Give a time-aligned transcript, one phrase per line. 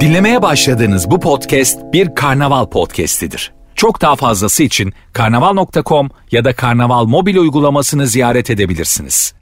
[0.00, 3.52] Dinlemeye başladığınız bu podcast bir karnaval podcastidir.
[3.74, 9.34] Çok daha fazlası için karnaval.com ya da karnaval mobil uygulamasını ziyaret edebilirsiniz.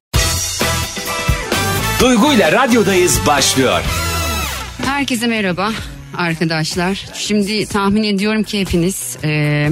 [2.01, 3.81] Duygu ile radyodayız başlıyor.
[4.85, 5.71] Herkese merhaba
[6.17, 7.07] arkadaşlar.
[7.15, 9.69] Şimdi tahmin ediyorum ki hepiniz e,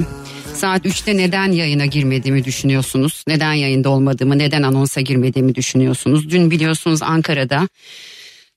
[0.53, 3.23] saat 3'te neden yayına girmediğimi düşünüyorsunuz.
[3.27, 6.29] Neden yayında olmadığımı, neden anonsa girmediğimi düşünüyorsunuz.
[6.29, 7.67] Dün biliyorsunuz Ankara'da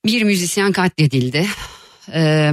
[0.05, 1.47] bir müzisyen katledildi.
[2.13, 2.53] E,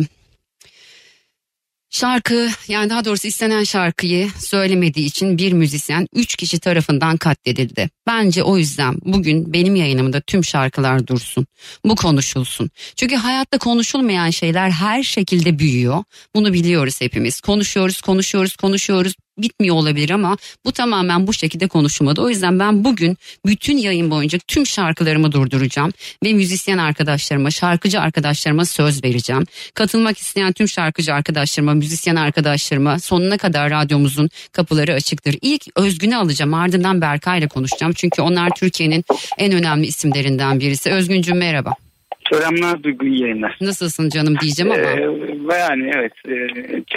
[1.89, 7.89] Şarkı yani daha doğrusu istenen şarkıyı söylemediği için bir müzisyen üç kişi tarafından katledildi.
[8.07, 11.47] Bence o yüzden bugün benim yayınımda tüm şarkılar dursun.
[11.85, 12.69] Bu konuşulsun.
[12.95, 16.03] Çünkü hayatta konuşulmayan şeyler her şekilde büyüyor.
[16.35, 17.41] Bunu biliyoruz hepimiz.
[17.41, 22.21] Konuşuyoruz, konuşuyoruz, konuşuyoruz bitmiyor olabilir ama bu tamamen bu şekilde konuşulmadı.
[22.21, 25.91] O yüzden ben bugün bütün yayın boyunca tüm şarkılarımı durduracağım
[26.25, 29.45] ve müzisyen arkadaşlarıma, şarkıcı arkadaşlarıma söz vereceğim.
[29.73, 35.35] Katılmak isteyen tüm şarkıcı arkadaşlarıma, müzisyen arkadaşlarıma sonuna kadar radyomuzun kapıları açıktır.
[35.41, 37.93] İlk Özgün'ü alacağım ardından Berkay ile konuşacağım.
[37.93, 39.05] Çünkü onlar Türkiye'nin
[39.37, 40.91] en önemli isimlerinden birisi.
[40.91, 41.86] Özgüncüm merhaba.
[42.33, 43.57] Selamlar Duygu iyi yayınlar.
[43.61, 44.81] Nasılsın canım diyeceğim ama.
[44.81, 46.33] Ee, yani evet e,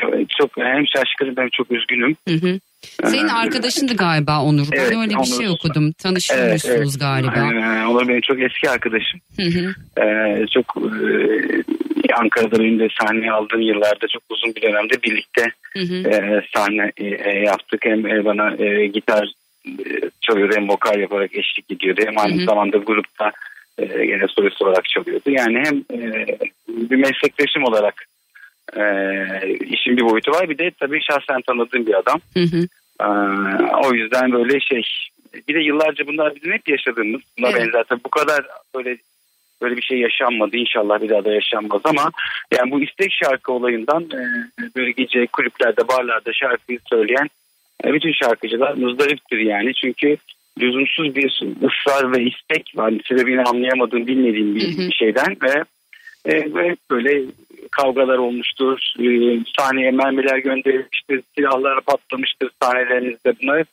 [0.01, 2.17] çok, çok hem şaşkınım hem çok üzgünüm.
[2.29, 2.59] Hı hı.
[3.05, 4.67] Senin Ee, arkadaşındı galiba Onur.
[4.73, 5.55] Ben evet, öyle bir şey Onur.
[5.55, 5.93] okudum.
[5.93, 7.35] Tanışıyormuşsunuz galiba.
[7.37, 9.21] Ee, Onur benim çok eski arkadaşım.
[9.37, 9.75] Hı hı.
[10.05, 15.81] Ee, çok e, Ankara'da benim de sahne aldığım yıllarda çok uzun bir dönemde birlikte Hı
[15.81, 15.95] hı.
[16.09, 17.85] e, sahne e, yaptık.
[17.85, 19.33] Hem e, bana e, gitar
[19.67, 19.85] e,
[20.21, 22.01] çalıyordu hem vokal yaparak eşlik ediyordu.
[22.07, 22.45] Hem aynı Hı hı.
[22.45, 23.31] zamanda grupta e,
[23.87, 25.31] gene solist olarak çalıyordu.
[25.31, 26.27] Yani hem e,
[26.69, 28.05] bir meslektaşım olarak
[28.77, 28.83] e,
[29.59, 30.49] işin bir boyutu var.
[30.49, 32.21] Bir de tabii şahsen tanıdığım bir adam.
[32.35, 32.67] Hı hı.
[33.01, 33.05] Ee,
[33.85, 34.83] o yüzden böyle şey
[35.49, 37.61] bir de yıllarca bunlar bizim hep yaşadığımız buna Evet.
[37.61, 38.97] benzer tabii bu kadar böyle
[39.63, 42.11] böyle bir şey yaşanmadı inşallah bir daha da yaşanmaz ama
[42.59, 44.21] yani bu istek şarkı olayından e,
[44.77, 47.29] böyle gece kulüplerde barlarda şarkıyı söyleyen
[47.85, 50.17] e, bütün şarkıcılar muzdariptir yani çünkü
[50.61, 55.65] lüzumsuz bir ısrar ve istek var sebebini anlayamadığım bilmediğim bir, bir şeyden ve
[56.25, 57.23] e, ve böyle
[57.71, 58.79] kavgalar olmuştur.
[58.99, 59.07] E,
[59.59, 61.23] sahneye mermiler gönderilmiştir.
[61.37, 63.35] Silahlar patlamıştır sahnelerinizde.
[63.43, 63.65] Bunlar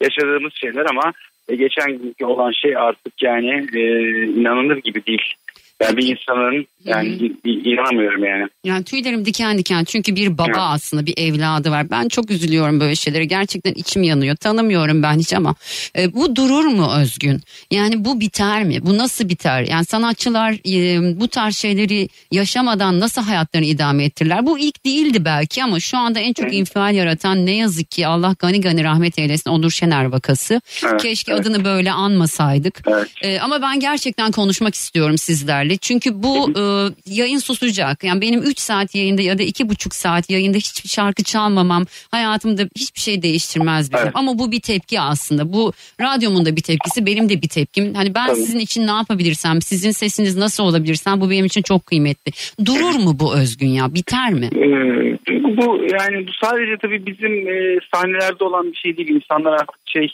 [0.00, 1.12] yaşadığımız şeyler ama
[1.48, 3.80] e, geçen günkü olan şey artık yani e,
[4.24, 5.34] inanılır gibi değil.
[5.82, 7.24] Yani bir insanın yani Hı hı.
[7.24, 8.48] i- i- inanamıyorum yani.
[8.64, 10.56] Yani tüylerim diken diken çünkü bir baba Evet.
[10.60, 11.90] aslında bir evladı var.
[11.90, 13.24] Ben çok üzülüyorum böyle şeylere.
[13.24, 14.36] Gerçekten içim yanıyor.
[14.36, 15.54] Tanımıyorum ben hiç ama
[15.98, 17.40] e, bu durur mu Özgün?
[17.70, 18.78] Yani bu biter mi?
[18.86, 19.62] Bu nasıl biter?
[19.62, 24.46] Yani sanatçılar e, bu tarz şeyleri yaşamadan nasıl hayatlarını idame ettirirler?
[24.46, 26.50] Bu ilk değildi belki ama şu anda en çok Hı.
[26.54, 30.60] infial yaratan ne yazık ki Allah gani gani rahmet eylesin Onur Şener vakası.
[30.86, 31.40] Evet, Keşke evet.
[31.46, 32.80] adını böyle anmasaydık.
[32.86, 33.08] Evet.
[33.22, 35.18] Ee, ama ben gerçekten konuşmak istiyorum
[35.64, 35.76] sizlerle.
[35.76, 36.62] Çünkü bu e,
[37.06, 38.04] yayın susacak.
[38.04, 43.00] Yani benim 3 saat yayında ya da 2,5 saat yayında hiçbir şarkı çalmamam hayatımda hiçbir
[43.00, 44.04] şey değiştirmez benim.
[44.04, 44.12] Evet.
[44.16, 45.52] Ama bu bir tepki aslında.
[45.52, 47.94] Bu radyomun da bir tepkisi, benim de bir tepkim.
[47.94, 48.36] Hani ben Tabii.
[48.36, 52.32] sizin için ne yapabilirsem, sizin sesiniz nasıl olabilirsem bu benim için çok kıymetli.
[52.64, 53.94] Durur mu bu Özgün ya?
[53.94, 54.46] Biter mi?
[54.46, 59.08] Ee, bu, bu yani bu sadece tabii bizim e, sahnelerde olan bir şey değil.
[59.08, 60.08] İnsanlar artık şey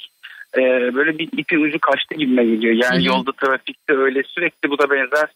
[0.57, 0.61] e,
[0.95, 2.75] böyle bir ipin ucu kaçtı gibime geliyor.
[2.75, 3.07] Yani Hı hı.
[3.07, 5.29] yolda trafikte öyle sürekli bu da benzer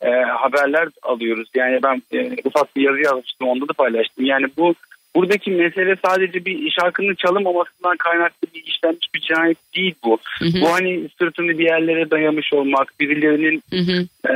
[0.00, 1.48] e, haberler alıyoruz.
[1.54, 4.24] Yani ben e, ufak bir yazı yazmıştım onda da paylaştım.
[4.24, 4.74] Yani bu
[5.14, 10.18] buradaki mesele sadece bir şarkının çalınmamasından kaynaklı bir işlenmiş bir cinayet değil bu.
[10.38, 14.34] Hı hı, Bu hani sırtını bir yerlere dayamış olmak, birilerinin hı hı, e,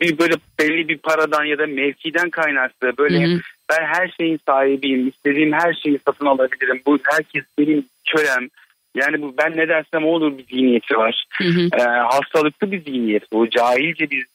[0.00, 3.40] bir böyle belli bir paradan ya da mevkiden kaynaklı böyle hı hı.
[3.70, 6.82] ben her şeyin sahibiyim, istediğim her şeyi satın alabilirim.
[6.86, 8.48] Bu herkes benim kölem.
[8.94, 11.24] Yani bu ben ne dersem o olur bir zihniyeti var.
[11.38, 11.68] hı hı.
[11.78, 13.50] E, hastalıklı bir zihniyet bu.
[13.50, 14.26] Cahilce bir,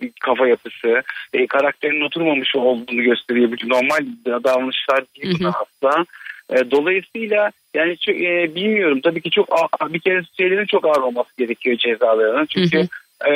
[0.00, 1.02] bir kafa yapısı.
[1.32, 3.52] E, karakterin oturmamış olduğunu gösteriyor.
[3.52, 6.04] Bütün normal davranışlar değil Hı hı.
[6.50, 9.48] E, dolayısıyla yani çok, e, bilmiyorum tabii ki çok
[9.92, 12.46] bir kere şeylerin çok ağır olması gerekiyor cezalarının.
[12.46, 12.88] Çünkü Hı
[13.26, 13.30] e,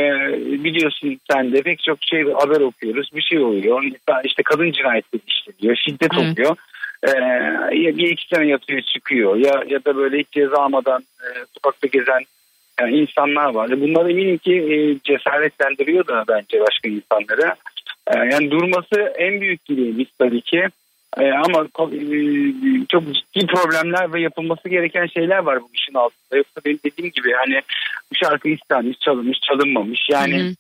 [0.65, 3.11] biliyorsun sen de pek çok şey haber okuyoruz.
[3.15, 3.83] Bir şey oluyor.
[4.25, 5.77] İşte kadın cinayetleri işleniyor.
[5.77, 6.25] Şiddet Evet.
[6.25, 6.57] oluyor.
[7.03, 7.11] E,
[7.77, 9.37] ya bir iki sene yatıyor çıkıyor.
[9.37, 12.21] Ya ya da böyle hiç ceza almadan e, sokakta gezen
[12.81, 13.71] e, insanlar var.
[13.71, 17.55] E, Bunlar eminim ki cesaretlendiriyor da bence başka insanları.
[18.07, 20.69] E, yani durması en büyük dileğimiz tabii ki.
[21.17, 21.67] Ama
[22.89, 26.37] çok ciddi problemler ve yapılması gereken şeyler var bu işin altında.
[26.37, 27.63] Yoksa benim dediğim gibi hani
[28.13, 30.09] bu şarkı istenmiş, çalınmış, çalınmamış.
[30.11, 30.55] Yani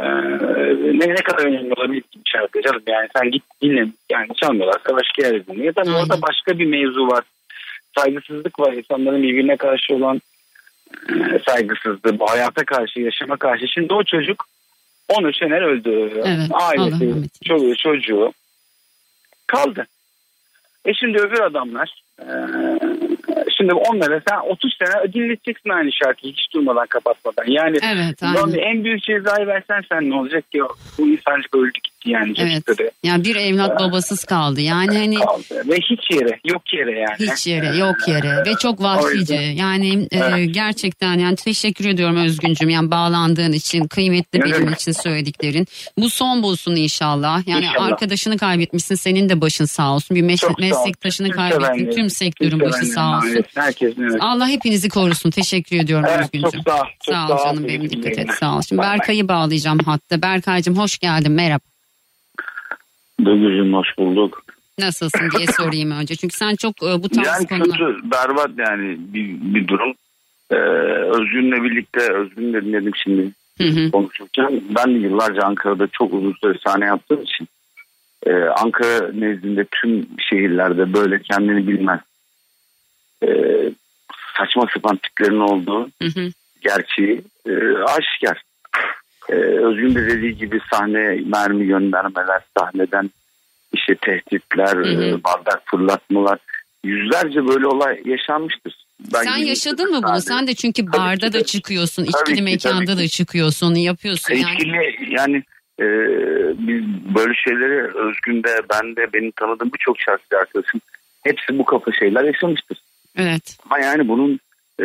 [0.00, 0.60] Hı hı.
[0.60, 2.82] e, ne, ne kadar önemli olabilir ki bir şarkı canım.
[2.86, 3.86] Yani sen git dinle.
[4.10, 5.64] Yani çalmıyorlarsa başka yerde dinle.
[5.64, 5.92] Ya da Aynen.
[5.92, 7.24] orada başka bir mevzu var.
[7.98, 8.72] Saygısızlık var.
[8.72, 10.20] İnsanların birbirine karşı olan
[11.08, 12.18] e, saygısızlığı.
[12.18, 13.68] Bu hayata karşı, yaşama karşı.
[13.68, 14.44] Şimdi o çocuk
[15.08, 16.10] 13 Şener öldü.
[16.14, 17.30] Evet, Allah Ailesi, eylesin.
[17.44, 18.32] çocuğu, çocuğu
[19.46, 19.86] kaldı.
[20.84, 22.28] E şimdi öbür adamlar e,
[23.64, 27.44] şimdi onlara sen 30 sene dinleteceksin aynı şarkıyı hiç durmadan kapatmadan.
[27.46, 28.22] Yani Evet
[28.58, 30.60] en büyük cezayı versen sen ne olacak ki?
[30.98, 32.32] Bu insancık öldü gitti yani.
[32.36, 32.52] Evet.
[32.66, 34.60] cesetleri Yani bir evlat babasız kaldı.
[34.60, 35.62] Yani hani kaldı.
[35.68, 37.32] Ve hiç yere yok yere yani.
[37.32, 39.34] hiç yere yok yere ve çok vahşice.
[39.34, 40.54] Yani e, Evet.
[40.54, 42.68] gerçekten yani teşekkür ediyorum Özgüncüm.
[42.68, 45.66] Yani bağlandığın için kıymetli Ne benim için söylediklerin.
[45.98, 47.48] Bu son bulsun inşallah.
[47.48, 47.86] Yani İnşallah.
[47.86, 50.16] arkadaşını kaybetmişsin senin de başın sağ olsun.
[50.16, 51.90] Bir mes- Çok meslektaşını kaybettin.
[51.90, 53.44] Tüm sektörün başı sağ olsun.
[53.54, 54.16] Herkesin evet.
[54.20, 55.30] Allah hepinizi korusun.
[55.30, 56.50] Teşekkür ediyorum Evet, Özgüncüm.
[56.50, 56.86] çok sağ ol.
[57.04, 58.62] Çok Sağ ol canım benim dikkat et sağ ol.
[58.68, 58.82] Şimdi.
[58.82, 60.22] Berkay'ı bağlayacağım hatta.
[60.22, 61.73] Berkay'cığım hoş geldin merhaba.
[63.24, 64.44] Duygucuğum hoş bulduk.
[64.78, 66.16] Nasılsın diye sorayım önce.
[66.16, 67.78] Çünkü sen çok e, bu tarz Yani konular...
[67.78, 69.94] kötü, berbat yani bir, bir durum.
[70.50, 70.56] Ee,
[71.18, 73.90] Özgün'le birlikte, Özgün'le dinledim şimdi Hı hı.
[73.90, 74.62] konuşurken.
[74.76, 77.48] Ben de yıllarca Ankara'da çok uzun süre sahne yaptığım için
[78.26, 82.00] e, Ankara nezdinde tüm şehirlerde böyle kendini bilmez.
[83.22, 83.28] E,
[84.38, 86.30] saçma sapan tiplerin olduğu Hı hı.
[86.60, 88.42] gerçeği e, aşikar.
[89.28, 93.10] E, Özgün de dediği gibi sahne mermi göndermeler, sahneden
[93.72, 95.04] işte tehditler, Hı hı.
[95.04, 96.38] e, bardak fırlatmalar.
[96.84, 98.84] Yüzlerce böyle olay yaşanmıştır.
[99.12, 100.20] Ben Sen yaşadın mı bunu?
[100.20, 104.34] Sen de çünkü Tabii barda da çıkıyorsun, içkili ki, mekanda da çıkıyorsun, yapıyorsun.
[104.34, 105.36] Yani Etkili yani
[105.80, 105.86] e,
[106.58, 106.84] biz
[107.14, 110.80] böyle şeyleri Özgün'de, ben de benim tanıdığım birçok şarkıcı arkadaşım
[111.22, 112.78] hepsi bu kafa şeyler yaşamıştır.
[113.16, 113.58] evet.
[113.64, 114.40] Ama yani bunun
[114.80, 114.84] e,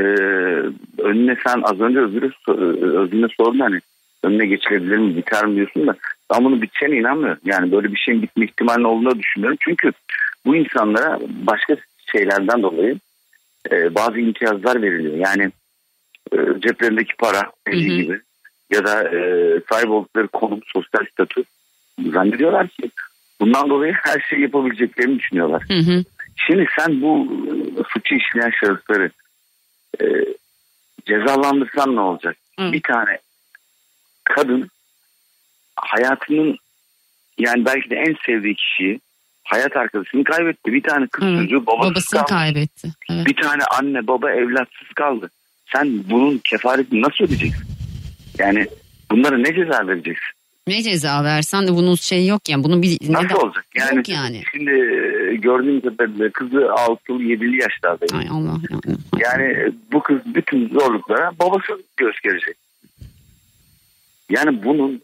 [1.02, 2.54] önüne sen az önce Özgür'e,
[2.98, 3.80] Özgür'e sordun hani
[4.24, 5.95] önüne geçilebilir mi biter mi diyorsun da
[6.33, 7.42] ben bunu biteceğine inanmıyorum.
[7.45, 9.57] Yani böyle bir şeyin bitme ihtimalinin olduğunu düşünüyorum.
[9.62, 9.92] Çünkü
[10.45, 11.75] bu insanlara başka
[12.12, 13.00] şeylerden dolayı
[13.71, 15.18] e, bazı imtiyazlar veriliyor.
[15.18, 15.51] Yani
[16.31, 18.01] e, ceplerindeki para dediği Hı hı.
[18.01, 18.19] gibi
[18.71, 19.19] ya da e,
[19.69, 21.44] sahip oldukları konum, sosyal statü
[22.13, 22.92] zannediyorlar ki
[23.42, 25.63] bundan dolayı her şeyi yapabileceklerini düşünüyorlar.
[25.68, 26.04] Hı hı.
[26.48, 27.27] Şimdi sen bu
[27.89, 29.12] suçu işleyen şahısları
[30.01, 30.06] e,
[31.06, 32.38] cezalandırsan ne olacak?
[32.60, 32.74] Evet.
[32.74, 33.18] Bir tane
[34.36, 34.70] kadın
[35.76, 36.58] hayatının
[37.38, 39.00] yani belki de en sevdiği kişiyi
[39.44, 40.74] hayat arkadaşını kaybetti.
[40.74, 42.30] Bir tane kız çocuğu babasız Babasını kaldı.
[42.30, 42.90] kaybetti.
[43.12, 43.26] Evet.
[43.26, 45.30] Bir tane anne baba evlatsız kaldı.
[45.74, 47.66] Sen bunun kefaretini nasıl ödeyeceksin?
[48.38, 48.68] Yani
[49.12, 50.30] bunlara ne ceza vereceksin?
[50.68, 52.64] Ne ceza versen de bunun şey yok yani.
[52.64, 53.66] Bunun bir Nasıl neden- olacak?
[53.76, 54.42] Yani, Yok yani.
[54.52, 58.18] Şimdi e, gördüğüm kadarıyla kızı 6'lı 7'li yaşlardaydı.
[58.18, 58.98] Ay Allah yani.
[59.26, 62.56] Yani bu kız bütün zorluklara babası göz gelecek.
[64.30, 65.02] Yani bunun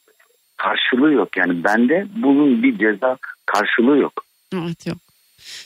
[0.58, 1.38] karşılığı yok.
[1.38, 4.14] Yani bende bunun bir ceza karşılığı yok.
[4.54, 4.98] Evet yok.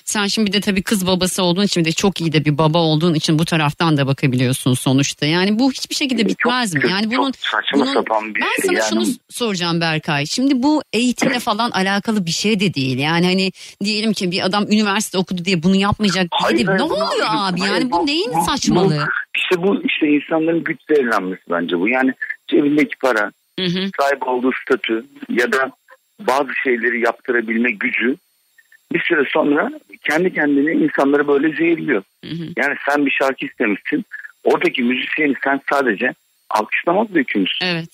[0.06, 2.78] Sen şimdi bir de tabii kız babası olduğun için de çok iyi de bir baba
[2.78, 5.26] olduğun için bu taraftan da bakabiliyorsun sonuçta.
[5.26, 6.82] Yani bu hiçbir şekilde bitmez mi?
[6.82, 8.66] Çok- Yani çok bunun saçma bunun- sapan bir ben şey.
[8.66, 10.26] sana yani, şunu soracağım Berkay.
[10.26, 12.98] Şimdi bu eğitimle falan alakalı bir şey de değil.
[12.98, 13.52] Yani hani
[13.84, 17.60] diyelim ki bir adam üniversite okudu diye bunu yapmayacak Hayır, hayır, Ne bu- oluyor abi?
[17.60, 18.98] hayır, Yani bu neyin saçmalığı?
[18.98, 21.88] Bu, işte bu işte insanların güç zehirlenmesi bence bu.
[21.90, 22.14] Yani
[22.48, 23.90] cebindeki para, Hı hı.
[24.00, 25.72] sahip olduğu statü ya da
[26.20, 28.16] bazı şeyleri yaptırabilme gücü
[28.94, 29.70] bir süre sonra
[30.10, 32.04] kendi kendine insanları böyle zehirliyor.
[32.26, 32.44] Hı hı.
[32.58, 34.06] Yani sen bir şarkı istemişsin.
[34.44, 36.14] Oradaki müzisyeni sen sadece
[36.50, 37.66] alkışlamakla yükümlüsün.
[37.66, 37.90] Evet.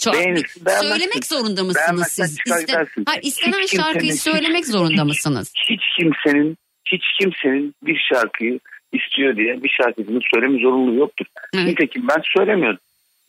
[0.00, 2.36] Çok, Beğenirsin, söylemek zorunda mısınız siz?
[2.60, 3.04] gidersin.
[3.06, 5.52] Hayır, istenen Hiç şarkıyı kimsenin- söylemek zorunda hiç- mısınız?
[5.70, 6.56] Hiç kimsenin
[6.92, 8.60] hiç kimsenin bir şarkıyı
[8.92, 11.26] istiyor diye bir şarkısını söyleme zorunluluğu yoktur.
[11.54, 11.66] Evet.
[11.66, 12.80] Nitekim ben söylemiyordum.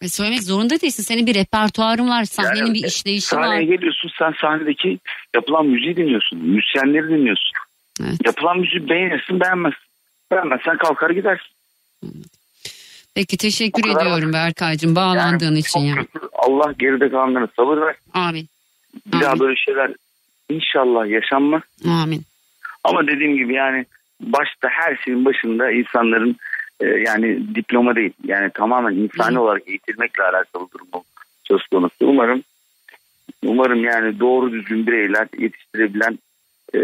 [0.02, 1.04] Ve söylemek zorunda değilsin.
[1.04, 2.24] Senin bir repertuarın var.
[2.24, 3.44] Sahnenin Yani bir işleyişi var.
[3.44, 5.00] Sahneye geliyorsun sen sahnedeki
[5.36, 6.40] yapılan müziği dinliyorsun.
[6.40, 7.52] Müzisyenleri dinliyorsun.
[8.02, 8.26] Evet.
[8.26, 9.84] Yapılan müziği beğenirsin beğenmezsin.
[10.32, 11.48] Beğenmezsen kalkar gidersin.
[13.16, 15.96] Peki teşekkür ediyorum Berkay'cığım bağlandığın Yani için ya.
[15.96, 16.20] kötü.
[16.34, 17.96] Allah geride kalanlara sabır ver.
[18.14, 18.48] Amin.
[19.06, 19.40] Bir daha Amin.
[19.40, 19.92] böyle şeyler
[20.50, 21.62] inşallah yaşanmaz.
[21.88, 22.22] Amin.
[22.84, 23.86] Ama dediğim gibi yani
[24.22, 26.36] başta her şeyin başında insanların
[26.82, 29.42] e, yani diploma değil yani tamamen insani Hı.
[29.42, 31.04] olarak eğitilmekle alakalı durum
[31.44, 31.96] söz konusu.
[32.02, 32.44] Umarım
[33.46, 36.20] umarım yani doğru düzgün bireyler yetiştirebilen
[36.74, 36.80] e,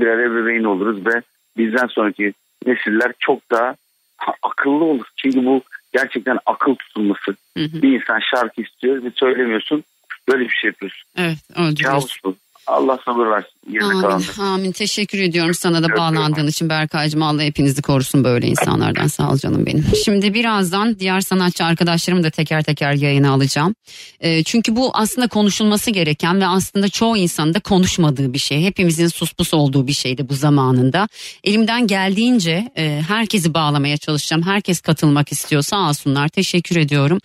[0.00, 1.22] birer ebeveyn oluruz ve
[1.56, 2.32] bizden sonraki
[2.66, 3.74] nesiller çok daha
[4.16, 5.06] ha- akıllı olur.
[5.16, 7.36] Çünkü bu gerçekten akıl tutulması.
[7.56, 7.82] Hı hı.
[7.82, 9.84] Bir insan şarkı istiyor ve söylemiyorsun
[10.28, 11.08] böyle bir şey yapıyorsun.
[11.16, 11.38] Evet.
[11.82, 12.36] Kabus bu.
[12.66, 13.50] Allah sabır versin.
[13.82, 14.72] Amin, amin.
[14.72, 17.22] Teşekkür ediyorum sana da bağlandığın için Berkay'cığım.
[17.22, 19.06] Allah hepinizi korusun böyle insanlardan.
[19.06, 19.84] Sağ ol canım benim.
[20.04, 23.74] Şimdi birazdan diğer sanatçı arkadaşlarımı da teker teker yayına alacağım.
[24.20, 28.62] E, çünkü bu aslında konuşulması gereken ve aslında çoğu insanın da konuşmadığı bir şey.
[28.62, 31.08] Hepimizin suspus olduğu bir şeydi bu zamanında.
[31.44, 34.42] Elimden geldiğince e, herkesi bağlamaya çalışacağım.
[34.42, 35.62] Herkes katılmak istiyor.
[35.62, 36.28] Sağ olsunlar.
[36.28, 37.18] Teşekkür ediyorum.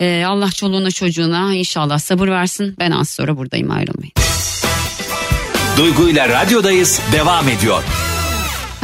[0.00, 2.76] E, Allah çoluğuna çocuğuna inşallah sabır versin.
[2.78, 4.12] Ben az sonra buradayım ayrılmayın.
[5.76, 7.82] Duygu ile radyodayız devam ediyor.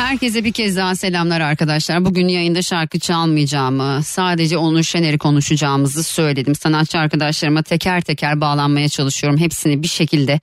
[0.01, 2.05] Herkese bir kez daha selamlar arkadaşlar.
[2.05, 6.55] Bugün yayında şarkı çalmayacağımı, sadece Onur Şener'i konuşacağımızı söyledim.
[6.55, 9.39] Sanatçı arkadaşlarıma teker teker bağlanmaya çalışıyorum.
[9.39, 10.41] Hepsini bir şekilde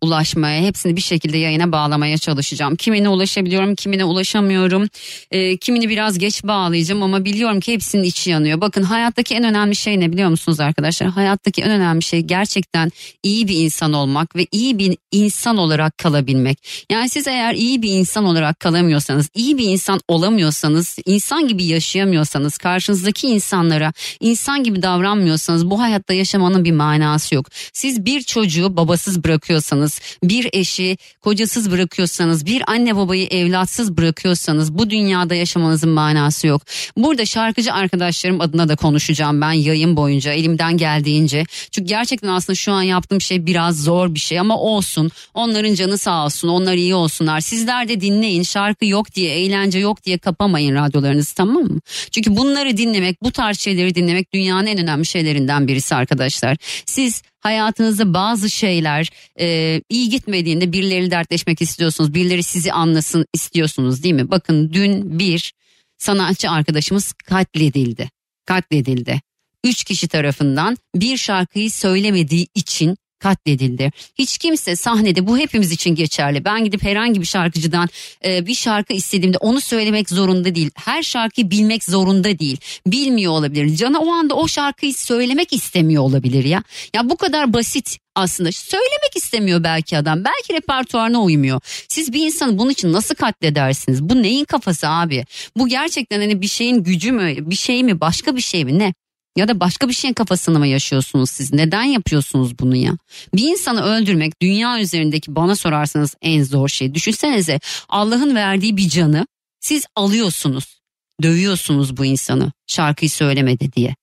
[0.00, 2.76] ulaşmaya, hepsini bir şekilde yayına bağlamaya çalışacağım.
[2.76, 4.88] Kimine ulaşabiliyorum, kimine ulaşamıyorum.
[5.30, 8.60] E, kimini biraz geç bağlayacağım ama biliyorum ki hepsinin içi yanıyor.
[8.60, 11.08] Bakın hayattaki en önemli şey ne biliyor musunuz arkadaşlar?
[11.08, 12.90] Hayattaki en önemli şey gerçekten
[13.22, 16.58] iyi bir insan olmak ve iyi bir insan olarak kalabilmek.
[16.90, 22.58] Yani siz eğer iyi bir insan olarak kalamıyorsanız, iyi bir insan olamıyorsanız, insan gibi yaşayamıyorsanız,
[22.58, 27.46] karşınızdaki insanlara insan gibi davranmıyorsanız bu hayatta yaşamanın bir manası yok.
[27.72, 34.90] Siz bir çocuğu babasız bırakıyorsanız, bir eşi kocasız bırakıyorsanız, bir anne babayı evlatsız bırakıyorsanız bu
[34.90, 36.62] dünyada yaşamanızın manası yok.
[36.96, 41.44] Burada şarkıcı arkadaşlarım adına da konuşacağım ben yayın boyunca elimden geldiğince.
[41.70, 45.10] Çünkü gerçekten aslında şu an yaptığım şey biraz zor bir şey ama olsun.
[45.34, 47.40] Onların canı sağ olsun, onlar iyi olsunlar.
[47.40, 48.42] Sizler de dinleyin.
[48.42, 51.80] Şarkı yok diye, eğlence yok diye kapamayın radyolarınızı tamam mı?
[52.10, 56.56] Çünkü bunları dinlemek, bu tarz şeyleri dinlemek dünyanın en önemli şeylerinden birisi arkadaşlar.
[56.86, 59.08] Siz hayatınızda bazı şeyler
[59.40, 62.14] e, iyi gitmediğinde birileri dertleşmek istiyorsunuz.
[62.14, 64.30] Birileri sizi anlasın istiyorsunuz değil mi?
[64.30, 65.52] Bakın dün bir
[65.98, 68.10] sanatçı arkadaşımız katledildi.
[68.46, 69.20] Katledildi.
[69.64, 73.92] Üç kişi tarafından bir şarkıyı söylemediği için katledildi.
[74.18, 76.44] Hiç kimse sahnede bu hepimiz için geçerli.
[76.44, 77.88] Ben gidip herhangi bir şarkıcıdan
[78.24, 80.70] e, bir şarkı istediğimde onu söylemek zorunda değil.
[80.74, 82.60] Her şarkıyı bilmek zorunda değil.
[82.86, 83.76] Bilmiyor olabilir.
[83.76, 86.62] Cana o anda o şarkıyı söylemek istemiyor olabilir ya.
[86.94, 88.52] Ya bu kadar basit aslında.
[88.52, 90.24] Söylemek istemiyor belki adam.
[90.24, 91.60] Belki repertuarına uymuyor.
[91.88, 94.02] Siz bir insanı bunun için nasıl katledersiniz?
[94.02, 95.24] Bu neyin kafası abi?
[95.56, 97.50] Bu gerçekten hani bir şeyin gücü mü?
[97.50, 98.00] Bir şey mi?
[98.00, 98.78] Başka bir şey mi?
[98.78, 98.94] Ne?
[99.36, 101.52] Ya da başka bir şeyin kafasını mı yaşıyorsunuz siz?
[101.52, 102.92] Neden yapıyorsunuz bunu ya?
[103.34, 106.94] Bir insanı öldürmek dünya üzerindeki bana sorarsanız en zor şey.
[106.94, 109.26] Düşünsenize Allah'ın verdiği bir canı
[109.60, 110.80] siz alıyorsunuz.
[111.22, 113.94] Dövüyorsunuz bu insanı şarkıyı söylemedi diye.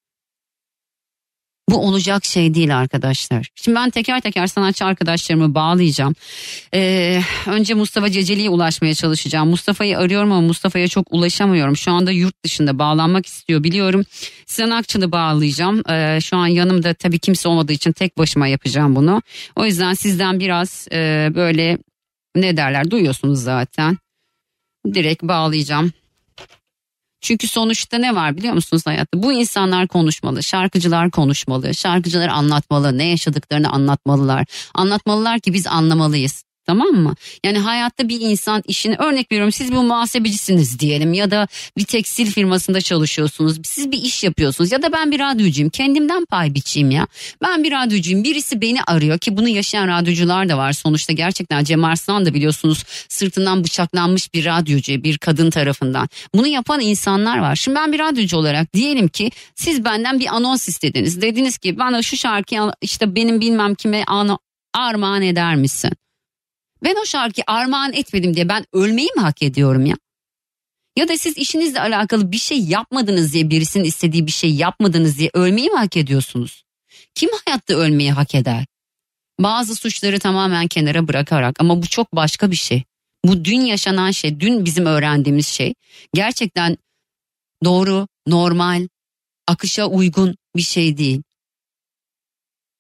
[1.70, 3.50] Bu olacak şey değil arkadaşlar.
[3.56, 6.16] Şimdi ben teker teker sanatçı arkadaşlarımı bağlayacağım.
[6.74, 9.50] Ee, önce Mustafa Ceceli'ye ulaşmaya çalışacağım.
[9.50, 11.78] Mustafa'yı arıyorum ama Mustafa'ya çok ulaşamıyorum.
[11.78, 14.04] Şu anda yurt dışında bağlanmak istiyor biliyorum.
[14.46, 15.90] Sinan Akçıl'ı bağlayacağım.
[15.90, 19.22] Ee, şu an yanımda tabii kimse olmadığı için tek başıma yapacağım bunu.
[19.56, 21.78] O yüzden sizden biraz e, böyle
[22.36, 23.98] ne derler duyuyorsunuz zaten.
[24.94, 25.92] Direkt bağlayacağım.
[27.22, 29.24] Çünkü sonuçta ne var biliyor musunuz hayatta?
[29.24, 34.46] Bu insanlar konuşmalı, şarkıcılar konuşmalı, şarkıcılar anlatmalı, ne yaşadıklarını anlatmalılar.
[34.74, 36.44] Anlatmalılar ki biz anlamalıyız.
[36.72, 37.16] Tamam mı?
[37.46, 41.48] Yani hayatta bir insan işini örnek veriyorum siz bir muhasebecisiniz diyelim ya da
[41.78, 43.58] bir tekstil firmasında çalışıyorsunuz.
[43.64, 45.70] Siz bir iş yapıyorsunuz ya da ben bir radyocuyum.
[45.70, 47.08] Kendimden pay biçeyim ya.
[47.42, 48.24] Ben bir radyocuyum.
[48.24, 50.74] Birisi beni arıyor ki bunu yaşayan radyocular da var.
[50.74, 56.10] Sonuçta gerçekten Cem Arslan da biliyorsunuz sırtından bıçaklanmış bir radyocu bir kadın tarafından.
[56.36, 57.56] Bunu yapan insanlar var.
[57.56, 61.22] Şimdi ben bir radyocu olarak diyelim ki siz benden bir anons istediniz.
[61.22, 64.04] Dediniz ki bana şu şarkıyı işte benim bilmem kime
[64.74, 65.92] armağan eder misin?
[66.84, 69.96] Ben o şarkıyı armağan etmedim diye ben ölmeyi mi hak ediyorum ya?
[70.98, 75.30] Ya da siz işinizle alakalı bir şey yapmadınız diye birisinin istediği bir şey yapmadınız diye
[75.34, 76.64] ölmeyi mi hak ediyorsunuz?
[77.16, 78.66] Kim hayatta ölmeyi hak eder?
[79.40, 82.84] Bazı suçları tamamen kenara bırakarak ama bu çok başka bir şey.
[83.26, 85.74] Bu dün yaşanan şey, dün bizim öğrendiğimiz şey
[86.14, 86.78] gerçekten
[87.64, 88.88] doğru, normal,
[89.48, 91.22] akışa uygun bir şey değil.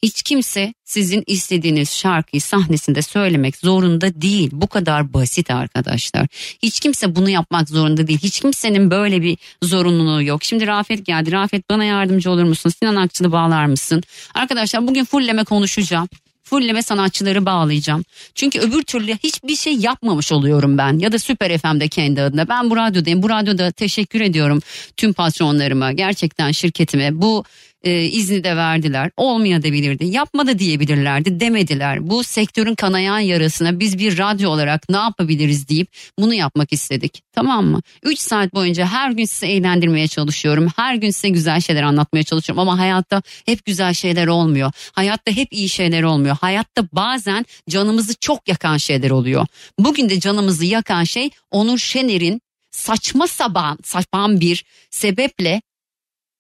[0.03, 4.50] Hiç kimse sizin istediğiniz şarkıyı sahnesinde söylemek zorunda değil.
[4.53, 6.27] Bu kadar basit arkadaşlar.
[6.63, 8.20] Hiç kimse bunu yapmak zorunda değil.
[8.24, 10.43] Hiç kimsenin böyle bir zorunluluğu yok.
[10.43, 11.31] Şimdi Rafet geldi.
[11.31, 12.72] Rafet bana yardımcı olur musun?
[12.79, 14.03] Sinan Akçıl'ı bağlar mısın?
[14.34, 16.08] Arkadaşlar bugün fulleme konuşacağım
[16.51, 18.05] fulleme sanatçıları bağlayacağım.
[18.36, 21.00] Çünkü öbür türlü hiçbir şey yapmamış oluyorum ben.
[21.00, 22.48] Ya da Süper FM'de kendi adına.
[22.50, 23.24] Ben bu radyodayım.
[23.24, 24.60] Bu radyoda teşekkür ediyorum
[24.98, 25.91] tüm patronlarıma.
[25.91, 27.22] Gerçekten şirketime.
[27.22, 27.43] Bu
[27.83, 29.11] e, izni de verdiler.
[29.17, 30.05] Olmayabilirdi.
[30.05, 31.39] Yapma da diyebilirlerdi.
[31.39, 32.09] Demediler.
[32.09, 35.88] Bu sektörün kanayan yarasına biz bir radyo olarak ne yapabiliriz deyip
[36.19, 37.23] bunu yapmak istedik.
[37.33, 37.81] Tamam mı?
[38.03, 40.67] 3 saat boyunca her gün sizi eğlendirmeye çalışıyorum.
[40.75, 44.71] Her gün size güzel şeyler anlatmaya çalışıyorum ama hayatta hep güzel şeyler olmuyor.
[44.91, 46.38] Hayatta hep iyi şeyler olmuyor.
[46.41, 49.45] Hayatta bazen canımızı çok yakan şeyler oluyor.
[49.79, 55.61] Bugün de canımızı yakan şey Onur Şener'in saçma sapan, sapan bir sebeple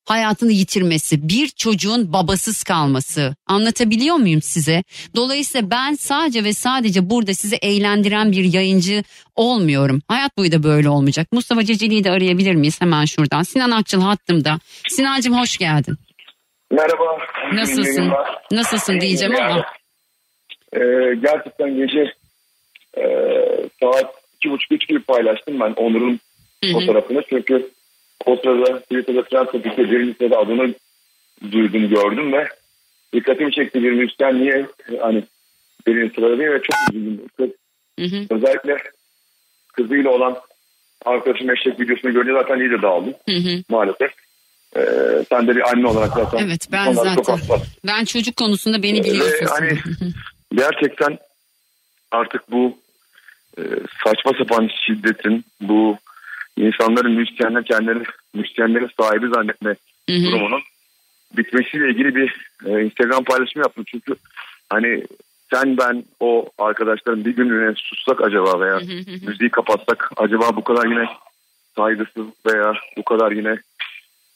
[0.05, 3.35] hayatını yitirmesi, bir çocuğun babasız kalması.
[3.47, 4.83] Anlatabiliyor muyum size?
[5.15, 9.03] Dolayısıyla ben sadece ve sadece burada sizi eğlendiren bir yayıncı
[9.35, 10.01] olmuyorum.
[10.07, 11.27] Hayat boyu da böyle olmayacak.
[11.31, 13.43] Mustafa Ceceli'yi de arayabilir miyiz hemen şuradan?
[13.43, 14.59] Sinan Akçıl hattımda.
[14.89, 15.97] Sinancım hoş geldin.
[16.71, 17.17] Merhaba.
[17.53, 18.11] Nasılsın?
[18.51, 19.65] Nasılsın diyeceğim ama.
[20.73, 20.79] Ee,
[21.21, 22.13] gerçekten gece
[22.97, 23.03] e,
[23.81, 26.19] saat iki buçuk üç gibi paylaştım ben Onur'un
[26.73, 27.21] fotoğrafını.
[27.29, 27.71] Çünkü
[28.25, 30.73] o sırada Twitter'da ki birinci sırada adını
[31.51, 32.47] duydum gördüm ve
[33.13, 34.65] dikkatimi çekti bir müzisyen niye
[35.01, 35.23] hani
[35.87, 37.27] birinci sırada değil ve çok üzüldüm.
[37.37, 37.49] Kız,
[37.99, 38.25] Hı hı.
[38.29, 38.77] özellikle
[39.73, 40.37] kızıyla olan
[41.05, 43.63] arkadaşım eşek videosunu görünce zaten iyice dağıldım Hı hı.
[43.69, 44.11] maalesef.
[44.75, 44.81] Ee,
[45.29, 46.45] sen de bir anne olarak zaten.
[46.45, 47.37] Evet ben zaten.
[47.87, 49.45] Ben çocuk konusunda beni biliyorsun.
[49.45, 49.79] Ve hani
[50.55, 51.17] gerçekten
[52.11, 52.77] artık bu
[53.57, 53.61] e,
[54.03, 55.97] saçma sapan şiddetin bu
[56.57, 58.03] insanların müzisyenler kendilerini
[58.33, 59.75] müzisyenlerin sahibi zannetme
[60.09, 60.23] Hı hı.
[60.23, 60.61] durumunun
[61.37, 63.83] bitmesiyle ilgili bir e, Instagram paylaşımı yaptım.
[63.87, 64.15] Çünkü
[64.69, 65.03] hani
[65.53, 70.55] sen ben o arkadaşların bir günlüğüne sussak acaba veya Hı hı hı müziği kapatsak acaba
[70.55, 71.05] bu kadar yine
[71.75, 73.57] saygısız veya bu kadar yine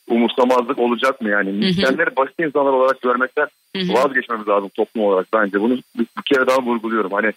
[0.08, 1.52] umursamazlık olacak mı yani?
[1.52, 5.62] Müzisyenleri basit insanlar olarak görmekten vazgeçmemiz lazım toplum olarak bence.
[5.62, 7.12] Bunu bir, bir kere daha vurguluyorum.
[7.12, 7.34] Hani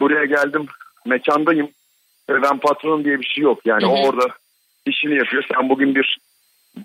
[0.00, 0.66] buraya geldim
[1.06, 1.68] mekandayım
[2.28, 3.60] ben patronum diye bir şey yok.
[3.64, 3.90] Yani Hı hı.
[3.90, 4.26] o orada
[4.86, 5.44] işini yapıyor.
[5.54, 6.18] Sen bugün bir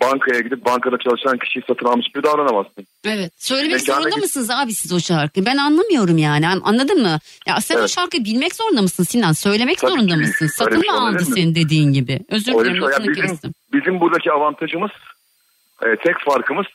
[0.01, 2.87] bankaya gidip bankada çalışan kişiyi satın almış gibi davranamazsın.
[3.05, 3.31] Evet.
[3.37, 5.45] Söylemek Mekana zorunda git- mısınız abi siz o şarkıyı?
[5.45, 6.47] Ben anlamıyorum yani.
[6.47, 7.19] An- Anladın mı?
[7.47, 7.89] Ya sen o Evet.
[7.89, 9.31] şarkıyı bilmek zorunda mısın Sinan?
[9.31, 10.19] Söylemek Tabii zorunda ki.
[10.19, 10.47] mısın?
[10.47, 12.19] Satın şey mı aldı senin dediğin gibi?
[12.29, 13.23] Özür dilerim şey.
[13.23, 14.91] Bizim, bizim buradaki avantajımız
[15.85, 16.65] e, tek farkımız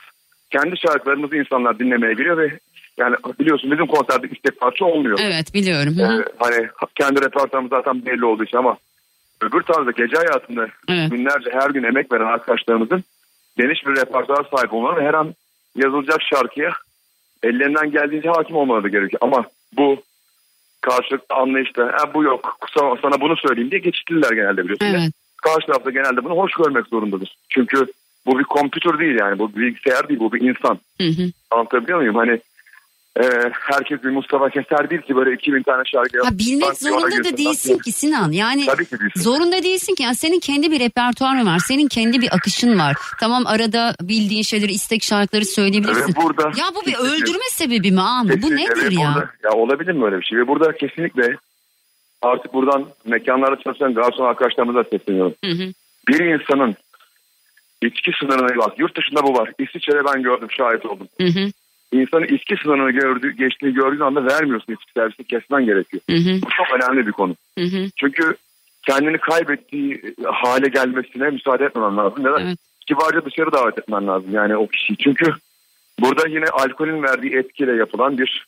[0.51, 2.59] kendi şarkılarımızı insanlar dinlemeye geliyor ve
[2.99, 5.19] yani biliyorsun bizim konserde istek parça olmuyor.
[5.23, 5.95] Evet biliyorum.
[6.01, 8.77] Ee, hani kendi repertuarımız zaten belli olduğu için ama
[9.41, 11.11] öbür tarzda gece hayatında Evet.
[11.11, 13.05] günlerce her gün emek veren arkadaşlarımızın
[13.57, 15.35] geniş bir repertuar sahip olmaları ve her an
[15.77, 16.71] yazılacak şarkıya
[17.43, 19.21] ellerinden geldiğince hakim olmaları gerekiyor.
[19.23, 19.45] Ama
[19.77, 20.03] bu
[20.81, 24.87] karşılıklı anlayışta "Ha, bu yok sana, sana bunu söyleyeyim diye geçiştiriler genelde biliyorsun.
[24.87, 25.13] Evet.
[25.43, 27.37] Karşı tarafta genelde bunu hoş görmek zorundadır.
[27.49, 27.87] Çünkü
[28.27, 30.79] bu bir kompütür değil yani bu bir bilgisayar değil bu bir insan.
[31.01, 31.23] Hı hı.
[31.51, 32.15] Anlatabiliyor muyum?
[32.15, 32.41] Hani
[33.19, 37.37] e, herkes bir Mustafa Keser değil ki böyle 2000 tane şarkı Ha bilmek zorunda da
[37.37, 38.33] değilsin ki Sinan.
[38.33, 39.21] Yani Tabii ki değilsin.
[39.21, 40.03] zorunda değilsin ki.
[40.03, 41.59] Yani senin kendi bir repertuarın var.
[41.59, 42.97] Senin kendi bir akışın var.
[43.21, 46.13] Tamam arada bildiğin şeyleri istek şarkıları söyleyebilirsin.
[46.13, 48.43] Ve burada Ya bu bir kesinlikle- öldürme sebebi mi abi?
[48.43, 49.13] Bu nedir ve ya?
[49.15, 50.39] Burada, ya olabilir mi öyle bir şey?
[50.39, 51.37] Ve burada kesinlikle
[52.23, 55.35] artık buradan mekanlarda çalışan garson arkadaşlarımıza sesleniyorum.
[55.45, 55.73] Hı hı.
[56.09, 56.77] Bir insanın
[57.83, 58.79] içki sınırına bak.
[58.79, 59.53] Yurt dışında bu var.
[59.59, 61.09] İsviçre'de ben gördüm, şahit oldum.
[61.21, 61.51] Hı hı.
[61.93, 66.03] İnsanın içki sınırını gördüğü, geçtiğini gördüğün anda vermiyorsun içki servisi kesmen gerekiyor.
[66.11, 66.43] Hı hı.
[66.43, 67.35] Bu çok önemli bir konu.
[67.59, 67.87] Hı hı.
[67.97, 68.37] Çünkü
[68.87, 72.25] kendini kaybettiği hale gelmesine müsaade etmemen lazım.
[72.25, 72.47] Neden?
[72.47, 72.59] Evet.
[72.87, 74.97] Kibarca dışarı davet etmen lazım yani o kişiyi.
[74.97, 75.33] Çünkü
[76.01, 78.47] burada yine alkolün verdiği etkiyle yapılan bir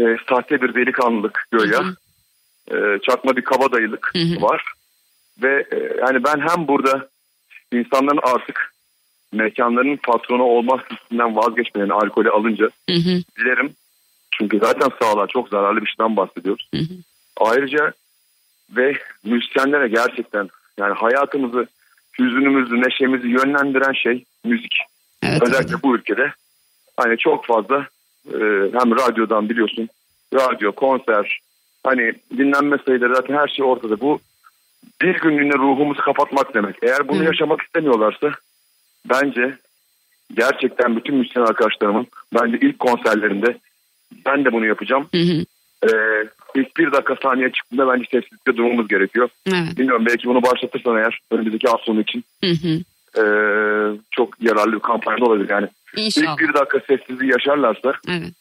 [0.00, 1.84] e, sahte bir delikanlılık göya.
[1.84, 1.94] Hı
[2.72, 4.42] E, çakma bir kabadayılık Hı hı.
[4.42, 4.72] var.
[5.42, 7.08] Ve e, yani ben hem burada
[7.72, 8.74] insanların artık
[9.32, 13.22] mekanların patronu olma hissinden vazgeçmelerini alkolü alınca Hı hı.
[13.38, 13.74] dilerim.
[14.30, 16.68] Çünkü zaten sağlığa çok zararlı bir şeyden bahsediyoruz.
[16.74, 16.94] Hı hı.
[17.36, 17.92] Ayrıca
[18.76, 18.92] ve
[19.24, 21.66] müzisyenlere gerçekten yani hayatımızı,
[22.18, 24.74] hüzünümüzü, neşemizi yönlendiren şey müzik.
[25.22, 25.42] Evet.
[25.42, 26.32] Özellikle bu ülkede
[26.96, 27.86] hani çok fazla
[28.26, 28.38] e,
[28.72, 29.88] hem radyodan biliyorsun
[30.34, 31.40] radyo, konser
[31.84, 34.00] hani dinlenme sayıları zaten her şey ortada.
[34.00, 34.20] Bu
[35.02, 36.76] bir günlüğüne ruhumuzu kapatmak demek.
[36.82, 37.24] Eğer bunu Hı.
[37.24, 38.30] yaşamak istemiyorlarsa
[39.10, 39.54] bence
[40.34, 43.58] gerçekten bütün müzisyen arkadaşlarımın bence ilk konserlerinde
[44.26, 45.08] ben de bunu yapacağım.
[45.14, 45.44] Hı hı.
[45.88, 49.28] Ee, ilk bir dakika saniye çıktığında bence sessizlikte durmamız gerekiyor.
[49.46, 49.78] Evet.
[49.78, 52.80] Bilmiyorum belki bunu başlatırsan eğer önümüzdeki hafta sonu için Hı hı.
[53.20, 55.50] ee, çok yararlı bir kampanya olabilir.
[55.50, 56.32] Yani İnşallah.
[56.32, 58.32] ilk bir dakika sessizliği yaşarlarsa Evet.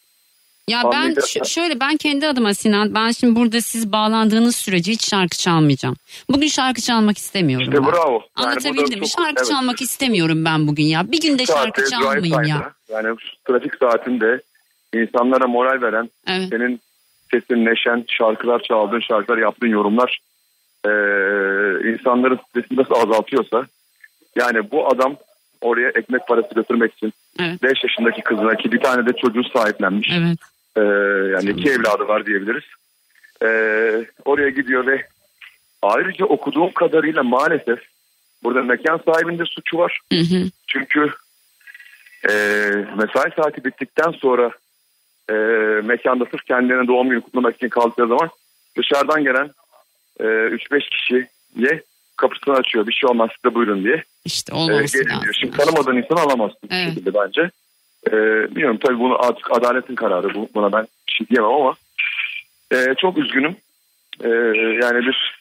[0.69, 5.38] Ya ben şöyle ben kendi adıma Sinan ben şimdi burada siz bağlandığınız sürece hiç şarkı
[5.38, 5.95] çalmayacağım.
[6.30, 7.67] Bugün şarkı çalmak istemiyorum.
[7.69, 7.91] işte ben.
[7.91, 8.23] bravo.
[8.39, 9.08] Yani Anlatabildim mi?
[9.08, 9.49] Şarkı evet.
[9.49, 11.12] çalmak istemiyorum ben bugün ya.
[11.12, 12.73] Bir günde şarkı çalmayayım ya.
[12.89, 14.41] Yani trafik saatinde
[14.93, 16.49] insanlara moral veren Evet.
[16.49, 16.82] senin
[17.32, 20.19] sesin neşen, şarkılar çaldığın şarkılar yaptığın yorumlar
[20.86, 20.89] ee,
[21.91, 23.65] insanların stresini nasıl azaltıyorsa
[24.36, 25.15] yani bu adam
[25.62, 27.13] oraya ekmek parası götürmek için.
[27.39, 27.63] Evet.
[27.63, 30.10] 5 yaşındaki kızına ki bir tane de çocuğu sahiplenmiş.
[30.13, 30.39] Evet.
[30.78, 30.82] Ee,
[31.32, 32.63] yani iki evladı var diyebiliriz.
[33.44, 35.06] Ee, oraya gidiyor ve
[35.82, 37.80] ayrıca okuduğum kadarıyla maalesef
[38.44, 40.00] burada mekan sahibinde suçu var.
[40.13, 40.50] Hı hı.
[40.68, 41.10] Çünkü
[42.30, 42.34] e,
[42.98, 44.52] mesai saati bittikten sonra
[45.30, 45.34] e,
[45.84, 48.30] mekanda sırf kendilerine doğum günü kutlamak için kaldıkları zaman
[48.78, 49.52] dışarıdan gelen
[50.20, 51.84] e, 3-5 kişiye
[52.18, 52.88] kapısını açıyor.
[52.88, 54.04] Bir şey olmaz size buyurun diye.
[54.26, 55.22] İşte olmaması lazım.
[55.24, 55.36] diyor.
[55.42, 56.90] Şimdi tanımadığın insanı alamazsın Evet.
[56.90, 57.50] şekilde bence.
[58.08, 58.12] E,
[58.52, 60.50] bilmiyorum tabii bunu artık adaletin kararı bu.
[60.56, 61.76] Buna ben bir şey diyemem ama
[62.72, 63.56] e, çok üzgünüm.
[64.24, 64.28] E,
[64.84, 65.38] yani bir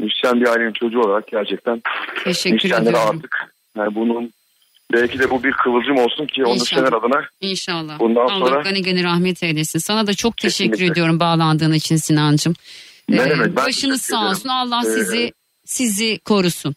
[0.00, 1.82] müzisyen bir ailenin çocuğu olarak gerçekten
[2.24, 4.32] Teşekkür artık yani bunun
[4.92, 7.98] belki de bu bir kıvılcım olsun ki onu müzisyenler adına İnşallah.
[7.98, 9.78] Bundan Allah sonra- gani gani rahmet eylesin.
[9.78, 10.92] Sana da çok teşekkür Kesinlikle.
[10.92, 12.54] ediyorum bağlandığın için Sinancığım.
[13.08, 14.48] Ne Ee, demek, başınız sağ olsun.
[14.48, 15.32] Allah Ee, sizi
[15.64, 16.74] sizi korusun.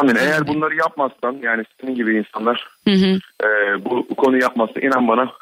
[0.00, 0.14] Amin.
[0.16, 3.18] Eğer bunları yapmazsan yani senin gibi insanlar Hı hı.
[3.44, 3.48] e,
[3.84, 5.32] bu, bu konuyu yapmazsa inan bana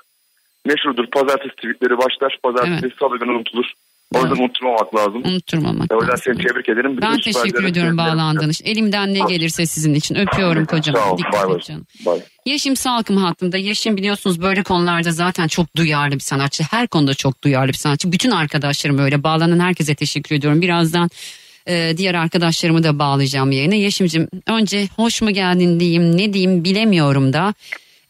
[0.67, 1.07] meşhurdur.
[1.07, 2.39] Pazartesi tweetleri başlar.
[2.43, 2.93] Pazartesi Evet.
[3.01, 3.67] salı günü unutulur.
[4.15, 5.23] O yüzden unutturmamak lazım.
[5.25, 6.35] Unutturmamak E, O yüzden lazım.
[6.35, 6.97] seni tebrik ederim.
[6.97, 8.65] Bütün Ben teşekkür ediyorum bağlandığın için.
[8.67, 10.15] Elimden ne gelirse sizin için.
[10.15, 10.97] Öpüyorum kocam.
[10.97, 11.19] Sağ ol.
[11.19, 11.57] Dikkat bay.
[11.57, 11.87] et canım.
[12.07, 12.21] Bay.
[12.47, 13.57] Yeşim Salkım hattında.
[13.57, 16.63] Yeşim biliyorsunuz böyle konularda zaten çok duyarlı bir sanatçı.
[16.71, 18.13] Her konuda çok duyarlı bir sanatçı.
[18.13, 19.23] Bütün arkadaşlarım öyle.
[19.23, 20.63] Bağlanan herkese teşekkür ediyorum.
[20.63, 21.09] Birazdan
[21.67, 23.75] e, diğer arkadaşlarımı da bağlayacağım yayına.
[23.75, 27.55] Yeşim'cim önce hoş mu geldin diyeyim ne diyeyim bilemiyorum da.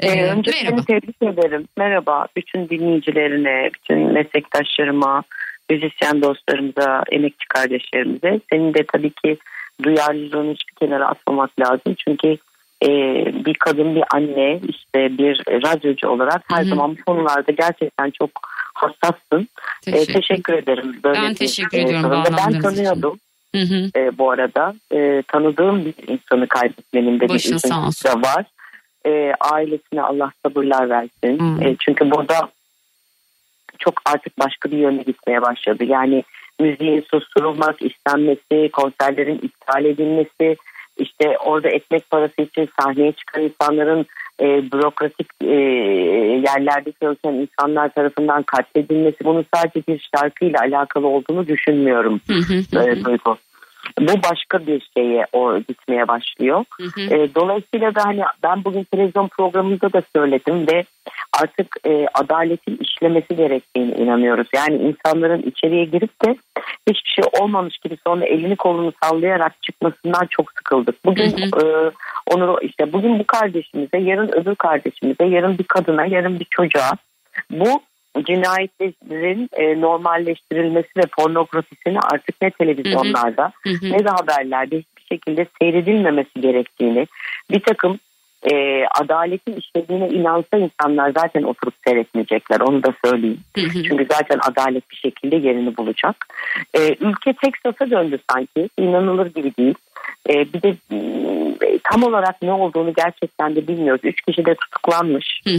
[0.00, 0.82] E, Ee, önce merhaba.
[0.88, 1.68] seni tebrik ederim.
[1.76, 5.22] Merhaba bütün dinleyicilerine, bütün meslektaşlarıma,
[5.70, 8.40] müzisyen dostlarımıza, emekçi kardeşlerimize.
[8.52, 9.36] Senin de tabii ki
[9.82, 11.94] duyarlılığını hiçbir kenara atmamak lazım.
[12.08, 12.28] Çünkü
[12.84, 12.88] e,
[13.44, 16.68] bir kadın, bir anne, işte bir radyocu olarak her Hı hı.
[16.68, 18.30] zaman bu konularda gerçekten çok
[18.74, 19.48] hassassın.
[19.86, 20.12] E, Teşekkür.
[20.14, 20.96] teşekkür ederim.
[21.04, 22.22] Böyle Ben teşekkür e, ediyorum.
[22.38, 23.18] Ben tanıyordum
[23.54, 23.90] Hı hı.
[23.96, 24.74] e, bu arada.
[24.92, 28.44] E, tanıdığım bir insanı kaybetmenin de Başın bir üzüntüsü de var.
[29.06, 31.38] E, ailesine Allah sabırlar versin.
[31.38, 31.64] Hı.
[31.64, 32.48] E, çünkü burada
[33.78, 35.84] çok artık başka bir yöne gitmeye başladı.
[35.84, 36.24] Yani
[36.60, 40.56] müziğin susturulmak istenmesi, konserlerin iptal edilmesi,
[40.96, 44.06] işte orada ekmek parası için sahneye çıkan insanların
[44.40, 45.54] e, bürokratik e,
[46.48, 52.20] yerlerde çalışan insanlar tarafından katledilmesi bunun sadece bir şarkıyla alakalı olduğunu düşünmüyorum.
[52.72, 53.36] E, Duygu.
[54.00, 56.64] Bu başka bir şeye o gitmeye başlıyor.
[56.80, 57.14] Hı hı.
[57.14, 60.84] E, dolayısıyla da hani ben bugün televizyon programında da söyledim ve
[61.32, 64.48] artık e, adaletin işlemesi gerektiğine inanıyoruz.
[64.54, 66.36] Yani insanların içeriye girip de
[66.88, 71.04] hiçbir şey olmamış gibi sonra elini kolunu sallayarak çıkmasından çok sıkıldık.
[71.04, 71.90] Bugün Hı e,
[72.26, 76.90] onu işte bugün bu kardeşimize, yarın öbür kardeşimize, yarın bir kadına, yarın bir çocuğa
[77.50, 77.82] bu
[78.26, 83.92] cinayetlerin e, normalleştirilmesi ve pornografisini artık ne televizyonlarda Hı hı.
[83.92, 87.06] ne de haberlerde hiçbir şekilde seyredilmemesi gerektiğini
[87.50, 87.98] bir takım
[88.52, 93.40] e, adaletin işlediğine inansa insanlar zaten oturup seyretmeyecekler onu da söyleyeyim.
[93.56, 93.82] Hı hı.
[93.82, 96.26] Çünkü zaten adalet bir şekilde yerini bulacak.
[96.74, 99.74] E, ülke Teksas'a döndü sanki inanılır gibi değil.
[100.28, 101.54] E, bir de mm,
[101.90, 104.00] tam olarak ne olduğunu gerçekten de bilmiyoruz.
[104.04, 105.50] Üç kişi de tutuklanmış Hı.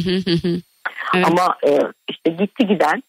[1.15, 1.27] Evet.
[1.27, 3.03] ama e, işte gitti giden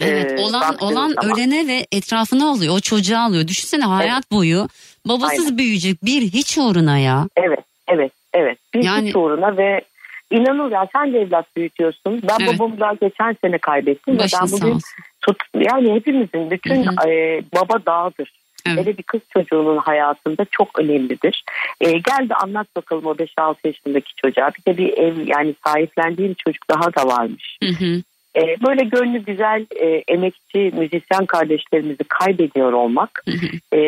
[0.00, 2.74] Evet, Ee, olan olan zaman- ölene ve etrafına alıyor.
[2.76, 3.48] O çocuğu alıyor.
[3.48, 4.68] Düşünsene hayat boyu
[5.08, 5.58] babasız Aynen.
[5.58, 7.28] büyüyecek bir hiç uğruna ya.
[7.36, 8.58] Evet, evet, evet.
[8.74, 9.80] Bir Yani- uğruna ve
[10.30, 12.22] inanıl ya sen de evlat büyütüyorsun.
[12.28, 12.58] Ben Evet.
[12.58, 14.78] babamı daha geçen sene kaybettim Başın ben bugün
[15.20, 18.32] tut yani hepimizin bütün e, baba dağıdır.
[18.68, 18.78] Evet.
[18.78, 21.44] Hele bir kız çocuğunun hayatında çok önemlidir.
[21.80, 24.50] E, gel de anlat bakalım o 5-6 yaşındaki çocuğa.
[24.58, 27.58] Bir de bir ev yani sahiplendiği bir çocuk daha da varmış.
[27.62, 28.02] Hı hı.
[28.36, 33.76] E, böyle gönlü güzel e, emekçi müzisyen kardeşlerimizi kaybediyor olmak Hı hı.
[33.76, 33.80] e,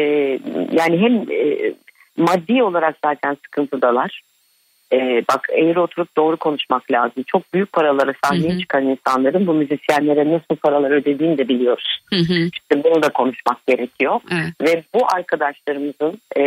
[0.73, 1.73] yani hem e,
[2.17, 4.21] maddi olarak zaten sıkıntıdalar.
[4.93, 7.25] E, bak eğri oturup doğru konuşmak lazım.
[7.27, 8.59] Çok büyük paralara sahneye Hı hı.
[8.59, 12.01] çıkan insanların bu müzisyenlere nasıl paralar ödediğini de biliyoruz.
[12.11, 12.35] Hı hı.
[12.53, 14.21] İşte bunu da konuşmak gerekiyor.
[14.33, 14.53] Evet.
[14.63, 16.43] Ve bu arkadaşlarımızın e,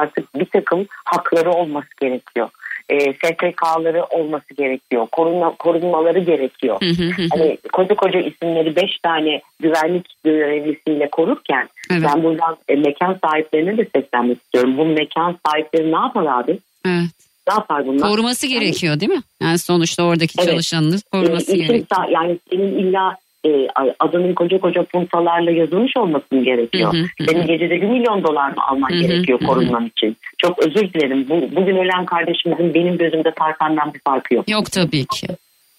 [0.00, 2.48] artık bir takım hakları olması gerekiyor.
[2.88, 5.06] E, STK'ları olması gerekiyor.
[5.12, 6.80] Korunma, korunmaları gerekiyor.
[6.82, 7.26] Hı hı hı hı.
[7.30, 12.02] Hani koca koca isimleri beş tane güvenlik görevlisiyle korurken Evet.
[12.04, 14.76] ben buradan e, mekan sahiplerine de seslenmek istiyorum.
[14.78, 16.58] Bu mekan sahipleri ne yapar abi?
[16.86, 17.31] Evet.
[17.48, 18.08] Ne yapar bunlar?
[18.10, 19.22] Koruması gerekiyor değil mi?
[19.42, 20.48] Yani sonuçta oradaki Evet.
[20.50, 22.08] çalışanını koruması E, gerekiyor.
[22.10, 23.68] yani senin illa e,
[24.00, 26.92] adının koca koca puntalarla yazılmış olması mı gerekiyor?
[26.92, 27.24] Hı hı, hı.
[27.30, 29.48] Senin gecede bir milyon dolar mı alman Hı gerekiyor hı hı.
[29.48, 30.16] korunman için?
[30.38, 31.26] Çok özür dilerim.
[31.28, 34.50] Bu, bugün ölen kardeşimizin benim gözümde Tarkan'dan bir farkı yok.
[34.50, 35.26] Yok tabii ki.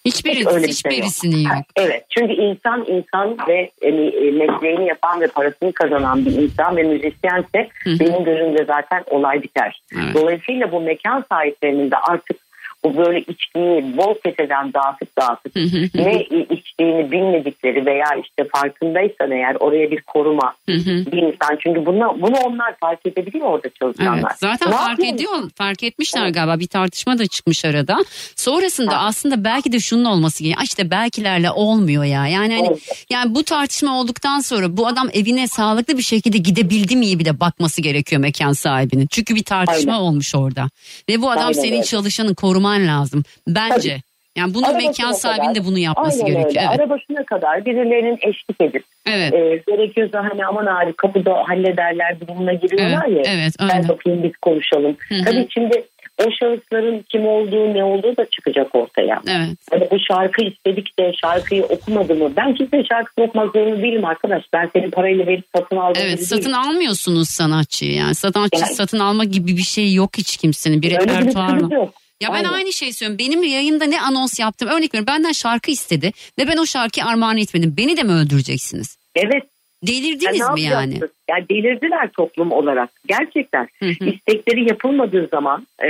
[0.06, 0.98] Hiçbirisi, öyle bir hiç şey yok.
[0.98, 1.66] hiçbirisinin yok.
[1.76, 6.84] Evet çünkü insan insan ve e, e, mesleğini yapan ve parasını kazanan bir insan ve
[6.84, 8.00] müzisyense Hı hı.
[8.00, 9.82] benim gözümde zaten olay biter.
[9.96, 10.14] Evet.
[10.14, 12.38] Dolayısıyla bu mekan sahiplerinin de artık
[12.86, 15.56] bu böyle içkiyi bol keseden dağıtıp dağıtıp
[15.96, 16.22] ne
[16.56, 22.76] içtiğini bilmedikleri veya işte farkındaysan eğer oraya bir koruma bir insan çünkü bunu, bunu onlar
[22.80, 24.18] fark edebiliyor orada çalışanlar.
[24.30, 25.14] Evet, zaten Ne fark yapıyor?
[25.16, 27.98] ediyor, fark etmişler galiba bir tartışma da çıkmış arada.
[28.36, 30.60] Sonrasında aslında belki de şunun olması gerekiyor.
[30.60, 32.28] "Ay İşte belkilerle olmuyor ya.
[32.28, 33.06] Yani hani Evet.
[33.10, 37.40] yani bu tartışma olduktan sonra bu adam evine sağlıklı bir şekilde gidebildi mi bir de
[37.40, 39.08] bakması gerekiyor mekan sahibinin.
[39.12, 40.04] Çünkü bir tartışma Aynen.
[40.04, 40.70] olmuş orada.
[41.10, 41.84] Ve bu adam Aynen senin öyle.
[41.84, 42.34] çalışanın
[42.74, 43.90] koruman lazım bence.
[43.90, 44.02] Tabii.
[44.38, 46.64] Yani bunu Arabasına mekan sahibinin kadar- de bunu yapması Aynen gerekiyor.
[46.64, 46.70] Öyle.
[46.72, 46.80] Evet.
[46.80, 49.34] Arabasına kadar birilerinin eşlik edip Evet.
[49.34, 53.34] e, gerekiyorsa hani aman abi kapıda hallederler durumuna giriyorlar Evet, ya.
[53.34, 53.88] evet, Ben aynen.
[53.90, 54.96] bakayım biz konuşalım.
[55.10, 55.24] Hı hı.
[55.26, 55.84] Tabii şimdi
[56.26, 59.22] o şahısların kim olduğu ne olduğu da çıkacak ortaya.
[59.28, 59.58] Evet.
[59.72, 62.32] Hani bu şarkı istedik de şarkıyı okumadı mı?
[62.38, 64.44] Ben kimsenin şarkısını okumak zorunda değilim arkadaş.
[64.54, 66.60] Ben senin parayla verip satın aldığım Evet gibi satın değilim.
[66.60, 71.00] almıyorsunuz sanatçıyı yani sanatçı Yani- satın alma gibi bir şey yok hiç kimsenin bir Öyle
[71.00, 71.72] bir repertuar var.
[71.72, 71.94] yok.
[72.24, 72.54] Ya ben Aynen.
[72.54, 73.20] aynı şeyi söylüyorum.
[73.20, 77.38] Benim yayında ne anons yaptım örnek veriyorum benden şarkı istedi ve ben o şarkıyı armağan
[77.38, 77.74] etmedim.
[77.78, 78.98] Beni de mi öldüreceksiniz?
[79.16, 79.44] Evet.
[79.88, 80.94] Delirdiniz Ya mi yani?
[80.94, 81.12] yapacaksınız?
[81.30, 82.90] Ya delirdiler toplum olarak.
[83.08, 84.06] Gerçekten Hı hı.
[84.10, 85.90] istekleri yapılmadığı zaman e,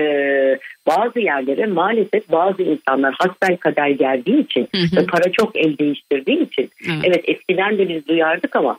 [0.87, 4.97] bazı yerlere maalesef bazı insanlar hasbel kader geldiği için Hı hı.
[5.01, 6.99] ve para çok el değiştirdiği için Evet.
[7.03, 7.23] evet.
[7.27, 8.77] eskiden de biz duyardık ama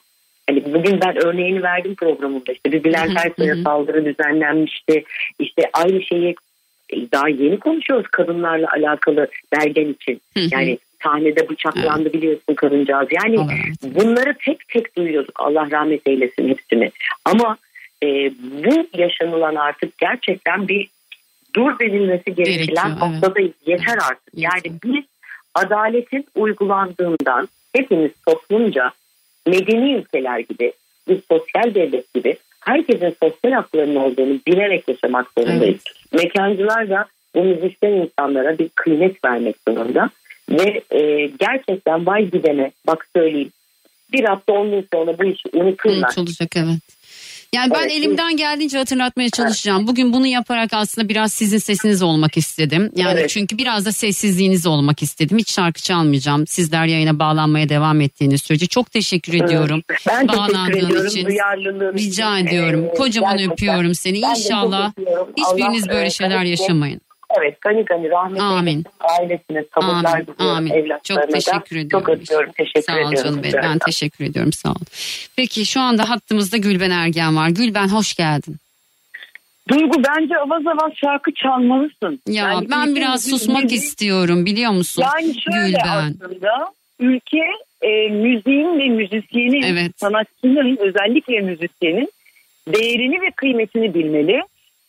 [0.49, 3.63] hani bugün ben örneğini verdim programımda işte bir Bülent Hı hı, Ersoy'a hı hı.
[3.63, 5.05] saldırı düzenlenmişti
[5.39, 6.35] işte aynı şeyi
[6.93, 10.21] daha yeni konuşuyoruz kadınlarla alakalı Bergen için.
[10.37, 13.09] Yani sahnede bıçaklandı biliyorsun kadıncağız.
[13.13, 13.37] Yani
[13.83, 16.91] bunları tek tek duyuyorduk Allah rahmet eylesin hepsini.
[17.25, 17.57] Ama
[18.03, 18.07] e,
[18.65, 20.89] bu yaşanılan artık gerçekten bir
[21.57, 22.99] dur denilmesi gereken evet.
[23.01, 24.35] noktadayız yeter artık.
[24.35, 24.73] yani Yeter.
[24.85, 25.05] biz
[25.55, 28.91] adaletin uygulandığından hepimiz toplumca
[29.47, 30.73] medeni ülkeler gibi
[31.09, 35.81] bir sosyal devlet gibi herkesin sosyal haklarının olduğunu bilerek yaşamak zorundayız.
[36.13, 40.11] Mekancılar da bu müzisyen insanlara bir kıymet vermek zorunda.
[40.51, 43.51] Ve e, gerçekten vay gidene bak söyleyeyim
[44.13, 46.15] bir hafta on gün sonra bu işi unuturlar.
[46.19, 46.79] Unutulacak evet.
[47.55, 49.87] Yani ben Evet, elimden geldiğince hatırlatmaya çalışacağım.
[49.87, 52.91] Bugün bunu yaparak aslında biraz sizin sesiniz olmak istedim.
[52.97, 53.31] Yani Evet.
[53.31, 55.39] çünkü biraz da sessizliğiniz olmak istedim.
[55.39, 56.47] Hiç şarkı çalmayacağım.
[56.47, 59.83] Sizler yayına bağlanmaya devam ettiğiniz sürece çok teşekkür ediyorum.
[60.09, 61.27] Ben teşekkür Bağlandığın ediyorum için.
[61.27, 62.47] duyarlılığın Rica için.
[62.47, 62.85] ediyorum.
[62.85, 63.53] Ee, Kocaman gerçekten.
[63.53, 64.23] öpüyorum seni.
[64.23, 64.93] Ben İnşallah
[65.37, 67.01] hiçbiriniz Allah, böyle e, şeyler yaşamayın.
[67.39, 68.85] Evet gani gani rahmet Amin.
[69.21, 71.27] ailesine sabırlar diliyorum evlatlarına Çok da.
[71.27, 72.07] teşekkür ediyorum.
[72.07, 73.23] Çok öpüyorum teşekkür Sağ ol ediyorum.
[73.31, 73.63] canım benim.
[73.63, 74.85] Ben teşekkür ediyorum sağ ol.
[75.37, 77.49] Peki şu anda hattımızda Gülben Ergen var.
[77.49, 78.57] Gülben hoş geldin.
[79.69, 82.21] Duygu bence avaz avaz şarkı çalmalısın.
[82.29, 85.05] Ya Yani ben biraz susmak istiyorum biliyor musun?
[85.17, 86.15] Yani şöyle Gülben.
[86.21, 87.43] aslında ülke
[87.83, 89.93] e, müziğin ve müzisyenin, Evet.
[90.01, 92.09] sanatçının özellikle müzisyenin
[92.69, 94.43] değerini ve kıymetini bilmeli.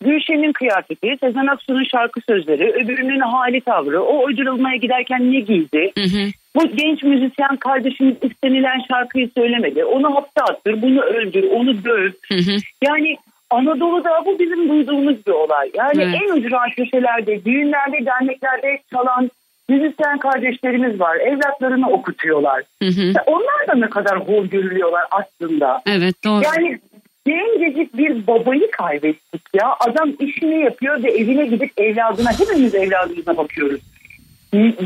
[0.03, 5.91] Gülşen'in kıyafeti, Sezen Aksu'nun şarkı sözleri, öbürünün hali tavrı, o ödül almaya giderken ne giydi?
[5.97, 6.29] Hı hı.
[6.55, 9.86] Bu genç müzisyen kardeşimiz istenilen şarkıyı söylemedi.
[9.86, 12.12] Onu hapse attır, bunu öldür, onu döv.
[12.27, 12.58] Hı hı.
[12.84, 13.17] Yani
[13.49, 15.71] Anadolu'da bu bizim duyduğumuz bir olay.
[15.73, 16.15] Yani Evet.
[16.23, 19.29] en ücra köşelerde, düğünlerde, derneklerde çalan
[19.69, 21.15] müzisyen kardeşlerimiz var.
[21.15, 22.63] Evlatlarını okutuyorlar.
[22.84, 23.13] Hı hı.
[23.25, 25.81] Onlar da ne kadar hor görülüyorlar aslında.
[25.86, 26.43] Evet doğru.
[26.43, 26.79] Yani
[27.26, 29.76] gencecik bir babayı kaybettik ya.
[29.80, 33.82] Adam işini yapıyor ve evine gidip evladına, hepimiz evladımıza bakıyoruz.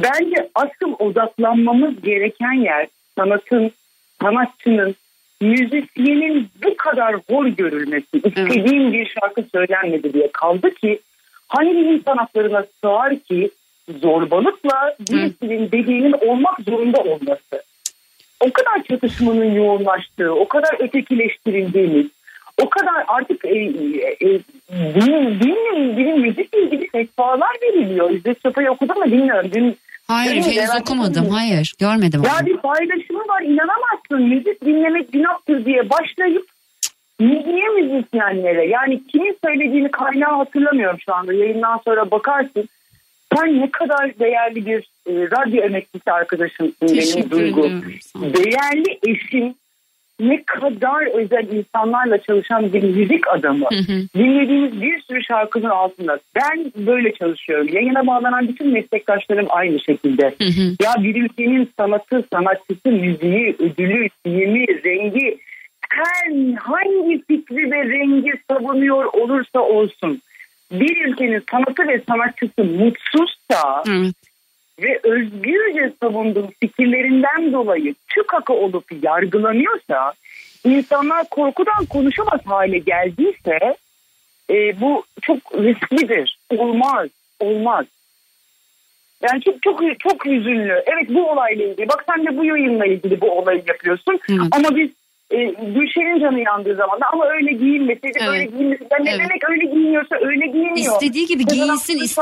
[0.04, 3.72] Bence asıl odaklanmamız gereken yer sanatın,
[4.22, 4.96] sanatçının,
[5.42, 11.00] müzisyenin bu kadar hor görülmesi, istediğim bir şarkı söylenmedi diye kaldı ki
[11.48, 13.52] hangi insan haklarına sığar ki
[14.02, 17.64] zorbalıkla birisinin dediğinin olmak zorunda olması.
[18.40, 22.08] O kadar çatışmanın yoğunlaştığı, o kadar ötekileştirildiğimiz,
[22.62, 24.40] o kadar artık e, e,
[24.96, 28.10] din, dinle ilgili, müzikle ilgili fetvalar veriliyor.
[28.12, 29.52] İzzet Çapa'yı okudun mu bilmiyorum.
[29.54, 31.14] Dün, Hayır dün henüz okumadım.
[31.14, 32.46] Kırmızı- Hayır görmedim ya onu.
[32.48, 34.22] bir paylaşımı var inanamazsın.
[34.36, 36.46] Müzik dinlemek günahtır diye başlayıp
[37.20, 41.34] niye müzisyenlere yani kimin söylediğini kaynağı hatırlamıyorum şu anda.
[41.34, 42.70] Yayından sonra bakarsın.
[43.38, 47.70] Sen ne kadar değerli bir e, radyo emeklisi arkadaşımsın benim Teşekkür Duygu.
[48.02, 48.34] Sağ ol.
[48.34, 49.54] Değerli eşim
[50.20, 53.66] ne kadar özel insanlarla çalışan bir müzik adamı.
[53.66, 54.08] Hı hı.
[54.16, 56.20] Dinlediğimiz bir sürü şarkının altında.
[56.36, 57.68] Ben böyle çalışıyorum.
[57.72, 60.36] Yayına bağlanan bütün meslektaşlarım aynı şekilde.
[60.42, 60.76] Hı hı.
[60.84, 65.38] Ya bir ülkenin sanatı, sanatçısı, müziği, ödülü, filmi, rengi
[65.90, 70.22] her hangi fikri ve rengi savunuyor olursa olsun
[70.72, 74.29] bir ülkenin sanatı ve sanatçısı mutsuzsa Evet.
[74.82, 80.14] Ve özgürce savunduğu fikirlerinden dolayı tükaka olup yargılanıyorsa,
[80.66, 83.76] insanlar korkudan konuşamaz hale geldiyse
[84.50, 86.40] e, bu çok risklidir.
[86.58, 87.86] Olmaz, olmaz.
[89.22, 90.84] Yani çok çok çok hüzünlü.
[90.86, 91.90] Evet bu olayla ilgili.
[91.90, 94.20] Bak sen de bu yayınla ilgili bu olayı yapıyorsun.
[94.30, 94.48] Evet.
[94.52, 94.90] Ama biz
[95.32, 98.30] e, Gülşen'in canı yandığı zaman da ama öyle giyinmeseydi Evet.
[98.30, 98.94] öyle giyinmeseydi.
[99.00, 99.20] Ne Evet.
[99.20, 100.76] demek öyle giyiniyorsa öyle giyiniyor.
[100.76, 102.04] İstediği gibi giyinsin.
[102.04, 102.22] İste...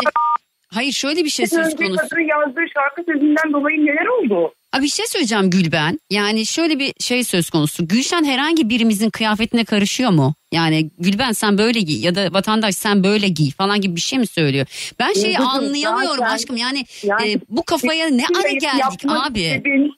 [0.74, 1.96] Hayır şöyle bir şey söz konusu.
[1.98, 4.54] kadını yazdığı şarkı sözünden dolayı neler oldu?
[4.74, 6.00] Abi bir şey söyleyeceğim Gülben.
[6.10, 7.88] Yani şöyle bir şey söz konusu.
[7.88, 10.34] Gülşen herhangi birimizin kıyafetine karışıyor mu?
[10.52, 14.20] Yani Gülben sen böyle giy ya da vatandaş sen böyle giy falan gibi bir şey
[14.20, 14.66] mi söylüyor?
[15.00, 16.58] Ben şeyi Yıldızım, anlayamıyorum zaten- aşkım.
[16.58, 19.40] Yani, Yani e, bu kafaya ne ara geldik abi?
[19.40, 19.92] sebebim-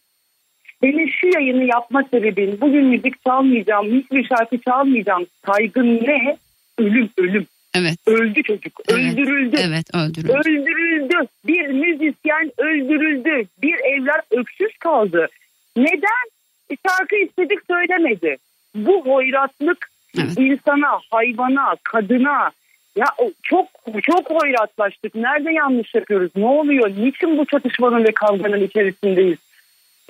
[0.84, 5.26] Benim şu yayını yapma sebebim bugün müzik çalmayacağım, hiçbir şarkı çalmayacağım.
[5.46, 6.38] Saygın ne?
[6.78, 7.48] Ölüm, ölüm.
[7.74, 7.96] Evet.
[8.08, 9.14] Öldü çocuk, Evet.
[9.14, 9.56] öldürüldü.
[9.60, 10.32] Evet öldürüldü.
[10.34, 11.16] Öldürüldü.
[11.48, 13.48] Bir müzisyen öldürüldü.
[13.62, 15.28] Bir evlat öksüz kaldı.
[15.78, 16.26] Neden?
[16.72, 18.38] E, Şarkı istedik söylemedi.
[18.76, 20.38] Bu hoyratlık Evet.
[20.38, 22.52] insana, hayvana, kadına
[22.96, 23.06] ya
[23.44, 23.68] çok
[24.04, 25.16] çok hoyratlaştık.
[25.16, 26.32] Nerede yanlış yapıyoruz?
[26.36, 26.90] Ne oluyor?
[26.90, 29.38] Niçin bu çatışmanın ve kavganın içerisindeyiz?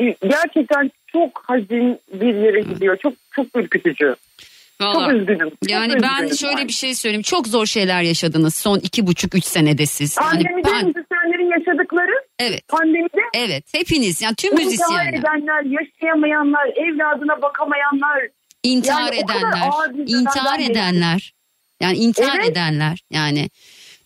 [0.01, 2.97] E, Gerçekten çok hazin bir yere gidiyor.
[2.97, 4.15] Çok çok ürkütücü.
[4.81, 5.15] Çok Vallahi.
[5.15, 5.49] üzgünüm.
[5.49, 6.67] Çok Yani ben üzgünüm şöyle yani.
[6.67, 7.21] bir şey söyleyeyim.
[7.21, 10.17] Çok zor şeyler yaşadınız son iki buçuk üç senede siz.
[10.21, 12.67] Yani Pandemide pan- müzisyenlerin yaşadıkları evet.
[12.67, 18.27] pandemide Evet hepiniz yani tüm İntihar müzisyenler edenler, yaşayamayanlar, evladına bakamayanlar.
[18.63, 19.69] intihar Yani edenler
[20.07, 21.33] intihar edenler
[21.81, 22.49] yani intihar Evet.
[22.49, 23.49] edenler yani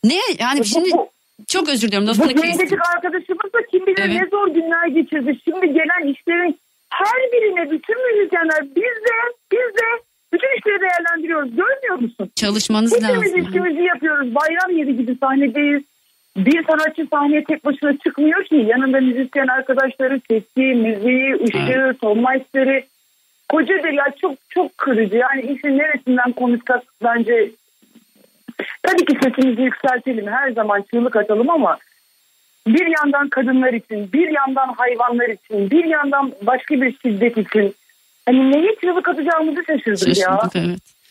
[0.03, 1.09] ne yani Bu- şimdi bu,
[1.47, 4.21] çok özür diliyorum bu gencecik arkadaşımız da kim bilir Evet.
[4.21, 5.39] ne zor günler geçirdi.
[5.45, 6.59] Şimdi gelen işlerin
[6.89, 9.15] her birine bütün müzisyenler biz de
[9.51, 10.03] biz de
[10.33, 11.55] bütün işleri değerlendiriyoruz.
[11.55, 12.31] Görmüyor musun?
[12.35, 13.49] Çalışmanız Hepimiz lazım.
[13.49, 14.35] işimizi yapıyoruz.
[14.35, 15.83] Bayram yeri gibi sahnedeyiz.
[16.37, 18.55] Bir sanatçı sahneye tek başına çıkmıyor ki.
[18.55, 22.83] Yanında müzisyen arkadaşları, sesi, müziği, ışığı, ton maçları.
[23.49, 25.17] Kocadır ya çok çok kırıcı.
[25.17, 27.51] Yani işin neresinden konuşsak bence
[28.83, 30.27] tabii ki sesimizi yükseltelim.
[30.27, 31.77] Her zaman çığlık atalım ama
[32.67, 37.75] bir yandan kadınlar için, bir yandan hayvanlar için, bir yandan başka bir şiddet için
[38.25, 40.13] hani neye çığlık atacağımızı şaşırdık ya.
[40.13, 41.02] Şaşırdık evet.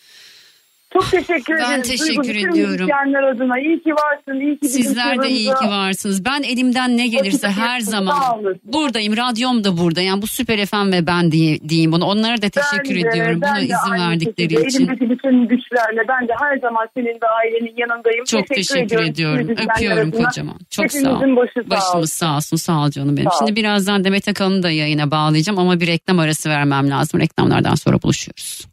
[0.93, 1.83] Çok teşekkür Ben ederim.
[1.83, 2.89] teşekkür Duygu, ediyorum.
[3.35, 4.41] adına iyi ki varsın.
[4.41, 6.25] iyi ki Sizler de iyi ki varsınız.
[6.25, 8.17] Ben elimden ne gelirse her zaman
[8.65, 9.17] buradayım.
[9.17, 10.01] Radyom da burada.
[10.01, 12.05] Yani bu Süper FM ve ben diye, diyeyim bunu.
[12.05, 13.41] Onlara da teşekkür Ben de- ediyorum.
[13.43, 14.79] ben Buna de izin aynı verdikleri şekilde için.
[14.79, 18.25] Elimdeki bütün güçlerle ben de her zaman senin ve ailenin yanındayım.
[18.25, 19.47] Çok teşekkür, ediyorum.
[19.47, 20.57] müzisyenler Öpüyorum kocaman.
[20.71, 21.37] Çok sağ ol.
[21.37, 22.57] Başı sağ Başımız sağ olsun.
[22.57, 23.31] Sağ ol canım benim.
[23.31, 23.39] Sağ.
[23.39, 27.21] Şimdi birazdan Demet Akalın'ı da yayına bağlayacağım ama bir reklam arası vermem lazım.
[27.21, 28.67] Reklamlardan sonra buluşuyoruz.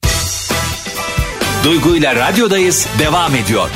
[1.63, 3.69] Duygu ile radyodayız devam ediyor.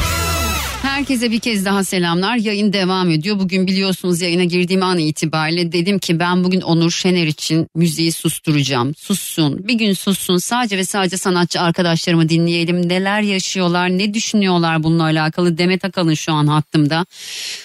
[0.93, 2.35] Herkese bir kez daha selamlar.
[2.35, 3.39] Yayın devam ediyor.
[3.39, 8.95] Bugün biliyorsunuz yayına girdiğim an itibariyle dedim ki ben bugün Onur Şener için müziği susturacağım.
[8.95, 9.67] Sussun.
[9.67, 10.37] Bir gün sussun.
[10.37, 12.89] Sadece ve sadece sanatçı arkadaşlarımı dinleyelim.
[12.89, 15.57] Neler yaşıyorlar, ne düşünüyorlar bununla alakalı.
[15.57, 17.05] Demet Akalın şu an hattımda.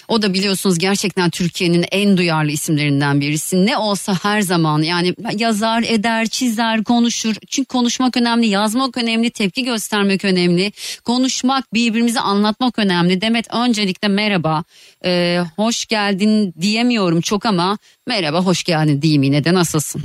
[0.07, 3.65] O da biliyorsunuz gerçekten Türkiye'nin en duyarlı isimlerinden birisi.
[3.65, 7.35] Ne olsa her zaman yani yazar, eder, çizer, konuşur.
[7.47, 10.71] Çünkü konuşmak önemli, yazmak önemli, tepki göstermek önemli.
[11.03, 13.18] Konuşmak, birbirimizi anlatmak önemli.
[13.21, 14.63] Demet öncelikle merhaba,
[15.05, 17.77] Ee, hoş geldin diyemiyorum çok ama
[18.07, 20.01] merhaba, hoş geldin diyeyim yine de nasılsın?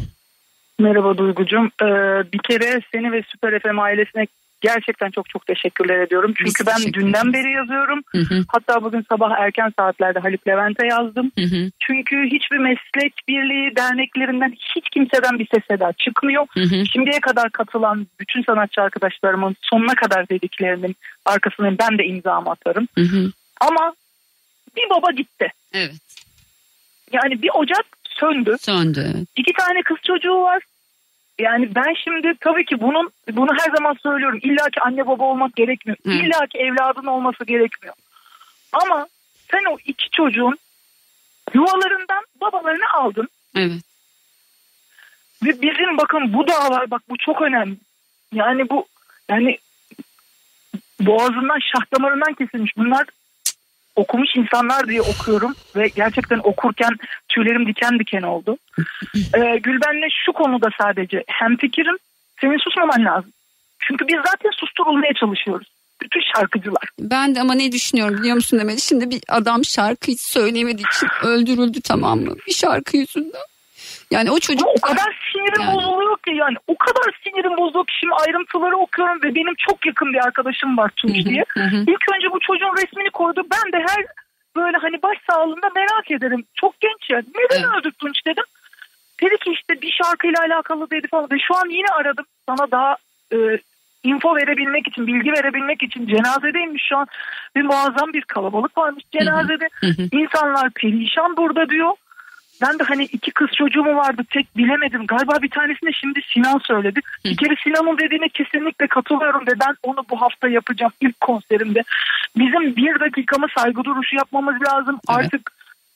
[0.79, 1.71] Merhaba Duygucuğum.
[1.83, 1.87] Ee,
[2.33, 4.27] bir kere seni ve Süper FM ailesine
[4.69, 6.35] gerçekten çok çok teşekkürler ediyorum.
[6.41, 8.01] Biz Çünkü ben teşekkür dünden beri yazıyorum.
[8.13, 11.33] Hı hı, Hatta bugün sabah erken saatlerde Haluk Levent'e yazdım.
[11.39, 16.47] hı hı, Çünkü hiçbir meslek birliği derneklerinden hiç kimseden bir ses eda çıkmıyor.
[16.55, 16.87] hı hı.
[16.93, 20.97] Şimdiye kadar katılan bütün sanatçı arkadaşlarımın sonuna kadar dediklerinin
[21.27, 22.89] arkasına ben de imzamı atarım.
[22.95, 23.31] hı hı.
[23.61, 23.95] Ama
[24.77, 25.49] bir baba gitti.
[25.73, 25.93] Evet,
[27.13, 28.57] Yani bir ocak söndü.
[28.61, 29.13] söndü.
[29.37, 30.63] İki tane kız çocuğu var.
[31.39, 34.39] Yani ben şimdi tabii ki bunun bunu her zaman söylüyorum.
[34.43, 35.99] İlla ki anne baba olmak gerekmiyor.
[36.05, 36.11] Hı.
[36.11, 37.95] İlla ki evladın olması gerekmiyor.
[38.73, 39.07] Ama
[39.51, 40.59] sen o iki çocuğun
[41.55, 43.29] yuvalarından babalarını aldın.
[43.57, 43.73] Evet,
[45.45, 47.77] Ve bizim bakın bu dağ var bak bu çok önemli.
[48.33, 48.87] Yani bu
[49.31, 49.59] yani
[51.01, 52.77] boğazından şah damarından kesilmiş.
[52.77, 53.07] Bunlar
[53.97, 56.97] okumuş insanlar diye okuyorum ve gerçekten okurken
[57.29, 58.57] tüylerim diken diken oldu.
[59.15, 61.97] Ee, Gülben'le şu konuda sadece hemfikirim.
[62.41, 63.31] Senin susmaman lazım.
[63.79, 65.69] Çünkü biz zaten susturulmaya çalışıyoruz.
[66.03, 66.89] Bütün şarkıcılar.
[67.01, 68.81] Ben de ama ne düşünüyorum biliyor musun Demet?
[68.81, 72.35] Şimdi bir adam şarkı hiç söyleyemediği için öldürüldü tamam mı?
[72.47, 73.41] Bir şarkı yüzünden.
[74.11, 75.77] Yani o çocuk Ama o kadar sinirim Yani.
[75.77, 80.13] bozuluyor ki yani o kadar sinirim bozuluyor ki şimdi ayrıntıları okuyorum ve benim çok yakın
[80.13, 81.45] bir arkadaşım var Tunç diye.
[81.49, 81.77] hı hı.
[81.77, 83.43] İlk önce bu çocuğun resmini koydu.
[83.53, 84.05] Ben de her
[84.57, 86.45] böyle hani baş sağlığında merak ederim.
[86.55, 87.19] Çok genç ya.
[87.19, 87.77] Neden Evet.
[87.79, 88.45] öldü Tunç dedim.
[89.23, 91.31] Dedi ki işte bir şarkıyla alakalı dedi falan.
[91.33, 92.25] Ve şu an yine aradım.
[92.49, 92.97] Sana daha
[93.33, 93.37] e,
[94.05, 97.07] info verebilmek için, bilgi verebilmek için cenazedeymiş şu an.
[97.57, 99.69] Ve muazzam bir kalabalık varmış cenazede.
[99.75, 100.09] Hı hı.
[100.13, 101.93] İnsanlar perişan burada diyor.
[102.63, 105.07] Ben de hani iki kız çocuğum vardı tek bilemedim.
[105.07, 107.01] Galiba bir tanesini şimdi Sinan söyledi.
[107.25, 111.83] Bir kere Sinan'ın dediğine kesinlikle katılıyorum ve ben onu bu hafta yapacağım ilk konserimde.
[112.37, 115.01] Bizim bir dakikamı saygı duruşu yapmamız lazım.
[115.11, 115.19] Evet.
[115.19, 115.53] Artık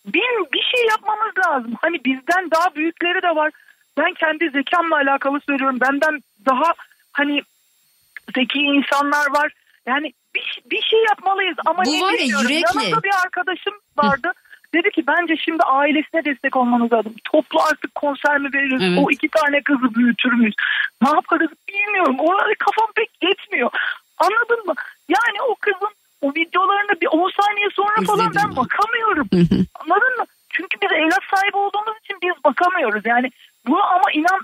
[0.07, 1.75] bir, bir şey yapmamız lazım.
[1.81, 3.51] Hani bizden daha büyükleri de var.
[3.99, 5.79] Ben kendi zekamla alakalı söylüyorum.
[5.81, 6.73] Benden daha
[7.13, 7.43] hani
[8.35, 9.53] zeki insanlar var.
[9.87, 12.55] Yani bir, bir şey yapmalıyız ama Bu var ya, yürekli.
[12.55, 14.33] Yanımda bir arkadaşım vardı.
[14.75, 17.15] Dedi ki bence şimdi ailesine destek olmanız lazım.
[17.25, 18.83] Toplu artık konser mi veririz?
[18.83, 18.99] Evet.
[18.99, 20.55] O iki tane kızı büyütür müyüz?
[21.03, 22.17] Ne yaparız bilmiyorum.
[22.19, 23.71] Orada kafam pek yetmiyor.
[24.19, 24.75] Anladın mı?
[25.09, 29.29] Yani o kızın o videolarını bir 10 saniye sonra falan İzledim ben bakamıyorum.
[29.81, 30.25] Anladın mı?
[30.51, 33.03] Çünkü biz evlat sahibi olduğumuz için biz bakamıyoruz.
[33.07, 33.31] Yani
[33.67, 34.41] bunu ama inan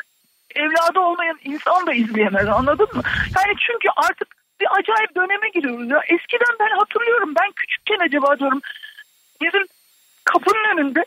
[0.55, 3.03] evladı olmayan insan da izleyemez anladın mı?
[3.37, 4.29] Yani çünkü artık
[4.61, 6.01] bir acayip döneme giriyoruz ya.
[6.09, 8.61] Eskiden ben hatırlıyorum ben küçükken acaba diyorum
[9.43, 9.66] bizim
[10.25, 11.05] kapının önünde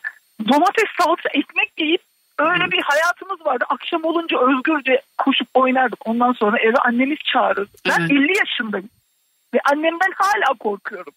[0.47, 2.01] domates salça ekmek yiyip
[2.39, 3.65] öyle bir hayatımız vardı.
[3.69, 6.07] Akşam olunca özgürce koşup oynardık.
[6.07, 7.77] Ondan sonra eve annemiz çağırırdı.
[7.85, 8.11] Ben Evet.
[8.11, 8.89] 50 yaşındayım.
[9.53, 11.13] Ve annemden hala korkuyorum.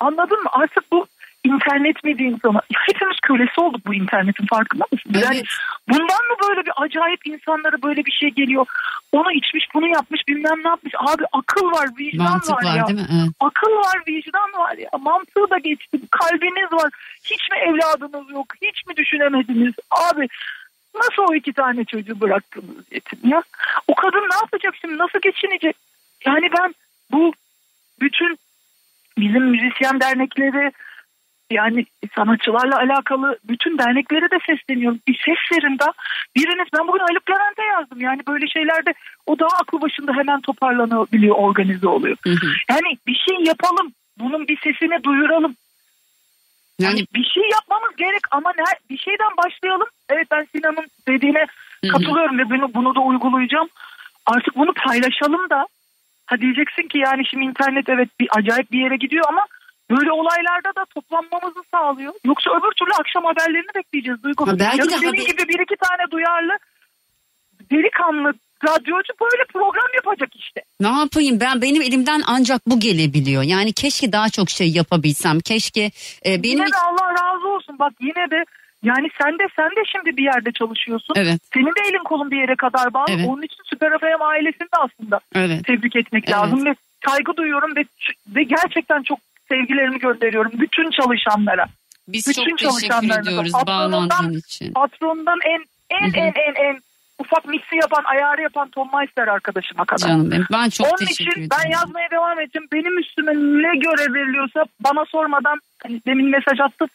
[0.00, 0.48] Anladın mı?
[0.52, 1.06] Artık bu
[1.44, 2.60] internet mi diyeyim sana?
[2.72, 5.10] Hepimiz kölesi olduk bu internetin farkında mısın?
[5.14, 5.46] Yani Evet.
[5.88, 8.66] bundan mı böyle bir acayip insanlara böyle bir şey geliyor?
[9.12, 10.92] Onu içmiş, bunu yapmış, bilmem ne yapmış.
[10.98, 12.86] Abi akıl var, vicdan Mantık var, var ya.
[12.88, 13.06] değil mi?
[13.12, 13.30] Evet.
[13.40, 14.90] Akıl var, vicdan var ya.
[15.00, 15.98] Mantığı da geçti.
[16.10, 16.90] Kalbiniz var.
[17.24, 18.46] Hiç mi evladınız yok?
[18.62, 19.74] Hiç mi düşünemediniz?
[19.90, 20.28] Abi
[20.94, 23.42] nasıl o iki tane çocuğu bıraktınız yetim ya?
[23.88, 24.98] O kadın ne yapacak şimdi?
[24.98, 25.76] Nasıl geçinecek?
[26.26, 26.74] Yani ben
[27.12, 27.32] bu
[28.00, 28.38] bütün
[29.18, 30.72] bizim müzisyen dernekleri
[31.52, 35.00] yani sanatçılarla alakalı bütün derneklere de sesleniyorum.
[35.08, 35.92] Bir ses verin da
[36.36, 38.00] biriniz ben bugün Haluk Levent'e yazdım.
[38.00, 38.94] Yani böyle şeylerde
[39.26, 42.16] o daha aklı başında hemen toparlanabiliyor, organize oluyor.
[42.24, 42.46] Hı hı.
[42.70, 43.92] Yani bir şey yapalım.
[44.18, 45.56] Bunun bir sesini duyuralım.
[46.78, 49.88] Yani Yani bir şey yapmamız gerek ama ne, bir şeyden başlayalım.
[50.08, 51.46] Evet ben Sinan'ın dediğine
[51.92, 53.68] katılıyorum ve bunu, bunu da uygulayacağım.
[54.26, 55.66] Artık bunu paylaşalım da.
[56.26, 59.46] Ha diyeceksin ki yani şimdi internet evet bir acayip bir yere gidiyor ama
[59.96, 62.12] böyle olaylarda da toplanmamızı sağlıyor.
[62.24, 64.46] Yoksa öbür türlü akşam haberlerini bekleyeceğiz Duygu.
[64.46, 66.52] Ha, belki Ya de senin haber- gibi bir iki tane duyarlı
[67.70, 68.34] delikanlı
[68.68, 70.60] radyocu böyle program yapacak işte.
[70.80, 73.42] ne yapayım ben benim elimden ancak bu gelebiliyor.
[73.42, 75.40] Yani keşke daha çok şey yapabilsem.
[75.40, 75.90] Keşke
[76.26, 77.78] e, benim Yine de Allah razı olsun.
[77.78, 78.44] Bak yine de
[78.82, 81.14] yani sen de sen de şimdi bir yerde çalışıyorsun.
[81.16, 81.40] Evet.
[81.54, 83.06] Senin de elin kolun bir yere kadar bağlı.
[83.10, 83.26] Evet.
[83.28, 85.64] Onun için Süper FM ailesini de aslında evet.
[85.64, 86.34] tebrik etmek Evet.
[86.36, 86.74] lazım ve
[87.08, 87.84] saygı duyuyorum ve,
[88.28, 89.18] ve gerçekten çok
[89.52, 91.66] sevgilerimi gönderiyorum bütün çalışanlara.
[92.08, 94.72] Biz Bütün çok teşekkür ediyoruz bağlandığın için.
[94.72, 95.60] Patrondan en
[95.96, 96.16] en Hı hı.
[96.20, 96.80] en en en
[97.18, 100.08] ufak miksi yapan, ayarı yapan Tom Meister arkadaşıma kadar.
[100.08, 100.46] Canım benim.
[100.52, 101.48] Ben çok Onun teşekkür için ederim.
[101.64, 102.68] ben yazmaya devam edeceğim.
[102.72, 106.88] Benim üstüme ne görev veriliyorsa bana sormadan hani demin mesaj attın.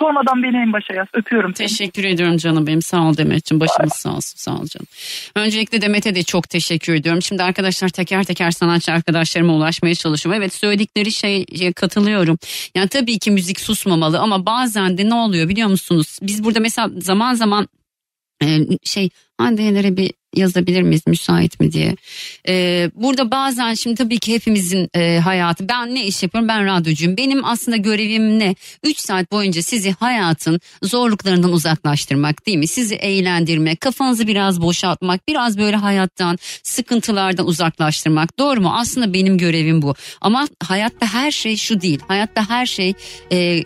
[0.00, 1.06] Sormadan beni en başa yaz.
[1.14, 1.68] Öpüyorum seni.
[1.68, 2.82] Teşekkür ediyorum canım benim.
[2.82, 3.60] Sağ ol Demet'ciğim.
[3.60, 4.36] Başımız sağ olsun.
[4.36, 4.86] Sağ ol canım.
[5.34, 7.22] Öncelikle Demet'e de çok teşekkür ediyorum.
[7.22, 10.42] Şimdi arkadaşlar teker teker sanatçı arkadaşlarıma ulaşmaya çalışıyorum.
[10.42, 12.38] Evet söyledikleri şeye katılıyorum.
[12.74, 16.18] Yani tabii ki müzik susmamalı ama bazen de ne oluyor biliyor musunuz?
[16.22, 17.68] Biz burada mesela zaman zaman
[18.42, 21.96] e, şey Hande'lere bir yazabilir miyiz müsait mi diye.
[22.48, 27.16] Ee, burada bazen şimdi tabii ki hepimizin e, hayatı ben ne iş yapıyorum ben radyocuyum.
[27.16, 28.54] Benim aslında görevim ne?
[28.84, 32.66] 3 saat boyunca sizi hayatın zorluklarından uzaklaştırmak değil mi?
[32.66, 38.38] Sizi eğlendirmek, kafanızı biraz boşaltmak, biraz böyle hayattan, sıkıntılardan uzaklaştırmak.
[38.38, 38.72] Doğru mu?
[38.74, 39.94] Aslında benim görevim bu.
[40.20, 42.00] Ama hayatta her şey şu değil.
[42.08, 42.94] Hayatta her şey
[43.32, 43.64] e,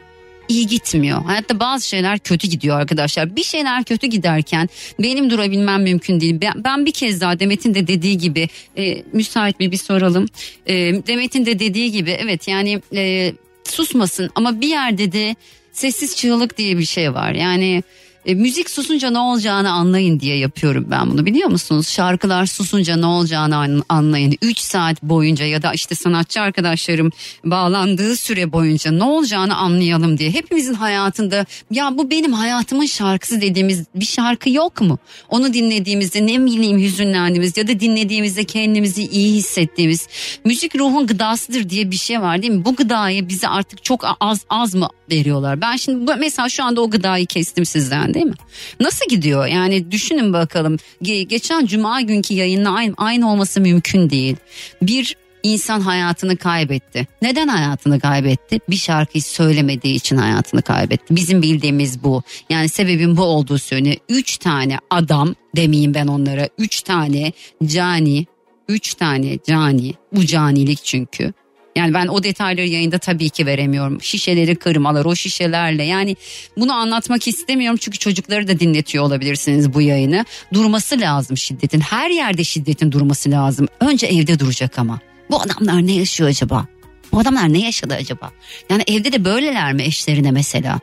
[0.48, 1.24] iyi gitmiyor.
[1.24, 3.36] Hayatta bazı şeyler kötü gidiyor arkadaşlar.
[3.36, 4.68] Bir şeyler kötü giderken
[4.98, 6.40] benim durabilmem mümkün değil.
[6.40, 10.26] Ben, ben bir kez daha Demet'in de dediği gibi e, müsait bir bir soralım.
[10.66, 10.74] E,
[11.06, 13.32] Demet'in de dediği gibi evet yani e,
[13.64, 15.36] susmasın ama bir yerde de
[15.72, 17.32] sessiz çığlık diye bir şey var.
[17.32, 17.82] Yani
[18.26, 21.88] e, müzik susunca ne olacağını anlayın diye yapıyorum ben bunu biliyor musunuz?
[21.88, 24.38] Şarkılar susunca ne olacağını an- anlayın.
[24.42, 27.10] 3 saat boyunca ya da işte sanatçı arkadaşlarım
[27.44, 30.30] bağlandığı süre boyunca ne olacağını anlayalım diye.
[30.30, 34.98] Hepimizin hayatında ya bu benim hayatımın şarkısı dediğimiz bir şarkı yok mu?
[35.28, 40.08] Onu dinlediğimizde ne bileyim hüzünlendiğimiz ya da dinlediğimizde kendimizi iyi hissettiğimiz
[40.44, 42.64] müzik ruhun gıdasıdır diye bir şey var değil mi?
[42.64, 45.60] Bu gıdayı bize artık çok az az mı veriyorlar?
[45.60, 48.34] Ben şimdi mesela şu anda o gıdayı kestim sizden değil mi?
[48.80, 49.46] Nasıl gidiyor?
[49.46, 50.76] Yani düşünün bakalım.
[51.02, 54.36] Ge- geçen cuma günkü yayınla aynı, aynı olması mümkün değil.
[54.82, 57.06] Bir İnsan hayatını kaybetti.
[57.22, 58.60] Neden hayatını kaybetti?
[58.70, 61.16] Bir şarkıyı söylemediği için hayatını kaybetti.
[61.16, 62.22] Bizim bildiğimiz bu.
[62.50, 63.96] Yani sebebin bu olduğu söyleniyor.
[64.08, 66.48] Üç tane adam demeyeyim ben onlara.
[66.58, 67.32] Üç tane
[67.66, 68.26] cani.
[68.68, 69.94] Üç tane cani.
[70.12, 71.32] Bu canilik çünkü.
[71.76, 74.02] Yani ben o detayları yayında tabii ki veremiyorum.
[74.02, 76.16] Şişeleri kırmalar o şişelerle yani
[76.56, 80.24] bunu anlatmak istemiyorum çünkü çocukları da dinletiyor olabilirsiniz bu yayını.
[80.52, 81.80] Durması lazım şiddetin.
[81.80, 83.68] Her yerde şiddetin durması lazım.
[83.80, 85.00] Önce evde duracak ama.
[85.30, 86.66] Bu adamlar ne yaşıyor acaba?
[87.12, 88.30] Bu adamlar ne yaşadı acaba?
[88.70, 90.80] Yani evde de böyleler mi eşlerine mesela?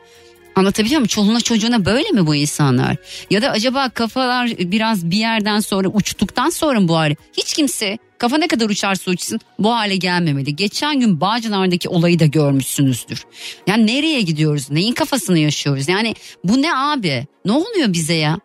[0.54, 1.08] Anlatabiliyor muyum?
[1.08, 2.96] Çoluğuna çocuğuna böyle mi bu insanlar?
[3.30, 7.16] Ya da acaba kafalar biraz bir yerden sonra uçtuktan sonra mı bu hale?
[7.36, 10.56] Hiç kimse kafa ne kadar uçarsa uçsun bu hale gelmemeli.
[10.56, 13.24] Geçen gün Bağcılar'daki olayı da görmüşsünüzdür.
[13.66, 14.70] Yani nereye gidiyoruz?
[14.70, 15.88] Neyin kafasını yaşıyoruz?
[15.88, 16.14] Yani
[16.44, 17.26] bu ne abi?
[17.44, 18.38] Ne oluyor bize ya?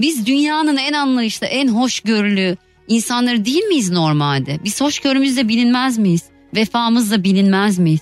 [0.00, 2.56] Biz dünyanın en anlayışlı, en hoşgörülü
[2.88, 4.58] insanları değil miyiz normalde?
[4.64, 6.22] Biz hoşgörümüzle bilinmez miyiz?
[6.56, 8.00] Vefamızla bilinmez miyiz?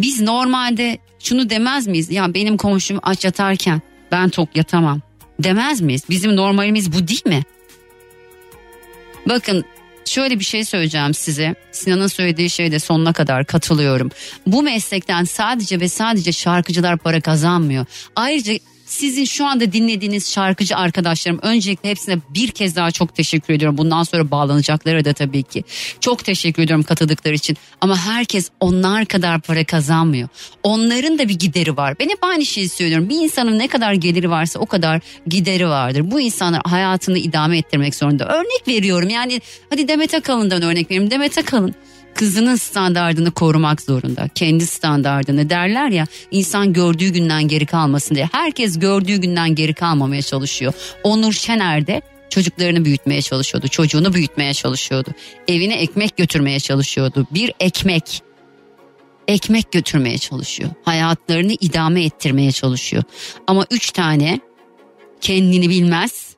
[0.00, 2.10] Biz normalde şunu demez miyiz?
[2.10, 3.80] Ya benim komşum aç yatarken
[4.12, 5.00] ben tok yatamam.
[5.42, 6.02] Demez miyiz?
[6.10, 7.42] Bizim normalimiz bu değil mi?
[9.26, 9.64] Bakın
[10.04, 11.54] şöyle bir şey söyleyeceğim size.
[11.72, 14.10] Sinan'ın söylediği şeyde sonuna kadar katılıyorum.
[14.46, 17.86] Bu meslekten sadece ve sadece şarkıcılar para kazanmıyor.
[18.16, 18.54] Ayrıca
[18.90, 23.78] sizin şu anda dinlediğiniz şarkıcı arkadaşlarım öncelikle hepsine bir kez daha çok teşekkür ediyorum.
[23.78, 25.64] Bundan sonra bağlanacaklara da tabii ki.
[26.00, 27.56] Çok teşekkür ediyorum katıldıkları için.
[27.80, 30.28] Ama herkes onlar kadar para kazanmıyor.
[30.62, 31.94] Onların da bir gideri var.
[32.00, 33.08] Ben hep aynı şeyi söylüyorum.
[33.08, 36.10] Bir insanın ne kadar geliri varsa o kadar gideri vardır.
[36.10, 38.24] Bu insanlar hayatını idame ettirmek zorunda.
[38.24, 41.10] Örnek veriyorum yani hadi Demet Akalın'dan örnek vereyim.
[41.10, 41.74] Demet Akalın
[42.14, 44.28] kızının standardını korumak zorunda.
[44.34, 48.28] Kendi standardını derler ya insan gördüğü günden geri kalmasın diye.
[48.32, 50.72] Herkes gördüğü günden geri kalmamaya çalışıyor.
[51.04, 53.68] Onur Şener de çocuklarını büyütmeye çalışıyordu.
[53.68, 55.10] Çocuğunu büyütmeye çalışıyordu.
[55.48, 57.26] Evine ekmek götürmeye çalışıyordu.
[57.30, 58.22] Bir ekmek
[59.28, 60.70] ekmek götürmeye çalışıyor.
[60.84, 63.02] Hayatlarını idame ettirmeye çalışıyor.
[63.46, 64.40] Ama üç tane
[65.20, 66.29] kendini bilmez,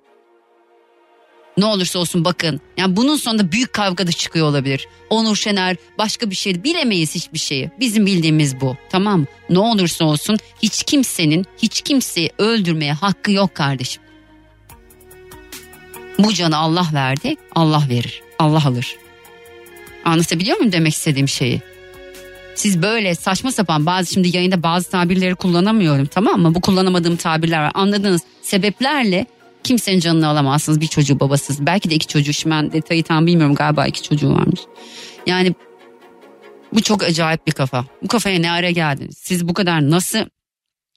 [1.57, 2.61] ne olursa olsun bakın.
[2.77, 4.89] Yani bunun sonunda büyük kavga da çıkıyor olabilir.
[5.11, 7.71] Onur Şener başka bir şey bilemeyiz hiçbir şeyi.
[7.81, 8.77] Bizim bildiğimiz bu.
[8.91, 9.27] Tamam mı?
[9.51, 14.03] Ne olursa olsun hiç kimsenin hiç kimseyi öldürmeye hakkı yok kardeşim.
[16.19, 18.23] Bu canı Allah verdi, Allah verir.
[18.39, 18.97] Allah alır.
[20.05, 21.61] Anlatabiliyor muyum demek istediğim şeyi?
[22.55, 26.55] Siz böyle saçma sapan bazı şimdi yayında bazı tabirleri kullanamıyorum tamam mı?
[26.55, 27.73] Bu kullanamadığım tabirler var.
[27.75, 29.27] Anladığınız sebeplerle
[29.65, 31.67] kimsenin canını alamazsınız bir çocuğu babasız.
[31.67, 34.61] Belki de iki çocuğu şimdi ben detayı tam bilmiyorum galiba iki çocuğu varmış.
[35.27, 35.55] Yani
[36.73, 37.85] bu çok acayip bir kafa.
[38.03, 39.19] Bu kafaya ne ara geldiniz?
[39.19, 40.19] Siz bu kadar nasıl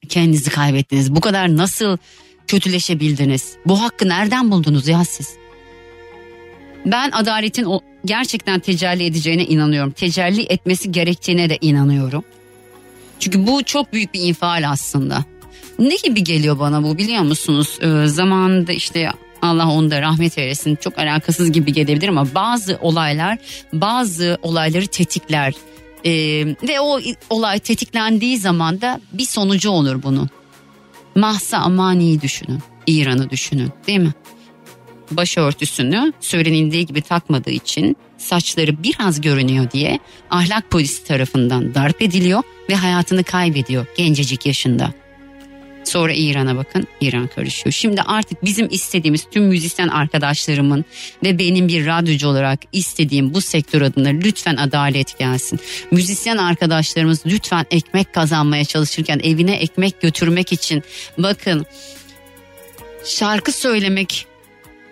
[0.10, 1.16] kendinizi kaybettiniz?
[1.16, 1.98] Bu kadar nasıl
[2.48, 3.58] kötüleşebildiniz?
[3.66, 5.36] Bu hakkı nereden buldunuz ya siz?
[6.86, 9.92] Ben adaletin o gerçekten tecelli edeceğine inanıyorum.
[9.92, 12.24] Tecelli etmesi gerektiğine de inanıyorum.
[13.20, 15.26] Çünkü bu çok büyük bir infial aslında.
[15.80, 17.80] Ne gibi geliyor bana bu biliyor musunuz?
[17.82, 19.12] Ee, zamanında işte
[19.42, 23.38] Allah onda rahmet eylesin çok alakasız gibi gelebilir ama bazı olaylar
[23.74, 25.54] bazı olayları tetikler.
[26.06, 26.12] Ee,
[26.68, 27.00] ve o
[27.30, 30.30] olay tetiklendiği zaman da bir sonucu olur bunun.
[31.16, 32.60] Mahsa Amani'yi düşünün.
[32.88, 34.14] İran'ı düşünün değil mi?
[35.12, 40.00] Başörtüsünü söylenildiği gibi takmadığı için saçları biraz görünüyor diye
[40.30, 44.94] ahlak polisi tarafından darp ediliyor ve hayatını kaybediyor gencecik yaşında.
[45.86, 47.74] Sonra İran'a bakın İran karışıyor.
[47.74, 50.86] Şimdi artık bizim istediğimiz tüm müzisyen arkadaşlarımın
[51.24, 55.60] ve benim bir radyocu olarak istediğim bu sektör adına lütfen adalet gelsin.
[55.92, 60.84] Müzisyen arkadaşlarımız lütfen ekmek kazanmaya çalışırken evine ekmek götürmek için
[61.18, 61.66] bakın
[63.06, 64.26] şarkı söylemek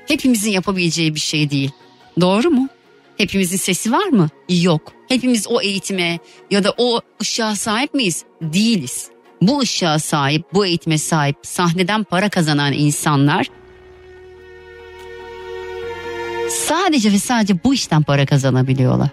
[0.07, 1.71] hepimizin yapabileceği bir şey değil.
[2.21, 2.67] Doğru mu?
[3.17, 4.29] Hepimizin sesi var mı?
[4.49, 4.93] Yok.
[5.09, 6.19] Hepimiz o eğitime
[6.51, 8.23] ya da o ışığa sahip miyiz?
[8.41, 9.13] Değiliz
[9.47, 13.47] bu ışığa sahip, bu eğitime sahip, sahneden para kazanan insanlar
[16.49, 19.09] sadece ve sadece bu işten para kazanabiliyorlar.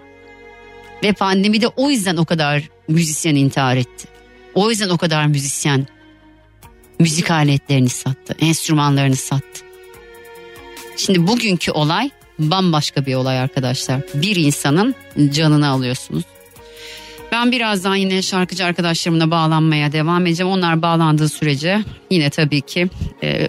[1.03, 4.07] Ve pandemide o yüzden o kadar müzisyen intihar etti.
[4.53, 5.87] O yüzden o kadar müzisyen
[6.99, 9.61] müzik aletlerini sattı, enstrümanlarını sattı.
[10.97, 12.09] Şimdi bugünkü olay
[12.39, 14.01] bambaşka bir olay arkadaşlar.
[14.13, 14.95] Bir insanın
[15.31, 16.23] canını alıyorsunuz.
[17.31, 20.51] Ben birazdan yine şarkıcı arkadaşlarımla bağlanmaya devam edeceğim.
[20.51, 22.89] Onlar bağlandığı sürece yine tabii ki
[23.23, 23.47] e,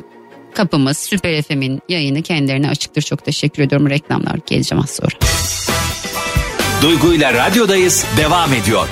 [0.54, 3.02] kapımız Süper FM'in yayını kendilerine açıktır.
[3.02, 3.90] Çok teşekkür ediyorum.
[3.90, 5.14] Reklamlar geleceğim az sonra.
[6.82, 8.88] Duygu ile radyodayız devam ediyor.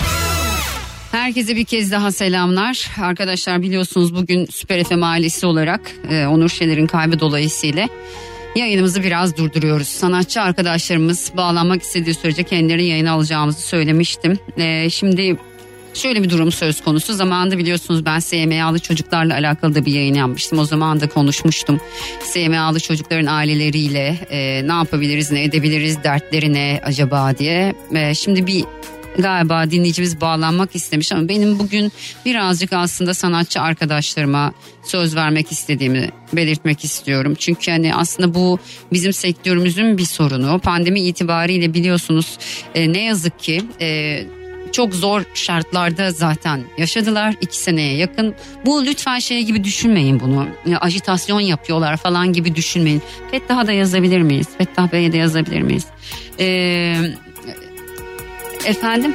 [1.13, 2.89] Herkese bir kez daha selamlar.
[3.03, 5.81] Arkadaşlar biliyorsunuz bugün Süper FM ailesi olarak
[6.11, 7.89] e, Onur Şener'in kaybı dolayısıyla
[8.57, 9.89] yayınımızı biraz durduruyoruz.
[9.89, 14.39] Sanatçı arkadaşlarımız bağlanmak istediği sürece kendilerini yayına alacağımızı söylemiştim.
[14.59, 15.37] Ee, şimdi
[15.95, 17.15] Şöyle bir durum söz konusu.
[17.15, 20.59] Zamanında biliyorsunuz ben SMA'lı çocuklarla alakalı da bir yayın yapmıştım.
[20.59, 21.81] O zaman da konuşmuştum.
[22.25, 27.75] SMA'lı çocukların aileleriyle e, ne yapabiliriz, ne edebiliriz, dertleri ne acaba diye.
[27.95, 28.65] E, şimdi bir
[29.19, 31.93] galiba dinleyicimiz bağlanmak istemiş ama benim bugün
[32.25, 34.53] birazcık aslında sanatçı arkadaşlarıma
[34.83, 37.35] söz vermek istediğimi belirtmek istiyorum.
[37.39, 38.59] Çünkü hani aslında bu
[38.93, 40.59] bizim sektörümüzün bir sorunu.
[40.59, 42.39] Pandemi itibariyle biliyorsunuz
[42.75, 44.21] e, ne yazık ki e,
[44.73, 48.35] çok zor şartlarda zaten yaşadılar iki seneye yakın.
[48.67, 50.47] Bu lütfen şey gibi düşünmeyin bunu.
[50.67, 53.03] Ya, ajitasyon yapıyorlar falan gibi düşünmeyin.
[53.31, 54.47] Fettah'a da yazabilir miyiz?
[54.59, 55.87] Fettah Bey'e de yazabilir miyiz?
[56.41, 56.97] Ee,
[58.65, 59.15] efendim?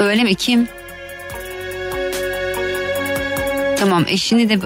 [0.00, 0.34] Öyle mi?
[0.34, 0.68] Kim?
[3.78, 4.58] Tamam eşini de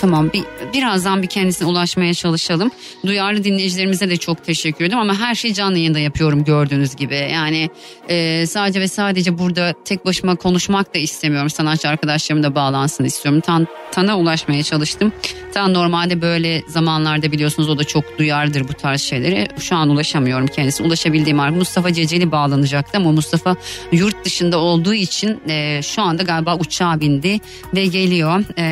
[0.00, 0.44] Tamam bir,
[0.74, 2.70] birazdan bir kendisine ulaşmaya çalışalım.
[3.06, 7.28] Duyarlı dinleyicilerimize de çok teşekkür ederim ama her şeyi canlı yayında yapıyorum gördüğünüz gibi.
[7.32, 7.70] Yani
[8.08, 11.50] e, sadece ve sadece burada tek başıma konuşmak da istemiyorum.
[11.50, 13.40] Sanatçı arkadaşlarım da bağlansın istiyorum.
[13.40, 15.12] Tan, Tan'a ulaşmaya çalıştım.
[15.54, 19.48] Tan normalde böyle zamanlarda biliyorsunuz o da çok duyardır bu tarz şeyleri.
[19.60, 20.86] Şu an ulaşamıyorum kendisine.
[20.86, 21.48] Ulaşabildiğim var.
[21.48, 23.56] Mustafa Ceceli bağlanacaktı ama Mustafa
[23.92, 27.40] yurt dışında olduğu için e, şu anda galiba uçağa bindi
[27.74, 28.44] ve geliyor.
[28.58, 28.64] E,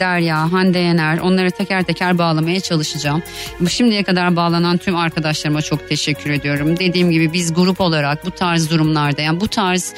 [0.00, 3.22] Derya, Hande Yener onları teker teker bağlamaya çalışacağım.
[3.68, 6.78] Şimdiye kadar bağlanan tüm arkadaşlarıma çok teşekkür ediyorum.
[6.78, 9.94] Dediğim gibi biz grup olarak bu tarz durumlarda yani bu tarz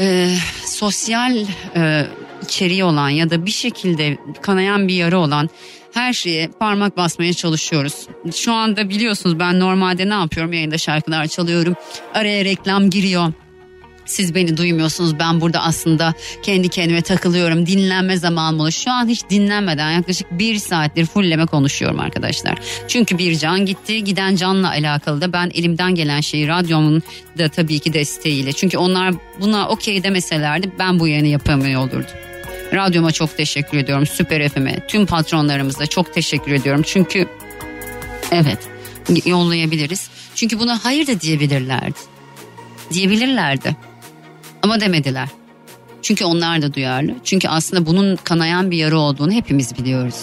[0.00, 0.36] e,
[0.66, 1.36] sosyal
[1.76, 2.06] e,
[2.42, 5.50] içeriği olan ya da bir şekilde kanayan bir yara olan
[5.94, 8.06] her şeye parmak basmaya çalışıyoruz.
[8.34, 11.74] Şu anda biliyorsunuz ben normalde ne yapıyorum yayında şarkılar çalıyorum.
[12.14, 13.32] Araya reklam giriyor.
[14.06, 18.70] Siz beni duymuyorsunuz ben burada aslında kendi kendime takılıyorum dinlenme zamanım olur.
[18.70, 22.58] Şu an hiç dinlenmeden yaklaşık bir saattir fulleme konuşuyorum arkadaşlar.
[22.88, 27.02] Çünkü bir can gitti giden canla alakalı da ben elimden gelen şeyi radyomun
[27.38, 28.52] da tabii ki desteğiyle.
[28.52, 32.04] Çünkü onlar buna okey demeselerdi ben bu yayını yapamıyor olurdum.
[32.72, 36.82] Radyoma çok teşekkür ediyorum Süper FM'e tüm patronlarımıza çok teşekkür ediyorum.
[36.86, 37.28] Çünkü
[38.32, 38.58] evet
[39.26, 40.08] yollayabiliriz.
[40.34, 41.98] Çünkü buna hayır da diyebilirlerdi.
[42.92, 43.76] Diyebilirlerdi.
[44.64, 45.28] Ama demediler.
[46.02, 47.14] Çünkü onlar da duyarlı.
[47.24, 50.14] Çünkü aslında bunun kanayan bir yara olduğunu hepimiz biliyoruz.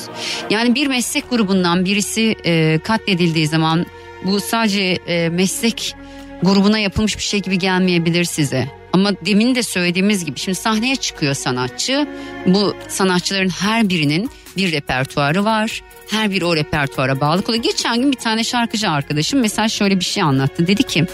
[0.50, 3.86] Yani bir meslek grubundan birisi e, katledildiği zaman
[4.26, 5.96] bu sadece e, meslek
[6.44, 8.68] grubuna yapılmış bir şey gibi gelmeyebilir size.
[8.94, 12.08] Ama demin de söylediğimiz gibi şimdi sahneye çıkıyor sanatçı.
[12.46, 15.82] Bu sanatçıların her birinin bir repertuarı var.
[16.10, 17.64] Her biri o repertuara bağlı oluyor.
[17.64, 20.68] Geçen gün bir tane şarkıcı arkadaşım mesela şöyle bir şey anlattı.
[20.68, 21.06] Dedi ki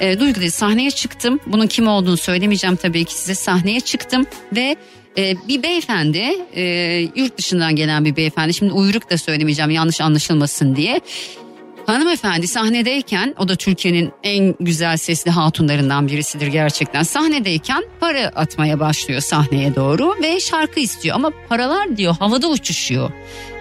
[0.00, 1.40] e, Duygu dedi sahneye çıktım.
[1.46, 3.34] Bunun kim olduğunu söylemeyeceğim tabii ki size.
[3.34, 4.76] Sahneye çıktım ve
[5.18, 6.62] e, bir beyefendi e,
[7.16, 8.54] yurt dışından gelen bir beyefendi.
[8.54, 11.00] Şimdi uyruk da söylemeyeceğim yanlış anlaşılmasın diye.
[11.88, 17.02] Hanımefendi sahnedeyken o da Türkiye'nin en güzel sesli hatunlarından birisidir gerçekten.
[17.02, 23.10] Sahnedeyken para atmaya başlıyor sahneye doğru ve şarkı istiyor ama paralar diyor havada uçuşuyor.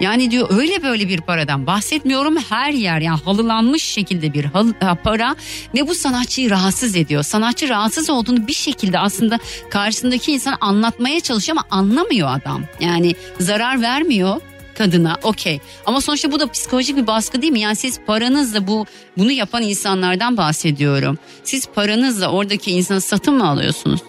[0.01, 4.73] Yani diyor öyle böyle bir paradan bahsetmiyorum her yer yani halılanmış şekilde bir halı,
[5.03, 5.35] para
[5.75, 7.23] ve bu sanatçıyı rahatsız ediyor.
[7.23, 12.63] Sanatçı rahatsız olduğunu bir şekilde aslında karşısındaki insan anlatmaya çalışıyor ama anlamıyor adam.
[12.79, 14.41] Yani zarar vermiyor
[14.77, 15.59] kadına okey.
[15.85, 17.59] Ama sonuçta bu da psikolojik bir baskı değil mi?
[17.59, 18.85] Yani siz paranızla bu
[19.17, 21.17] bunu yapan insanlardan bahsediyorum.
[21.43, 24.01] Siz paranızla oradaki insanı satın mı alıyorsunuz?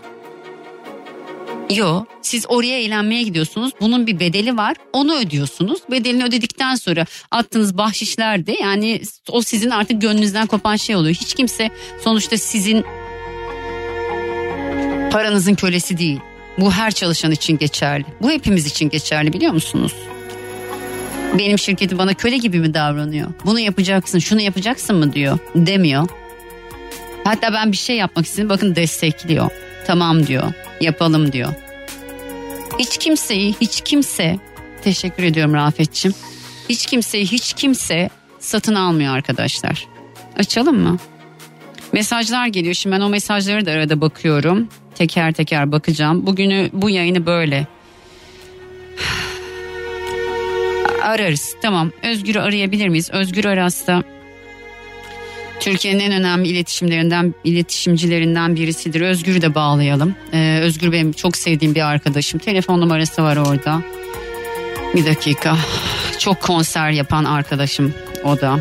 [1.70, 7.78] Yok siz oraya eğlenmeye gidiyorsunuz bunun bir bedeli var onu ödüyorsunuz bedelini ödedikten sonra attığınız
[7.78, 11.70] bahşişler de yani o sizin artık gönlünüzden kopan şey oluyor hiç kimse
[12.04, 12.84] sonuçta sizin
[15.10, 16.20] paranızın kölesi değil
[16.58, 19.92] bu her çalışan için geçerli bu hepimiz için geçerli biliyor musunuz?
[21.38, 23.28] Benim şirketim bana köle gibi mi davranıyor?
[23.44, 25.38] Bunu yapacaksın, şunu yapacaksın mı diyor.
[25.54, 26.08] Demiyor.
[27.24, 29.50] Hatta ben bir şey yapmak istedim bakın destekliyor.
[29.86, 30.52] Tamam diyor.
[30.80, 31.52] Yapalım diyor.
[32.78, 34.38] Hiç kimseyi, hiç kimse
[34.82, 36.14] teşekkür ediyorum Rafetçim.
[36.68, 39.86] Hiç kimseyi, hiç kimse satın almıyor arkadaşlar.
[40.36, 40.98] Açalım mı?
[41.92, 42.74] Mesajlar geliyor.
[42.74, 44.68] Şimdi ben o mesajları da arada bakıyorum.
[44.94, 46.26] Teker teker bakacağım.
[46.26, 47.66] Bugünü bu yayını böyle
[51.08, 51.56] ararız.
[51.62, 53.10] Tamam Özgür'ü arayabilir miyiz?
[53.12, 54.02] Özgür Aras'ta
[55.60, 59.00] Türkiye'nin en önemli iletişimlerinden iletişimcilerinden birisidir.
[59.00, 60.14] Özgür'ü de bağlayalım.
[60.32, 62.38] Ee, Özgür benim çok sevdiğim bir arkadaşım.
[62.38, 63.82] Telefon numarası var orada.
[64.94, 65.56] Bir dakika.
[66.18, 67.94] Çok konser yapan arkadaşım
[68.24, 68.60] o da.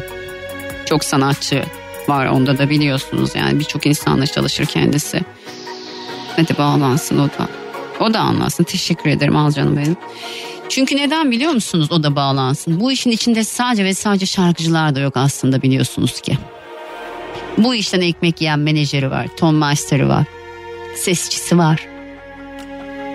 [0.86, 1.64] Çok sanatçı
[2.08, 5.22] var onda da biliyorsunuz yani birçok insanla çalışır kendisi.
[6.36, 7.48] Hadi bağlansın o da.
[8.00, 8.64] O da anlasın.
[8.64, 9.96] Teşekkür ederim al canım benim.
[10.70, 12.80] Çünkü neden biliyor musunuz o da bağlansın.
[12.80, 16.38] Bu işin içinde sadece ve sadece şarkıcılar da yok aslında biliyorsunuz ki.
[17.58, 20.26] Bu işten ekmek yiyen menajeri var, ton master'ı var,
[20.96, 21.88] sesçisi var,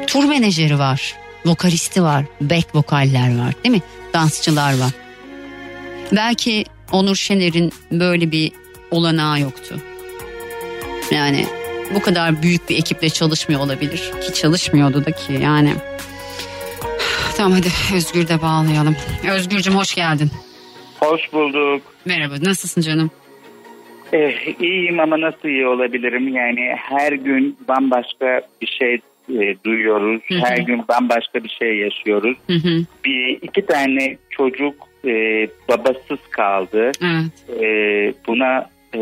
[0.06, 3.82] tur menajeri var, vokalisti var, back vokaller var değil mi?
[4.14, 4.90] Dansçılar var.
[6.12, 8.52] Belki Onur Şener'in böyle bir
[8.90, 9.80] olanağı yoktu.
[11.10, 11.46] Yani
[11.94, 15.74] bu kadar büyük bir ekiple çalışmıyor olabilir ki çalışmıyordu da ki yani.
[17.42, 18.96] Tamam hadi Özgür de bağlayalım.
[19.34, 20.30] Özgürcüm hoş geldin.
[21.00, 21.82] Hoş bulduk.
[22.04, 23.10] Merhaba nasılsın canım?
[24.12, 26.28] Eh, iyiyim ama nasıl iyi olabilirim?
[26.28, 28.94] Yani her gün bambaşka bir şey
[29.28, 30.22] e, duyuyoruz.
[30.28, 30.38] Hı hı.
[30.38, 32.36] Her gün bambaşka bir şey yaşıyoruz.
[32.46, 32.84] Hı hı.
[33.04, 34.74] Bir iki tane çocuk
[35.04, 35.10] e,
[35.68, 36.92] babasız kaldı.
[37.02, 37.62] Evet.
[37.62, 37.66] E,
[38.26, 39.00] buna e,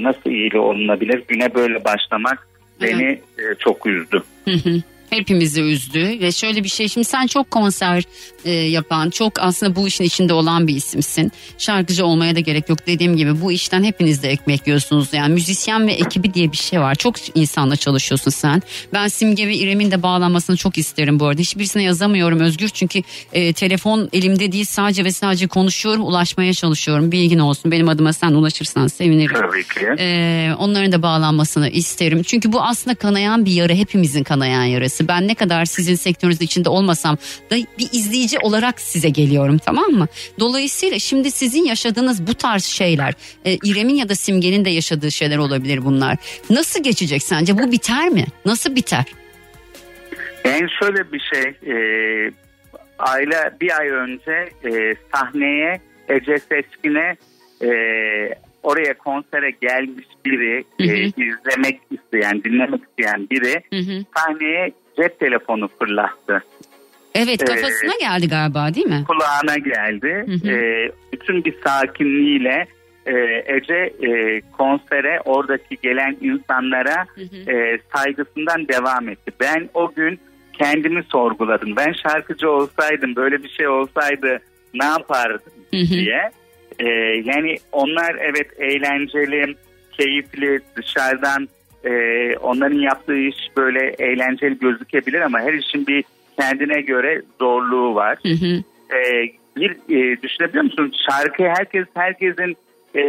[0.00, 1.22] nasıl iyi olunabilir?
[1.28, 2.48] Güne böyle başlamak
[2.82, 4.22] beni e, çok üzdü.
[4.44, 4.82] Hı hı.
[5.10, 6.20] Hepimizi üzdü.
[6.20, 8.04] Ve şöyle bir şey şimdi sen çok konser
[8.44, 11.32] e, yapan çok aslında bu işin içinde olan bir isimsin.
[11.58, 15.08] Şarkıcı olmaya da gerek yok dediğim gibi bu işten hepiniz de ekmek yiyorsunuz.
[15.12, 16.94] Yani müzisyen ve ekibi diye bir şey var.
[16.94, 18.62] Çok insanla çalışıyorsun sen.
[18.92, 21.40] Ben Simge ve İrem'in de bağlanmasını çok isterim bu arada.
[21.40, 27.12] Hiçbirisine yazamıyorum Özgür çünkü e, telefon elimde değil sadece ve sadece konuşuyorum ulaşmaya çalışıyorum.
[27.12, 29.36] Bilgin olsun benim adıma sen ulaşırsan sevinirim.
[29.36, 30.02] Tabii ki.
[30.02, 32.22] Ee, onların da bağlanmasını isterim.
[32.22, 35.08] Çünkü bu aslında kanayan bir yara hepimizin kanayan yarası.
[35.08, 37.18] Ben ne kadar sizin sektörünüzün içinde olmasam
[37.50, 40.06] da bir izleyici olarak size geliyorum tamam mı?
[40.40, 43.14] Dolayısıyla şimdi sizin yaşadığınız bu tarz şeyler
[43.44, 46.16] e, İrem'in ya da Simge'nin de yaşadığı şeyler olabilir bunlar.
[46.50, 47.58] Nasıl geçecek sence?
[47.58, 48.24] Bu biter mi?
[48.44, 49.04] Nasıl biter?
[50.44, 51.76] Yani şöyle bir şey, e,
[52.98, 57.16] aile bir ay önce e, sahneye Ece Seçkin'e
[57.62, 57.70] e,
[58.62, 60.96] oraya konsere gelmiş biri, Hı hı.
[60.96, 64.04] e, izlemek isteyen, dinlemek isteyen biri Hı hı.
[64.16, 66.42] sahneye cep telefonu fırlattı.
[67.14, 69.04] Evet Ee, kafasına geldi galiba değil mi?
[69.08, 70.24] Kulağına geldi.
[70.26, 70.52] Hı hı.
[70.52, 72.66] E, bütün bir sakinliğiyle
[73.06, 73.14] e,
[73.46, 77.50] Ece e, konsere oradaki gelen insanlara Hı hı.
[77.52, 79.32] e, saygısından devam etti.
[79.40, 80.20] Ben o gün
[80.52, 81.76] kendimi sorguladım.
[81.76, 84.40] Ben şarkıcı olsaydım böyle bir şey olsaydı
[84.74, 85.88] ne yapardım Hı hı.
[85.90, 86.30] diye.
[86.78, 86.86] E,
[87.24, 89.54] yani onlar evet eğlenceli,
[89.92, 91.48] keyifli dışarıdan
[91.84, 91.90] e,
[92.36, 96.04] onların yaptığı iş böyle eğlenceli gözükebilir ama her işin bir
[96.40, 98.18] kendine göre zorluğu var.
[98.22, 98.62] Hı hı.
[98.96, 100.92] E, bir e, düşünebiliyor musun?
[101.10, 102.56] Şarkı herkes herkesin
[102.94, 103.02] e,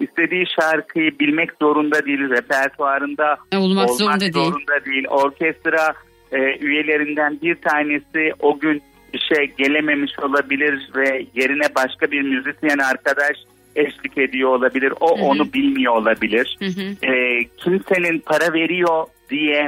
[0.00, 2.30] istediği şarkıyı bilmek zorunda değil.
[2.30, 4.32] Repertuarında E, Olmak olmak zorunda değil.
[4.32, 5.04] zorunda değil.
[5.08, 5.94] Orkestra
[6.32, 13.36] e, üyelerinden bir tanesi o gün işe gelememiş olabilir ve yerine başka bir müzisyen arkadaş
[13.76, 14.92] eşlik ediyor olabilir.
[15.00, 15.24] O Hı hı.
[15.26, 16.56] onu bilmiyor olabilir.
[16.58, 17.12] Hı hı.
[17.12, 19.66] E, kimsenin para veriyor diye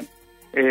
[0.57, 0.63] e,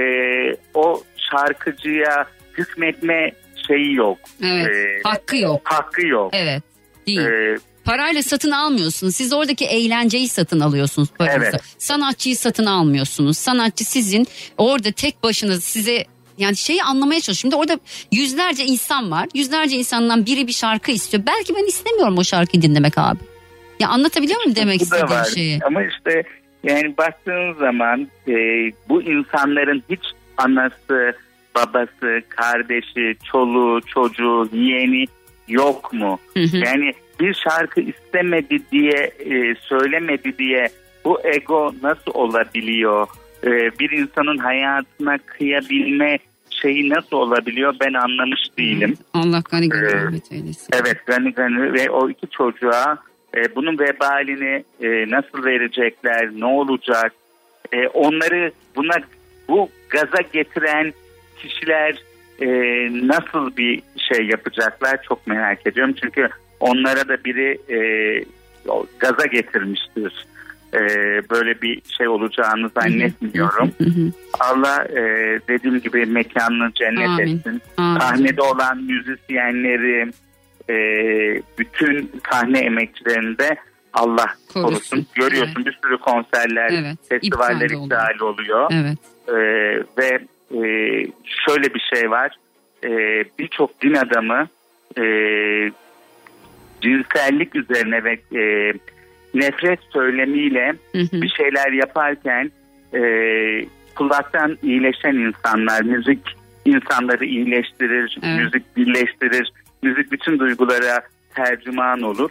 [0.74, 2.26] o şarkıcıya
[2.58, 3.32] hükmetme
[3.68, 4.18] şeyi yok.
[4.44, 4.68] Evet.
[4.68, 5.62] E, Hakkı yok.
[5.64, 6.30] hakkı yok.
[6.34, 6.64] Evet.
[7.08, 7.20] Değil.
[7.20, 9.16] E, Parayla satın almıyorsunuz.
[9.16, 11.50] Siz oradaki eğlenceyi satın alıyorsunuz paranızı.
[11.50, 11.62] Evet.
[11.78, 13.38] Sanatçıyı satın almıyorsunuz.
[13.38, 14.28] Sanatçı sizin
[14.58, 16.06] orada tek başına size
[16.38, 17.52] yani şeyi anlamaya çalışıyorum.
[17.52, 17.80] Şimdi orada
[18.12, 19.28] yüzlerce insan var.
[19.34, 21.24] Yüzlerce insandan biri bir şarkı istiyor.
[21.28, 23.20] Belki ben istemiyorum o şarkıyı dinlemek abi.
[23.80, 25.60] Ya anlatabiliyor muyum demek istediğim şeyi?
[25.66, 26.24] Ama işte
[26.66, 28.34] yani baktığın zaman e,
[28.90, 30.02] bu insanların hiç
[30.38, 31.16] anası,
[31.56, 35.06] babası, kardeşi, çoluğu, çocuğu, yeğeni
[35.48, 36.20] yok mu?
[36.34, 36.58] Hı hı.
[36.58, 40.68] Yani bir şarkı istemedi diye, e, söylemedi diye
[41.06, 43.08] bu ego nasıl olabiliyor?
[43.44, 43.50] E,
[43.80, 48.98] bir insanın hayatına kıyabilme şeyi nasıl olabiliyor ben anlamış değilim.
[49.14, 50.68] Allah gani gani Ee, rahmet eylesin.
[50.74, 52.98] Evet gani gani ve o iki çocuğa
[53.36, 57.14] e, bunun vebalini e, nasıl verecekler, ne olacak?
[57.74, 58.94] E, onları buna
[59.50, 60.94] bu gaza getiren
[61.38, 61.96] kişiler
[62.42, 62.48] e,
[63.08, 65.96] nasıl bir şey yapacaklar çok merak ediyorum.
[66.04, 66.30] Çünkü
[66.60, 67.80] onlara da biri e,
[69.00, 70.26] gaza getirmiştir.
[70.74, 70.80] E,
[71.30, 73.72] böyle bir şey olacağını zannetmiyorum.
[74.40, 75.02] Allah e,
[75.48, 77.38] dediğim gibi mekanını cennet Amin.
[77.38, 77.62] etsin.
[77.78, 78.00] Amin.
[78.00, 80.12] Sahnede olan müzisyenleri,
[80.70, 80.76] e,
[81.60, 83.56] bütün sahne emekçilerini de
[83.94, 84.64] Allah Korusun.
[84.64, 85.06] korusun.
[85.16, 88.72] Görüyorsun bir sürü konserler, Evet, festivaller iptal oluyor.
[88.74, 88.98] Evet.
[89.28, 89.34] E,
[89.98, 90.20] ve
[90.52, 90.68] e,
[91.48, 92.36] şöyle bir şey var.
[92.84, 92.90] E,
[93.40, 94.48] Birçok din adamı
[94.98, 95.04] e,
[96.82, 98.74] cinsellik üzerine ve e,
[99.34, 101.22] nefret söylemiyle Hı hı.
[101.22, 102.52] bir şeyler yaparken
[102.94, 103.02] e,
[103.96, 106.20] kulaktan iyileşen insanlar, müzik
[106.66, 108.40] insanları iyileştirir, Evet.
[108.40, 109.52] müzik birleştirir,
[109.86, 111.02] müzik bütün duygulara
[111.36, 112.30] tercüman olur.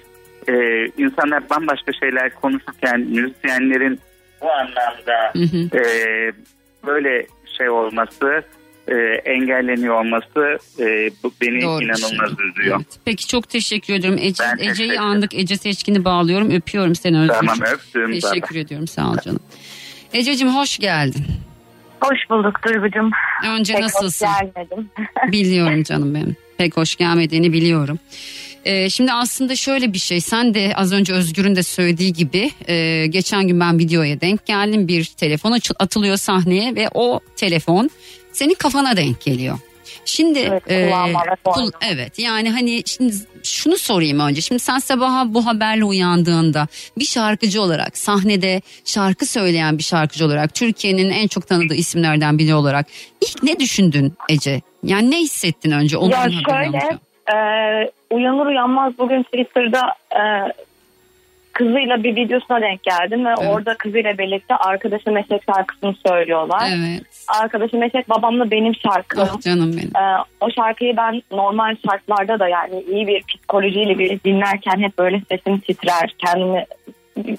[0.48, 0.52] E,
[0.98, 4.00] insanlar bambaşka şeyler konuşurken müzisyenlerin
[4.40, 5.78] bu anlamda Hı hı.
[5.78, 5.84] e,
[6.86, 7.26] böyle
[7.58, 8.42] şey olması
[8.88, 8.94] e,
[9.24, 12.48] engelleniyor olması e, bu beni Doğru inanılmaz şey.
[12.48, 12.76] üzüyor.
[12.76, 12.98] Evet.
[13.04, 14.18] Peki çok teşekkür ediyorum.
[14.22, 15.02] Ece, Ben teşekkür Ece'yi ederim.
[15.02, 15.34] andık.
[15.34, 16.50] Ece Seçkin'i bağlıyorum.
[16.50, 17.34] Öpüyorum seni Özgür.
[17.34, 18.12] Tamam öptüm.
[18.20, 19.40] Teşekkür ediyorum sağ ol canım.
[20.12, 21.24] Ececiğim hoş geldin.
[22.00, 23.10] Hoş bulduk Duygucuğum.
[23.48, 24.26] Önce Pek nasılsın?
[24.26, 24.90] hoş gelmedim.
[25.32, 26.36] Biliyorum canım benim.
[26.58, 27.98] Pek hoş gelmediğini biliyorum.
[28.64, 33.06] Ee, şimdi aslında şöyle bir şey sen de az önce Özgür'ün de söylediği gibi e,
[33.06, 37.90] geçen gün ben videoya denk geldim bir telefon atılıyor sahneye ve o telefon
[38.32, 39.58] senin kafana denk geliyor.
[40.04, 40.92] Şimdi Evet, e,
[41.44, 44.40] kul- evet yani hani şimdi şunu sorayım önce.
[44.40, 46.66] Şimdi sen sabaha bu haberle uyandığında
[46.98, 52.54] bir şarkıcı olarak sahnede şarkı söyleyen bir şarkıcı olarak Türkiye'nin en çok tanıdığı isimlerden biri
[52.54, 52.86] olarak
[53.20, 54.60] ilk ne düşündün Ece?
[54.82, 55.96] Yani ne hissettin önce?
[55.96, 56.98] Onun Ya şöyle
[57.32, 57.36] e,
[58.10, 60.20] uyanır uyanmaz bugün Twitter'da e,
[61.54, 63.50] kızıyla bir videosuna denk geldim ve Evet.
[63.54, 66.68] orada kızıyla birlikte arkadaşı Meslek şarkısını söylüyorlar.
[66.68, 67.02] Evet.
[67.42, 69.20] Arkadaşı Meslek babamla benim şarkım.
[69.22, 69.90] Ah canım benim.
[69.96, 75.22] Ee, o şarkıyı ben normal şartlarda da yani iyi bir psikolojiyle bir dinlerken hep böyle
[75.30, 76.14] sesim titrer.
[76.18, 76.64] Kendimi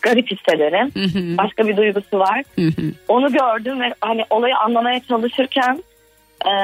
[0.01, 0.91] garip hissederim.
[0.93, 2.43] Hı hı, Başka bir duygusu var.
[2.55, 2.91] hı hı.
[3.07, 5.83] Onu gördüm ve hani olayı anlamaya çalışırken
[6.45, 6.55] e,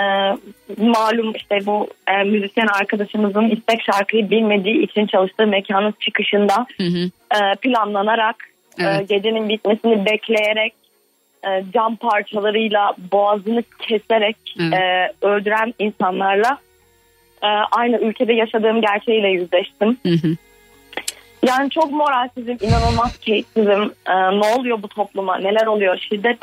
[0.77, 7.09] malum işte bu e, müzisyen arkadaşımızın istek şarkıyı bilmediği için çalıştığı mekanın çıkışında Hı hı.
[7.36, 8.36] e, planlanarak
[8.79, 9.09] e, Evet.
[9.09, 10.73] gecenin bitmesini bekleyerek
[11.47, 14.73] e, cam parçalarıyla boğazını keserek Evet.
[14.73, 16.57] e, öldüren insanlarla
[17.43, 19.97] e, aynı ülkede yaşadığım gerçeğiyle yüzleştim.
[20.05, 20.36] Hı hı.
[21.47, 23.91] Yani çok moralsizim, inanılmaz keyifsizim.
[24.09, 25.97] E, ne oluyor bu topluma, neler oluyor?
[25.97, 26.38] Şiddet,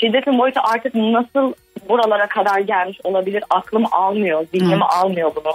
[0.00, 1.52] şiddetin boyutu artık nasıl
[1.88, 3.44] buralara kadar gelmiş olabilir?
[3.50, 4.84] Aklım almıyor, zihnim Hı.
[4.84, 5.52] almıyor bunu.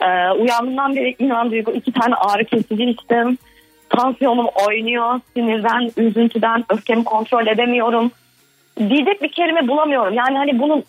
[0.00, 3.38] E, uyandığımdan beri inan duygu iki tane ağrı kesici içtim.
[3.88, 8.10] Tansiyonum oynuyor, sinirden, üzüntüden, öfkemi kontrol edemiyorum.
[8.78, 10.14] Diyecek bir kelime bulamıyorum.
[10.14, 10.84] Yani hani bunun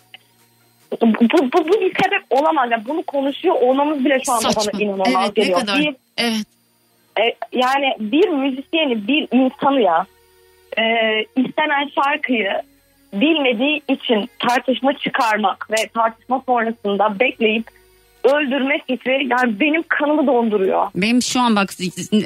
[1.02, 1.06] bu,
[1.52, 2.68] bu, bu bir sebep olamaz.
[2.70, 4.72] Yani bunu konuşuyor olmamız bile şu anda Saçma.
[4.72, 5.60] bana inanılmaz Evet geliyor.
[5.60, 5.78] kadar.
[5.78, 6.46] Bir, Evet.
[7.20, 7.22] e,
[7.52, 10.06] yani bir müzisyeni, bir insanı ya
[10.78, 10.82] e,
[11.36, 12.62] istenen şarkıyı
[13.12, 17.77] bilmediği için tartışma çıkarmak ve tartışma sonrasında bekleyip
[18.28, 20.86] öldürme fikri yani benim kanımı donduruyor.
[20.94, 21.70] Benim şu an bak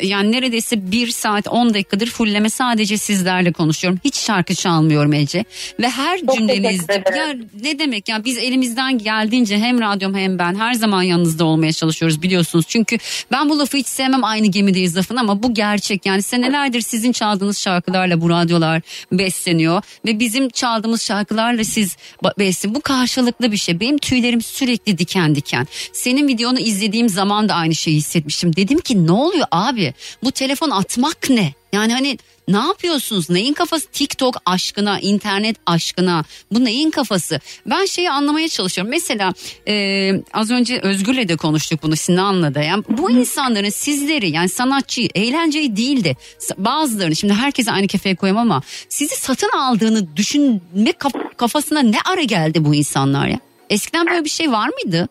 [0.03, 4.01] yani neredeyse bir saat 10 dakikadır fulleme sadece sizlerle konuşuyorum.
[4.05, 5.45] Hiç şarkı çalmıyorum Ece.
[5.81, 10.55] Ve her Çok cümlenizde ya ne demek ya biz elimizden geldiğince hem radyom hem ben
[10.55, 12.65] her zaman yanınızda olmaya çalışıyoruz biliyorsunuz.
[12.69, 12.99] Çünkü
[13.33, 16.07] ben bu lafı hiç sevmem aynı gemideyiz lafını ama bu gerçek.
[16.07, 18.83] Yani senelerdir sizin çaldığınız şarkılarla bu radyolar
[19.13, 21.97] besleniyor ve bizim çaldığımız şarkılarla siz
[22.39, 22.75] beslen.
[22.75, 23.81] Bu karşılıklı bir şey.
[23.81, 25.67] Benim tüylerim sürekli diken diken.
[25.93, 28.57] Senin videonu izlediğim zaman da aynı şeyi hissetmiştim.
[28.57, 29.95] Dedim ki ne oluyor abi?
[30.25, 31.53] Bu telefon atmak ne?
[31.73, 32.19] Yani hani
[32.49, 33.31] ne yapıyorsunuz?
[33.31, 33.87] Neyin kafası?
[33.87, 36.25] TikTok aşkına, internet aşkına.
[36.53, 37.41] Bu neyin kafası?
[37.67, 38.91] Ben şeyi anlamaya çalışıyorum.
[38.91, 39.35] Mesela
[39.69, 42.63] e, az önce Özgür'le de konuştuk bunu Sinan'la da.
[42.63, 46.17] Yani bu insanların sizleri yani sanatçıyı, eğlenceyi değil de
[46.59, 52.23] bazılarını şimdi herkese aynı kefeye koyamam ama sizi satın aldığını düşünme kaf- kafasına ne ara
[52.23, 53.39] geldi bu insanlar ya?
[53.71, 55.09] Eskiden böyle bir şey var mıydı?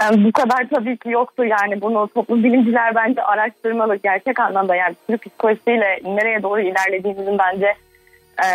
[0.00, 1.80] Yani bu kadar tabii ki yoktu yani.
[1.80, 3.96] Bunu toplum bilimciler bence araştırmalı.
[3.96, 7.74] Gerçek anlamda yani Türk psikolojisiyle nereye doğru ilerlediğimizin bence
[8.44, 8.48] e,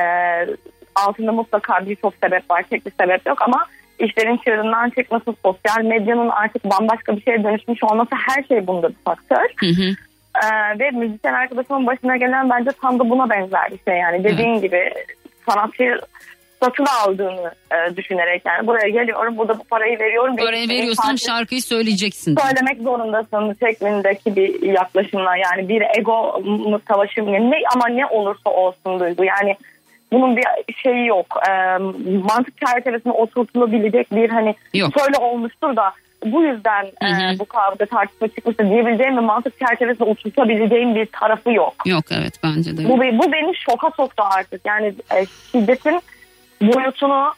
[0.96, 2.64] altında mutlaka birçok sebep var.
[2.70, 3.66] Tek bir sebep yok ama
[4.00, 9.04] işlerin çığırından çıkması sosyal medyanın artık bambaşka bir şeye dönüşmüş olması her şey bunda bir
[9.06, 9.46] faktör.
[9.60, 9.96] Hı hı.
[10.44, 14.24] Ee, ve müzisyen arkadaşımın başına gelen bence tam da buna benzer bir şey yani.
[14.24, 14.92] Dediğin gibi
[15.50, 16.00] sanatçıyı
[16.64, 20.38] satın aldığını e, düşünerek yani buraya geliyorum burada bu parayı veriyorum.
[20.38, 22.36] ve Parayı parça şarkıyı söyleyeceksin.
[22.48, 26.42] söylemek zorundasın şeklindeki bir yaklaşımla yani bir ego
[26.88, 29.56] savaşı ne ama ne olursa olsun duygu yani
[30.12, 30.44] bunun bir
[30.84, 31.78] şeyi yok Ee,
[32.24, 34.92] mantık çerçevesine oturtulabilecek bir hani Yok.
[35.00, 35.92] şöyle olmuştur da
[36.26, 37.34] bu yüzden Hı hı.
[37.36, 41.74] e, bu kavga tartışma çıkmıştır diyebileceğim ve mantık çerçevesine oturtabileceğim bir tarafı yok.
[41.86, 42.90] Yok evet bence de.
[42.90, 44.62] Bu, bu beni şoka soktu artık.
[44.66, 46.02] Yani e, şiddetin
[46.62, 47.34] boyutunu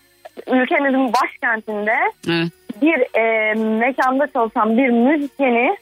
[0.47, 1.95] ülkemizin başkentinde
[2.27, 2.51] Evet.
[2.81, 5.77] bir e, mekanda çalışan bir müzisyeni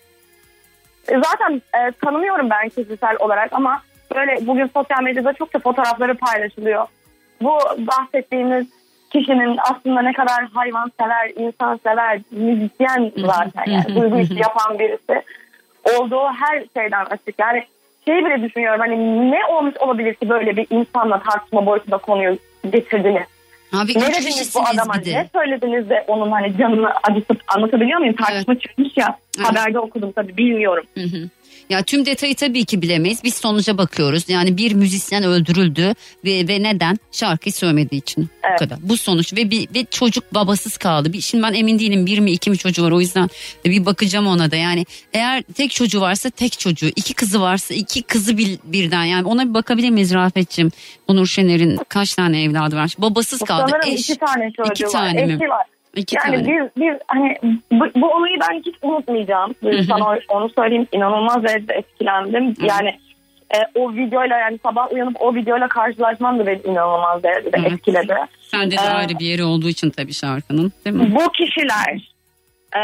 [1.07, 3.81] zaten e, tanımıyorum ben kişisel olarak ama
[4.15, 6.85] böyle bugün sosyal medyada çokça fotoğrafları paylaşılıyor.
[7.41, 8.67] Bu bahsettiğimiz
[9.09, 15.23] kişinin aslında ne kadar hayvansever, insansever, müzisyen zaten yani duygu işi yapan birisi
[15.97, 17.39] olduğu her şeyden açık.
[17.39, 17.63] Yani
[18.05, 23.24] şeyi bile düşünüyorum hani ne olmuş olabilir ki böyle bir insanla tartışma boyutunda konuyu getirdiniz.
[23.74, 25.05] Abi Ne dediniz bu adama?
[25.05, 25.14] de.
[25.14, 28.16] Ne söylediniz de onun hani canını acıtıp anlatabiliyor muyum?
[28.16, 29.18] Tartışma çıkmış ya.
[29.38, 29.47] Evet.
[29.47, 30.86] Haberde okudum tabii bilmiyorum.
[30.95, 31.30] Hı hı.
[31.70, 33.24] Ya tüm detayı tabii ki bilemeyiz.
[33.24, 34.30] Biz sonuca bakıyoruz.
[34.30, 35.93] Yani bir müzisyen öldürüldü
[36.26, 36.97] ve, ve neden?
[37.11, 38.30] Şarkıyı söylemediği için.
[38.43, 38.53] Evet.
[38.53, 38.78] Bu kadar.
[38.82, 41.13] Bu sonuç ve bir ve çocuk babasız kaldı.
[41.13, 43.30] Bir, şimdi ben emin değilim bir mi iki mi çocuğu var o yüzden
[43.65, 44.55] bir bakacağım ona da.
[44.55, 49.28] Yani eğer tek çocuğu varsa tek çocuğu, iki kızı varsa iki kızı bir, birden yani
[49.28, 50.72] ona bir bakabilir miyiz Rafet'ciğim?
[51.07, 52.95] Onur Şener'in kaç tane evladı var?
[52.97, 53.72] Babasız kaldı.
[53.72, 54.09] Sanırım Eş.
[54.09, 54.91] iki tane çocuğu İki var.
[54.91, 55.34] tane mi?
[55.34, 55.65] Eşi var.
[55.95, 56.47] İki yani tane.
[56.47, 57.37] biz, biz hani
[57.71, 59.55] bu, bu olayı ben hiç unutmayacağım.
[59.87, 62.47] Sana onu söyleyeyim inanılmaz derecede etkilendim.
[62.47, 62.65] hı.
[62.65, 62.89] Yani
[63.55, 67.71] e, o videoyla yani sabah uyanıp o videoyla karşılaşmam da beni inanılmaz derecede Evet.
[67.71, 68.15] etkiledi.
[68.41, 71.15] Sende de Ee, ayrı bir yeri olduğu için tabii şarkının değil mi?
[71.15, 72.11] Bu kişiler
[72.75, 72.81] e,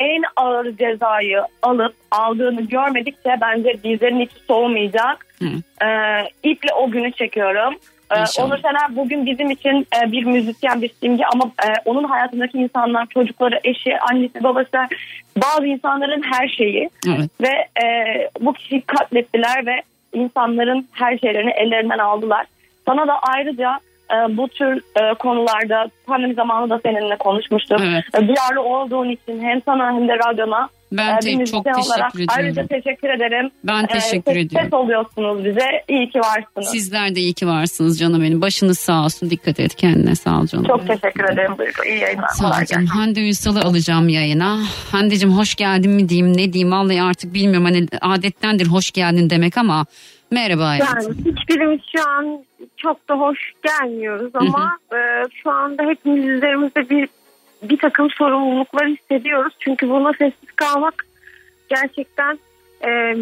[0.00, 5.26] en ağır cezayı alıp aldığını görmedikçe bence dizlerin içi soğumayacak.
[5.38, 5.48] Hı.
[5.86, 5.88] E,
[6.42, 7.74] iple o günü çekiyorum.
[8.16, 8.48] E, İnşallah.
[8.48, 13.06] Onur Şener bugün bizim için e, bir müzisyen, bir simge ama e, onun hayatındaki insanlar,
[13.06, 14.88] çocukları, eşi, annesi, babası,
[15.36, 17.30] bazı insanların her şeyi Evet.
[17.40, 17.86] ve e,
[18.40, 22.46] bu kişiyi katlettiler ve insanların her şeylerini ellerinden aldılar.
[22.86, 23.78] Sana da ayrıca
[24.28, 24.82] bu tür
[25.18, 27.80] konularda pandemi zamanı da seninle konuşmuştuk.
[27.82, 28.28] Evet.
[28.28, 32.12] Duyarlı olduğun için hem sana hem de radyona Ben e, te- bir çok müzisyen olarak
[32.12, 32.34] teşekkür ediyorum.
[32.58, 33.50] ayrıca teşekkür ederim.
[33.64, 34.68] Ben E, teşekkür ses- ediyorum.
[34.70, 35.66] Ses oluyorsunuz bize.
[35.88, 36.68] İyi ki varsınız.
[36.72, 38.42] Sizler de iyi ki varsınız canım benim.
[38.42, 39.30] Başınız sağ olsun.
[39.30, 40.64] Dikkat et kendine sağ ol canım.
[40.64, 41.84] Çok teşekkür ederim Duygu.
[41.88, 42.28] İyi yayınlar.
[42.28, 42.86] Sağ ol canım.
[42.86, 44.58] Hande Ünsal'ı alacağım yayına.
[44.92, 49.58] Hande'cim hoş geldin mi diyeyim ne diyeyim vallahi artık bilmiyorum hani adettendir hoş geldin demek
[49.58, 49.86] ama
[50.30, 51.14] merhaba hayatım.
[51.24, 52.44] Yani hiçbirimiz şu an
[52.76, 54.98] çok da hoş gelmiyoruz ama e,
[55.42, 57.08] şu anda hepimiz üzerimizde bir
[57.68, 59.54] bir takım sorumluluklar hissediyoruz.
[59.60, 61.06] Çünkü buna sessiz kalmak
[61.68, 62.38] gerçekten
[62.86, 63.16] e,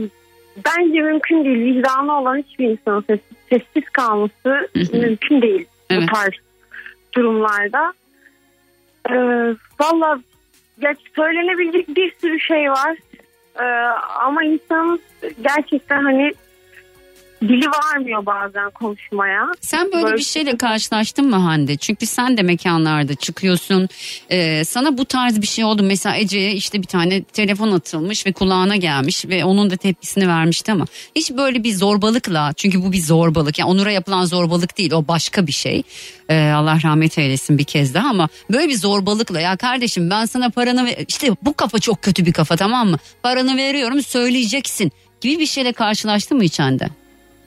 [0.57, 1.77] bence mümkün değil.
[1.77, 6.03] Vicdanı olan hiçbir insanın sessiz, sessiz kalması mümkün değil Evet.
[6.03, 6.35] bu tarz
[7.15, 7.93] durumlarda.
[9.11, 9.15] E,
[9.81, 10.19] Valla
[10.81, 12.97] ya söylenebilecek bir sürü şey var.
[13.61, 13.65] E,
[14.21, 15.01] ama insanın
[15.43, 16.33] gerçekten hani
[17.49, 19.47] dili varmıyor bazen konuşmaya.
[19.61, 21.77] Sen böyle Böyle- bir şeyle karşılaştın mı Hande?
[21.77, 23.89] Çünkü sen de mekanlarda çıkıyorsun.
[24.31, 25.83] Ee, sana bu tarz bir şey oldu.
[25.83, 30.73] Mesela Ece'ye işte bir tane telefon atılmış ve kulağına gelmiş ve onun da tepkisini vermişti
[30.73, 30.85] ama
[31.17, 33.59] hiç böyle bir zorbalıkla çünkü bu bir zorbalık.
[33.59, 35.83] Yani Onur'a yapılan zorbalık değil o başka bir şey.
[36.29, 40.51] Ee, Allah rahmet eylesin bir kez daha ama böyle bir zorbalıkla ya kardeşim ben sana
[40.51, 42.97] paranı ve işte bu kafa çok kötü bir kafa tamam mı?
[43.23, 47.02] Paranı veriyorum söyleyeceksin gibi bir şeyle karşılaştın mı hiç Hande?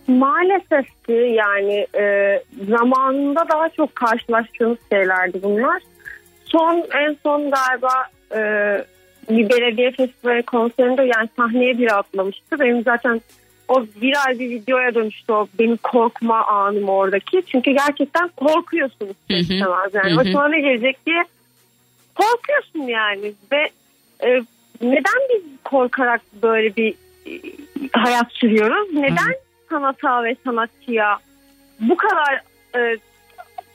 [0.08, 2.40] Maalesef ki yani e,
[2.70, 5.82] zamanında daha çok karşılaştığımız şeylerdi bunlar.
[6.46, 8.40] Son en son galiba e,
[9.30, 12.60] bir belediye festivali konserinde yani sahneye biri atlamıştı.
[12.60, 13.22] Benim zaten
[13.68, 17.44] o viral bir videoya dönüştü o benim korkma anım oradaki.
[17.48, 20.18] Çünkü gerçekten korkuyorsunuz istemez yani.
[20.18, 21.24] Başıma ne gelecek diye
[22.16, 23.70] korkuyorsun yani ve
[24.24, 24.42] e,
[24.82, 26.94] neden biz korkarak böyle bir
[27.28, 27.32] e,
[27.94, 28.94] hayat sürüyoruz?
[28.94, 29.36] Neden
[29.70, 31.18] sanata ve sanatçıya
[31.80, 32.42] bu kadar
[32.76, 32.98] e,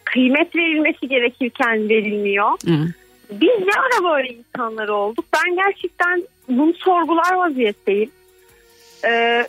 [0.05, 2.51] kıymet verilmesi gerekirken verilmiyor?
[2.51, 2.87] Hı.
[3.31, 5.25] Biz ne ara böyle insanlar olduk?
[5.35, 8.11] Ben gerçekten bunu sorgular vaziyetteyim.
[9.05, 9.47] Ee,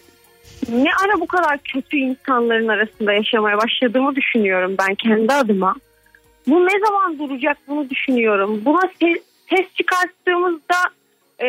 [0.69, 5.75] ne ara bu kadar kötü insanların arasında yaşamaya başladığımı düşünüyorum ben kendi adıma.
[6.47, 8.61] Bu ne zaman duracak bunu düşünüyorum.
[8.65, 9.17] Buna ses,
[9.49, 10.75] ses çıkarttığımızda
[11.39, 11.47] e,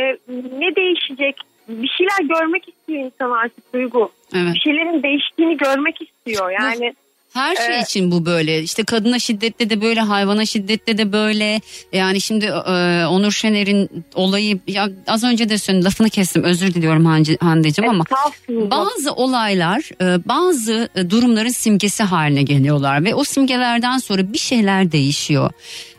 [0.59, 1.37] ne değişecek?
[1.69, 4.11] Bir şeyler görmek istiyor insan artık Duygu.
[4.35, 4.55] Evet.
[4.55, 6.51] Bir şeylerin değiştiğini görmek istiyor.
[6.51, 6.95] Yani
[7.35, 8.63] Her şey Ee, için bu böyle.
[8.63, 11.61] İşte kadına şiddette de böyle, hayvana şiddette de böyle.
[11.93, 16.45] Yani şimdi e, Onur Şener'in olayı ya az önce de söyledim lafını kestim.
[16.45, 18.71] Özür diliyorum Hande, Hande'cim ama estağfurullah.
[18.71, 24.93] bazı olaylar e, bazı e, durumların simgesi haline geliyorlar ve o simgelerden sonra bir şeyler
[24.93, 25.51] değişiyor.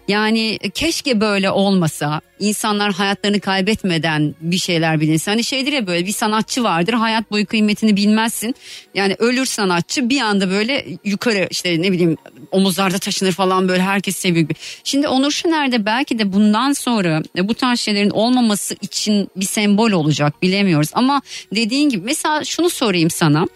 [0.08, 5.32] Yani keşke böyle olmasa insanlar hayatlarını kaybetmeden bir şeyler bilinse.
[5.32, 8.56] Hani şeydir ya böyle bir sanatçı vardır hayat boyu kıymetini bilmezsin.
[8.94, 12.18] Yani ölür sanatçı bir anda böyle yukarı işte ne bileyim
[12.52, 14.54] omuzlarda taşınır falan böyle herkes seviyor gibi.
[14.84, 19.46] Şimdi Onur Şener de belki de bundan sonra e, bu tarz şeylerin olmaması için bir
[19.46, 20.90] sembol olacak bilemiyoruz.
[20.94, 21.22] Ama
[21.56, 23.48] dediğin gibi mesela şunu sorayım sana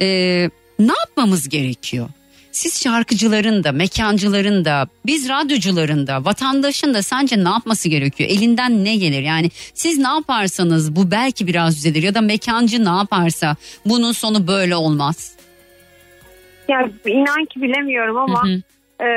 [0.00, 0.06] E,
[0.78, 2.08] ne yapmamız gerekiyor?
[2.56, 8.30] Siz şarkıcıların da, mekancıların da, biz radyocuların da, vatandaşın da sence ne yapması gerekiyor?
[8.30, 9.22] Elinden ne gelir?
[9.22, 14.48] Yani siz ne yaparsanız bu belki biraz düzelir ya da mekancı ne yaparsa bunun sonu
[14.48, 15.36] böyle olmaz.
[16.68, 18.62] Ya inan ki bilemiyorum ama Hı hı.
[19.04, 19.10] e,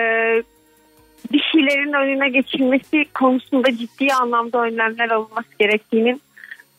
[1.32, 6.22] bir şeylerin önüne geçilmesi konusunda ciddi anlamda önlemler alınması gerektiğinin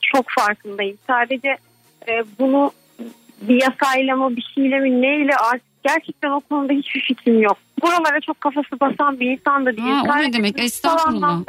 [0.00, 0.98] çok farkındayım.
[1.06, 1.56] Sadece
[2.08, 2.72] e, bunu
[3.40, 7.58] bir yasayla mı bir şeyle mi neyle artık gerçekten o konuda hiçbir fikrim yok.
[7.82, 9.86] Buralara çok kafası basan bir insan da değilim.
[10.08, 10.58] Ha, o ne demek?
[10.60, 11.40] Estağfurullah.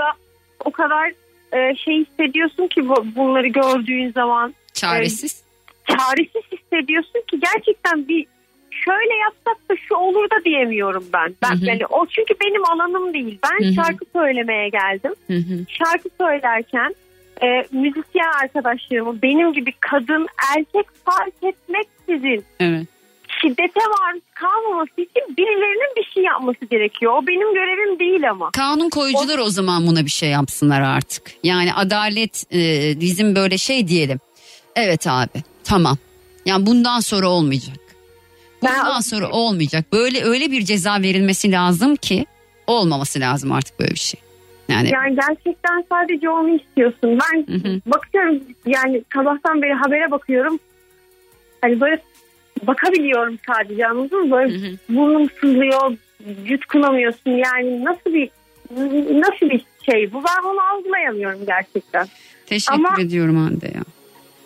[0.65, 1.11] O kadar
[1.53, 5.43] e, şey hissediyorsun ki bu, bunları gördüğün zaman Çaresiz.
[5.89, 8.25] e, çaresiz hissediyorsun ki gerçekten bir
[8.71, 11.35] şöyle yapsak da şu olur da diyemiyorum ben.
[11.43, 11.65] Ben Hı hı.
[11.65, 13.39] yani o çünkü benim alanım değil.
[13.43, 13.73] Ben Hı hı.
[13.73, 15.13] şarkı söylemeye geldim.
[15.27, 15.65] Hı hı.
[15.69, 16.95] Şarkı söylerken
[17.43, 20.27] e, müzisyen arkadaşlarımı benim gibi kadın
[20.57, 22.87] erkek fark etmeksizin Evet.
[23.41, 27.13] Şiddete maruz kalmaması için birilerinin bir şey yapması gerekiyor.
[27.13, 28.51] O benim görevim değil ama.
[28.51, 31.31] Kanun koyucular o zaman buna bir şey yapsınlar artık.
[31.43, 32.59] Yani adalet e,
[32.99, 34.19] bizim böyle şey diyelim.
[34.75, 35.97] Evet abi tamam.
[36.45, 37.77] Yani bundan sonra olmayacak.
[38.61, 39.85] Bundan Ben- sonra olmayacak.
[39.93, 42.25] Böyle öyle bir ceza verilmesi lazım ki
[42.67, 44.19] olmaması lazım artık böyle bir şey.
[44.69, 47.19] Yani, Yani gerçekten sadece onu istiyorsun.
[47.33, 47.81] Ben Hı hı.
[47.85, 50.59] bakıyorum yani sabahtan beri habere bakıyorum.
[51.61, 52.01] Hani böyle
[52.67, 54.31] bakabiliyorum sadece anladın mı?
[54.31, 54.71] Böyle Hı hı.
[54.89, 55.91] burnum sızlıyor,
[56.45, 57.31] yutkunamıyorsun.
[57.31, 58.29] Yani nasıl bir
[59.19, 60.23] nasıl bir şey bu?
[60.23, 62.07] Ben onu algılayamıyorum gerçekten.
[62.45, 63.81] teşekkür ama- ediyorum Hande ya.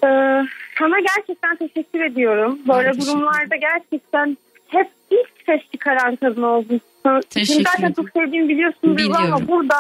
[0.04, 0.46] Ee,
[0.80, 2.60] sana gerçekten teşekkür ediyorum.
[2.68, 4.38] Böyle teşekkür durumlarda gerçekten
[4.68, 6.82] hep ilk ses çıkaran kadın oldun.
[7.30, 9.34] Teşekkür Seni zaten çok sevdiğimi biliyorsunuz Biliyorum.
[9.34, 9.76] ama burada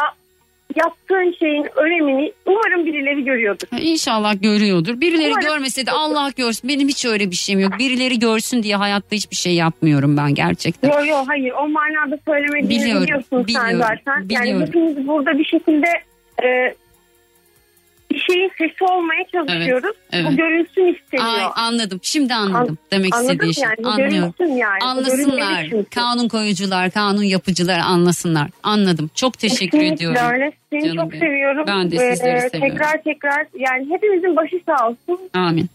[0.76, 3.68] yaptığın şeyin önemini umarım birileri görüyordur.
[3.72, 5.02] Ha, İnşallah görüyordur.
[5.02, 5.48] Birileri Umarım.
[5.48, 6.70] görmese de Allah görsün.
[6.70, 7.72] Benim hiç öyle bir şeyim yok.
[7.80, 10.90] Birileri görsün diye hayatta hiçbir şey yapmıyorum ben gerçekten.
[10.90, 14.30] Yok yok hayır o manada söylemediğini Biliyorum, biliyorsun sen biliyorum, zaten.
[14.30, 14.50] biliyorum.
[14.50, 15.88] Yani hepimiz burada bir şekilde
[16.44, 16.76] e,
[18.12, 19.96] bir şeyin sesi olmaya çalışıyoruz.
[20.12, 20.26] evet.
[20.32, 21.28] Bu görülsün isteniyor.
[21.38, 22.00] Ay, anladım.
[22.04, 23.64] Şimdi anladım demek Anladın istediği şey.
[23.64, 23.88] yani?
[23.88, 24.34] Anlıyorum.
[24.58, 24.80] yani.
[24.84, 25.68] Anlasınlar.
[25.96, 28.50] Kanun koyucular, kanun yapıcılar anlasınlar.
[28.64, 29.10] Anladım.
[29.16, 30.22] Çok teşekkür Kesinlikle ediyorum.
[30.34, 30.52] öyle.
[30.72, 31.22] Seni Canım çok benim.
[31.24, 31.64] seviyorum.
[31.68, 32.78] Ben de Ee, sizleri seviyorum.
[32.78, 35.20] Tekrar tekrar yani hepimizin başı sağ olsun.
[35.34, 35.70] Amin.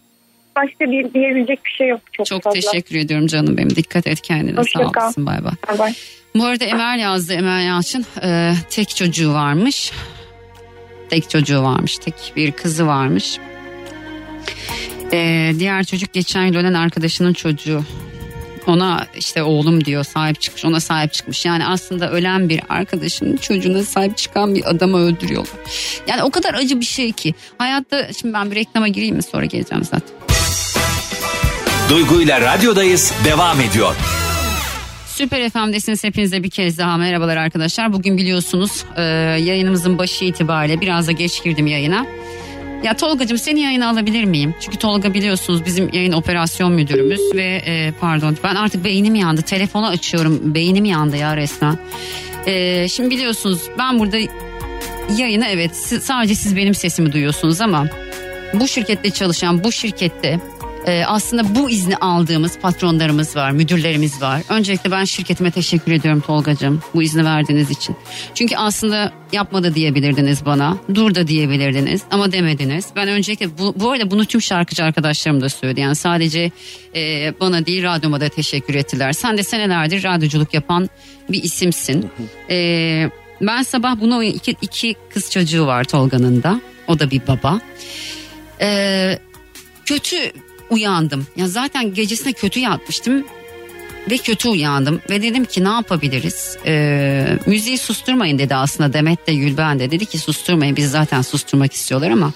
[0.56, 2.60] Başka bir diyebilecek bir şey yok çok, Çok fazla.
[2.60, 3.76] teşekkür ediyorum canım benim.
[3.76, 4.56] Dikkat et kendine.
[4.58, 5.02] Hoşça Sağ kal.
[5.04, 5.26] olasın.
[5.26, 5.52] Bay bay.
[5.68, 5.92] Bay bay.
[6.36, 7.32] Bu arada Emel yazdı.
[7.34, 9.92] Emel Yalçın e, tek çocuğu varmış.
[11.10, 11.98] Tek çocuğu varmış.
[11.98, 13.38] Tek bir kızı varmış.
[15.12, 17.82] E, diğer çocuk geçen yıl ölen arkadaşının çocuğu.
[18.66, 21.46] Ona işte oğlum diyor sahip çıkmış ona sahip çıkmış.
[21.46, 25.54] Yani aslında ölen bir arkadaşının çocuğuna sahip çıkan bir adamı öldürüyorlar.
[26.06, 27.34] Yani o kadar acı bir şey ki.
[27.58, 30.16] Hayatta şimdi ben bir reklama gireyim mi sonra geleceğim zaten.
[31.88, 33.96] Duygu ile radyodayız devam ediyor.
[35.20, 37.92] Süper FM'desiniz hepinize bir kez daha merhabalar arkadaşlar.
[37.92, 42.06] Bugün biliyorsunuz e, yayınımızın başı itibariyle biraz da geç girdim yayına.
[42.84, 44.54] Ya Tolgacığım seni yayına alabilir miyim?
[44.60, 49.42] Çünkü Tolga biliyorsunuz bizim yayın operasyon müdürümüz ve e, pardon ben artık beynim yandı.
[49.42, 51.78] Telefonu açıyorum beynim yandı ya resmen.
[52.46, 54.18] E, şimdi biliyorsunuz ben burada
[55.16, 57.86] yayını evet sadece siz benim sesimi duyuyorsunuz ama
[58.54, 60.40] bu şirkette çalışan bu şirkette
[60.86, 64.42] e, aslında bu izni aldığımız patronlarımız var, müdürlerimiz var.
[64.48, 67.96] Öncelikle ben şirketime teşekkür ediyorum Tolgacığım bu izni verdiğiniz için.
[68.34, 72.86] Çünkü aslında yapma da diyebilirdiniz bana, dur da diyebilirdiniz ama demediniz.
[72.96, 75.80] Ben öncelikle bu, bu arada bunu tüm şarkıcı arkadaşlarım da söyledi.
[75.80, 76.50] Yani sadece
[76.94, 79.12] e, bana değil radyoma da teşekkür ettiler.
[79.12, 80.88] Sen de senelerdir radyoculuk yapan
[81.28, 82.10] bir isimsin.
[82.50, 83.10] E,
[83.40, 86.60] ben sabah bunu iki, iki kız çocuğu var Tolga'nın da.
[86.88, 87.60] O da bir baba.
[88.60, 89.18] Ee,
[89.86, 90.16] kötü
[90.70, 91.26] uyandım.
[91.36, 93.24] Ya zaten gecesine kötü yatmıştım
[94.10, 96.56] ve kötü uyandım ve dedim ki ne yapabiliriz?
[96.66, 101.72] Ee, müziği susturmayın dedi aslında Demet de Gülben de dedi ki susturmayın biz zaten susturmak
[101.72, 102.32] istiyorlar ama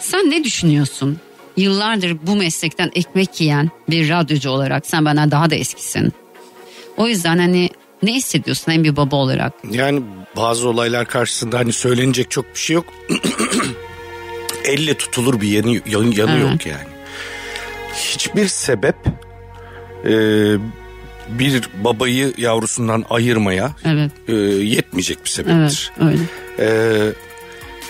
[0.00, 1.18] sen ne düşünüyorsun?
[1.56, 6.12] Yıllardır bu meslekten ekmek yiyen bir radyocu olarak sen benden daha da eskisin.
[6.96, 7.70] O yüzden hani
[8.02, 9.52] ne hissediyorsun hem bir baba olarak?
[9.70, 10.02] Yani
[10.36, 12.86] bazı olaylar karşısında hani söylenecek çok bir şey yok.
[14.64, 16.93] Elle tutulur bir yanı, yanı, yanı yok yani.
[17.94, 18.96] Hiçbir sebep
[20.04, 20.10] e,
[21.28, 24.32] bir babayı yavrusundan ayırmaya Evet, e,
[24.64, 25.92] yetmeyecek bir evet sebeptir.
[26.00, 26.18] öyle.
[26.58, 27.12] E,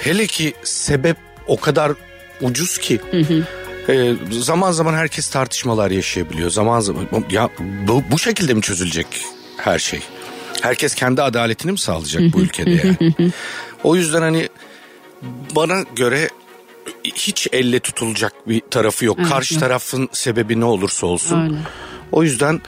[0.00, 1.92] hele ki sebep o kadar
[2.40, 3.44] ucuz ki Hı hı.
[3.92, 6.50] e, zaman zaman herkes tartışmalar yaşayabiliyor.
[6.50, 7.48] Zaman zaman ya
[7.88, 9.06] bu, bu şekilde mi çözülecek
[9.56, 10.00] her şey?
[10.62, 13.30] Herkes kendi adaletini mi sağlayacak bu ülkede yani?
[13.84, 14.48] O yüzden hani
[15.56, 16.28] bana göre
[17.04, 19.16] hiç elle tutulacak bir tarafı yok.
[19.20, 21.40] Evet, Karşı tarafın sebebi ne olursa olsun.
[21.40, 21.56] Öyle.
[22.12, 22.60] O yüzden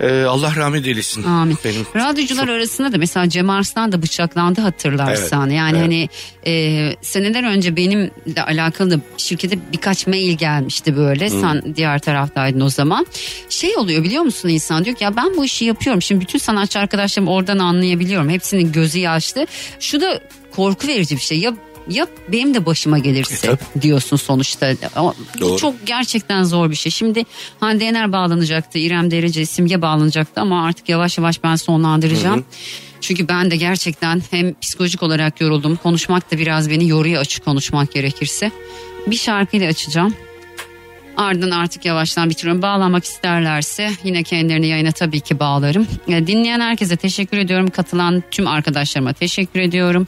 [0.00, 1.22] e, Allah rahmet eylesin.
[1.22, 1.58] Amin.
[1.64, 5.50] Benim Radyocular arasında da mesela Cem Arslan da bıçaklandı hatırlarsan.
[5.50, 5.86] Evet, yani evet.
[5.86, 6.08] hani
[6.46, 11.30] e, seneler önce benimle alakalı da şirkete birkaç mail gelmişti böyle.
[11.30, 13.06] Sen diğer taraftaydın o zaman.
[13.48, 16.02] Şey oluyor biliyor musun insan diyor ki ya ben bu işi yapıyorum.
[16.02, 18.28] Şimdi bütün sanatçı arkadaşlarım oradan anlayabiliyorum.
[18.28, 19.46] Hepsinin gözü yaşlı.
[19.80, 20.20] Şu da
[20.56, 21.38] korku verici bir şey.
[21.38, 21.54] Ya
[21.88, 24.74] ya benim de başıma gelirse E, diyorsun sonuçta.
[24.96, 25.58] Ama bu Doğru.
[25.58, 26.92] çok gerçekten zor bir şey.
[26.92, 27.24] Şimdi
[27.60, 32.44] Hande Yener bağlanacaktı, İrem Derece, Simge bağlanacaktı ama artık yavaş yavaş ben sonlandıracağım.
[33.00, 35.76] Çünkü ben de gerçekten hem psikolojik olarak yoruldum.
[35.76, 38.50] Konuşmak da biraz beni yoruyor açık konuşmak gerekirse.
[39.06, 40.14] Bir şarkıyla açacağım.
[41.16, 42.62] Ardından artık yavaştan bitiriyorum.
[42.62, 45.86] Bağlanmak isterlerse yine kendilerini yayına tabii ki bağlarım.
[46.08, 47.70] E, dinleyen herkese teşekkür ediyorum.
[47.70, 50.06] Katılan tüm arkadaşlarıma teşekkür ediyorum.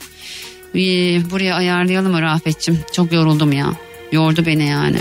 [1.31, 2.79] Buraya ayarlayalım mı Rafet'cim?
[2.91, 3.67] Çok yoruldum ya.
[4.11, 4.97] Yordu beni yani.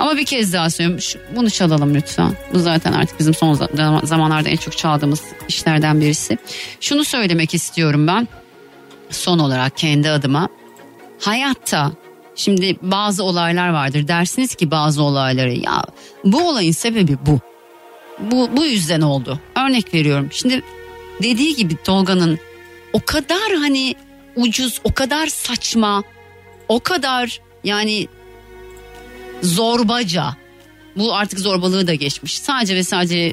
[0.00, 1.04] Ama bir kez daha söylüyorum.
[1.36, 2.32] Bunu çalalım lütfen.
[2.54, 6.38] Bu zaten artık bizim son za- zamanlarda en çok çaldığımız işlerden birisi.
[6.80, 8.28] Şunu söylemek istiyorum ben.
[9.10, 10.48] Son olarak kendi adıma.
[11.20, 11.92] Hayatta
[12.36, 14.08] şimdi bazı olaylar vardır.
[14.08, 15.84] Dersiniz ki bazı olayları ya
[16.24, 17.40] bu olayın sebebi bu.
[18.30, 19.40] Bu, bu yüzden oldu.
[19.56, 20.28] Örnek veriyorum.
[20.32, 20.62] Şimdi
[21.22, 22.38] dediği gibi Tolga'nın
[22.92, 23.94] o kadar hani
[24.38, 26.02] ucuz, o kadar saçma,
[26.68, 28.08] o kadar yani
[29.42, 30.36] zorbaca.
[30.96, 32.38] Bu artık zorbalığı da geçmiş.
[32.38, 33.32] Sadece ve sadece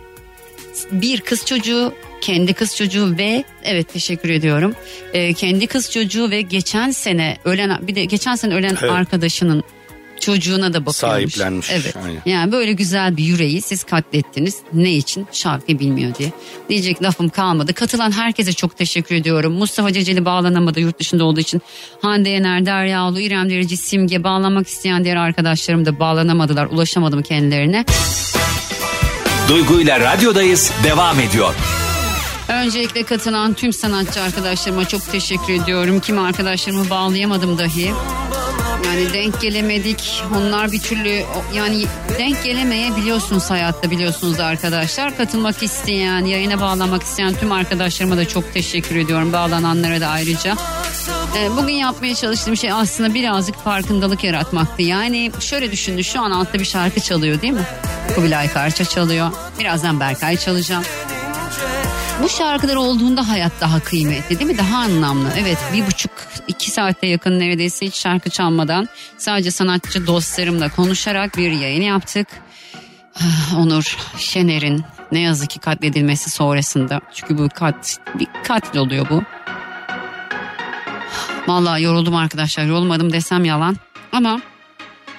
[0.91, 4.76] bir kız çocuğu, kendi kız çocuğu ve evet teşekkür ediyorum.
[5.14, 8.91] Ee, kendi kız çocuğu ve geçen sene ölen bir de geçen sene ölen Evet.
[8.91, 9.64] arkadaşının
[10.19, 11.33] çocuğuna da bakıyormuş.
[11.33, 11.95] Sahiplenmiş, Evet.
[12.05, 12.21] aynen.
[12.25, 14.55] Yani böyle güzel bir yüreği siz katlettiniz.
[14.73, 15.27] Ne için?
[15.31, 16.31] Şarkı bilmiyor diye.
[16.69, 17.73] Diyecek lafım kalmadı.
[17.73, 19.53] Katılan herkese çok teşekkür ediyorum.
[19.53, 21.61] Mustafa Ceceli bağlanamadı yurt dışında olduğu için.
[22.01, 26.65] Hande Yener, Derya Ulu, İrem Derici, Simge bağlanmak isteyen diğer arkadaşlarım da bağlanamadılar.
[26.65, 27.85] Ulaşamadım kendilerine.
[29.49, 31.53] Duygu ile radyodayız devam ediyor.
[32.49, 35.99] Öncelikle katılan tüm sanatçı arkadaşlarıma çok teşekkür ediyorum.
[35.99, 37.91] Kim arkadaşlarımı bağlayamadım dahi.
[38.85, 40.23] Yani denk gelemedik.
[40.37, 41.85] Onlar bir türlü yani
[42.19, 45.17] denk gelemeyebiliyorsunuz hayatta biliyorsunuz arkadaşlar.
[45.17, 49.33] Katılmak isteyen, yayına bağlanmak isteyen tüm arkadaşlarıma da çok teşekkür ediyorum.
[49.33, 50.55] Bağlananlara da ayrıca.
[51.37, 54.81] Ee, Bugün yapmaya çalıştığım şey aslında birazcık farkındalık yaratmaktı.
[54.81, 57.65] Yani şöyle düşünün şu an altta bir şarkı çalıyor değil mi?
[58.15, 59.31] Kubilay Karça çalıyor.
[59.59, 60.83] Birazdan Berkay çalacağım.
[62.23, 64.57] Bu şarkılar olduğunda hayat daha kıymetli değil mi?
[64.57, 65.29] Daha anlamlı.
[65.37, 66.11] Evet bir buçuk
[66.47, 72.27] iki saate yakın neredeyse hiç şarkı çalmadan sadece sanatçı dostlarımla konuşarak bir yayın yaptık.
[73.15, 77.01] Ah, Onur Şener'in ne yazık ki katledilmesi sonrasında.
[77.13, 79.23] Çünkü bu kat, bir katil oluyor bu.
[81.47, 83.77] Vallahi yoruldum arkadaşlar yorulmadım desem yalan.
[84.11, 84.41] Ama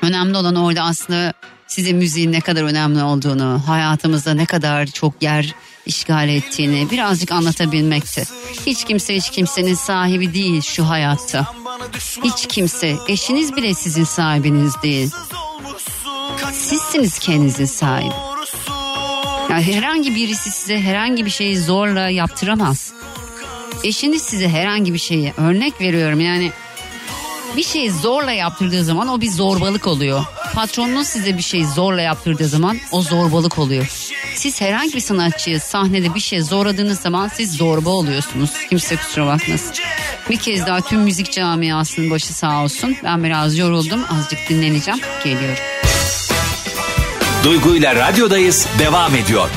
[0.03, 1.33] önemli olan orada aslında
[1.67, 5.55] size müziğin ne kadar önemli olduğunu, hayatımızda ne kadar çok yer
[5.87, 8.25] işgal ettiğini birazcık anlatabilmekti.
[8.67, 11.47] Hiç kimse hiç kimsenin sahibi değil şu hayatta.
[12.25, 15.11] Hiç kimse, eşiniz bile sizin sahibiniz değil.
[16.53, 18.15] Sizsiniz kendinizin sahibi.
[19.51, 22.93] Yani herhangi birisi size herhangi bir şeyi zorla yaptıramaz.
[23.85, 26.53] Eşiniz size herhangi bir şeyi örnek veriyorum yani
[27.57, 30.25] bir şeyi zorla yaptırdığı zaman o bir zorbalık oluyor.
[30.55, 33.87] Patronunuz size bir şeyi zorla yaptırdığı zaman o zorbalık oluyor.
[34.35, 38.51] Siz herhangi bir sanatçıyı sahnede bir şey zorladığınız zaman siz zorba oluyorsunuz.
[38.71, 39.73] Kimse kusura bakmasın.
[40.31, 42.97] Bir kez daha tüm müzik camiasının başı sağ olsun.
[43.05, 44.05] Ben biraz yoruldum.
[44.11, 45.01] Azıcık dinleneceğim.
[45.25, 45.65] Geliyorum.
[47.45, 49.51] Duygu ile radyodayız devam ediyor.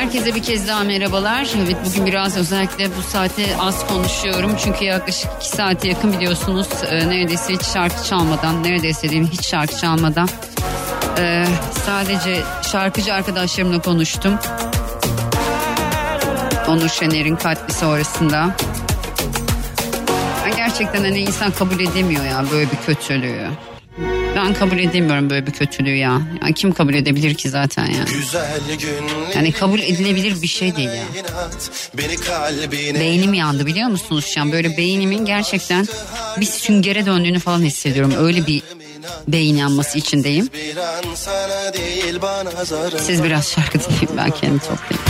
[0.00, 1.48] Herkese bir kez daha merhabalar.
[1.64, 4.56] Evet bugün biraz özellikle bu saate az konuşuyorum.
[4.64, 9.76] Çünkü yaklaşık iki saate yakın biliyorsunuz e, neredeyse hiç şarkı çalmadan, neredeyse diyeyim hiç şarkı
[9.76, 10.28] çalmadan
[11.18, 11.44] e,
[11.86, 14.34] sadece şarkıcı arkadaşlarımla konuştum.
[16.68, 18.56] Onur Şener'in katli sonrasında.
[20.46, 23.48] Ben gerçekten hani insan kabul edemiyor ya böyle bir kötülüğü.
[24.44, 26.20] Ben kabul edemiyorum böyle bir kötülüğü ya.
[26.42, 28.04] Yani kim kabul edebilir ki zaten ya.
[29.34, 31.04] Yani kabul edilebilir bir şey değil ya.
[33.00, 34.52] Beynim yandı biliyor musunuz şu an?
[34.52, 35.86] Böyle beynimin gerçekten
[36.40, 38.14] bir süngere döndüğünü falan hissediyorum.
[38.18, 38.62] Öyle bir
[39.28, 40.48] beyin yanması içindeyim.
[42.98, 45.04] Siz biraz şarkı dinleyin ben kendimi toplayayım.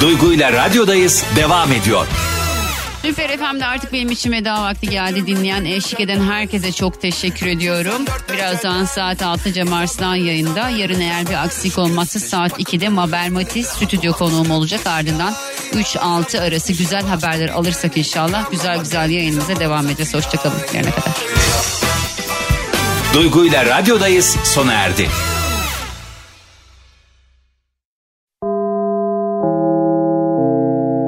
[0.00, 2.06] Duygu ile radyodayız devam ediyor.
[3.04, 5.26] Süper FM'de artık benim için veda vakti geldi.
[5.26, 8.04] Dinleyen, eşlik eden herkese çok teşekkür ediyorum.
[8.32, 10.68] Birazdan saat 6 Cem Arslan yayında.
[10.68, 14.86] Yarın eğer bir aksilik olmazsa saat 2'de Mabel Matiz stüdyo konuğum olacak.
[14.86, 15.34] Ardından
[15.72, 20.14] 3-6 arası güzel haberler alırsak inşallah güzel güzel yayınımıza devam edeceğiz.
[20.14, 20.60] Hoşçakalın.
[20.74, 21.14] Yarına kadar.
[23.14, 25.08] Duygu ile radyodayız sona erdi.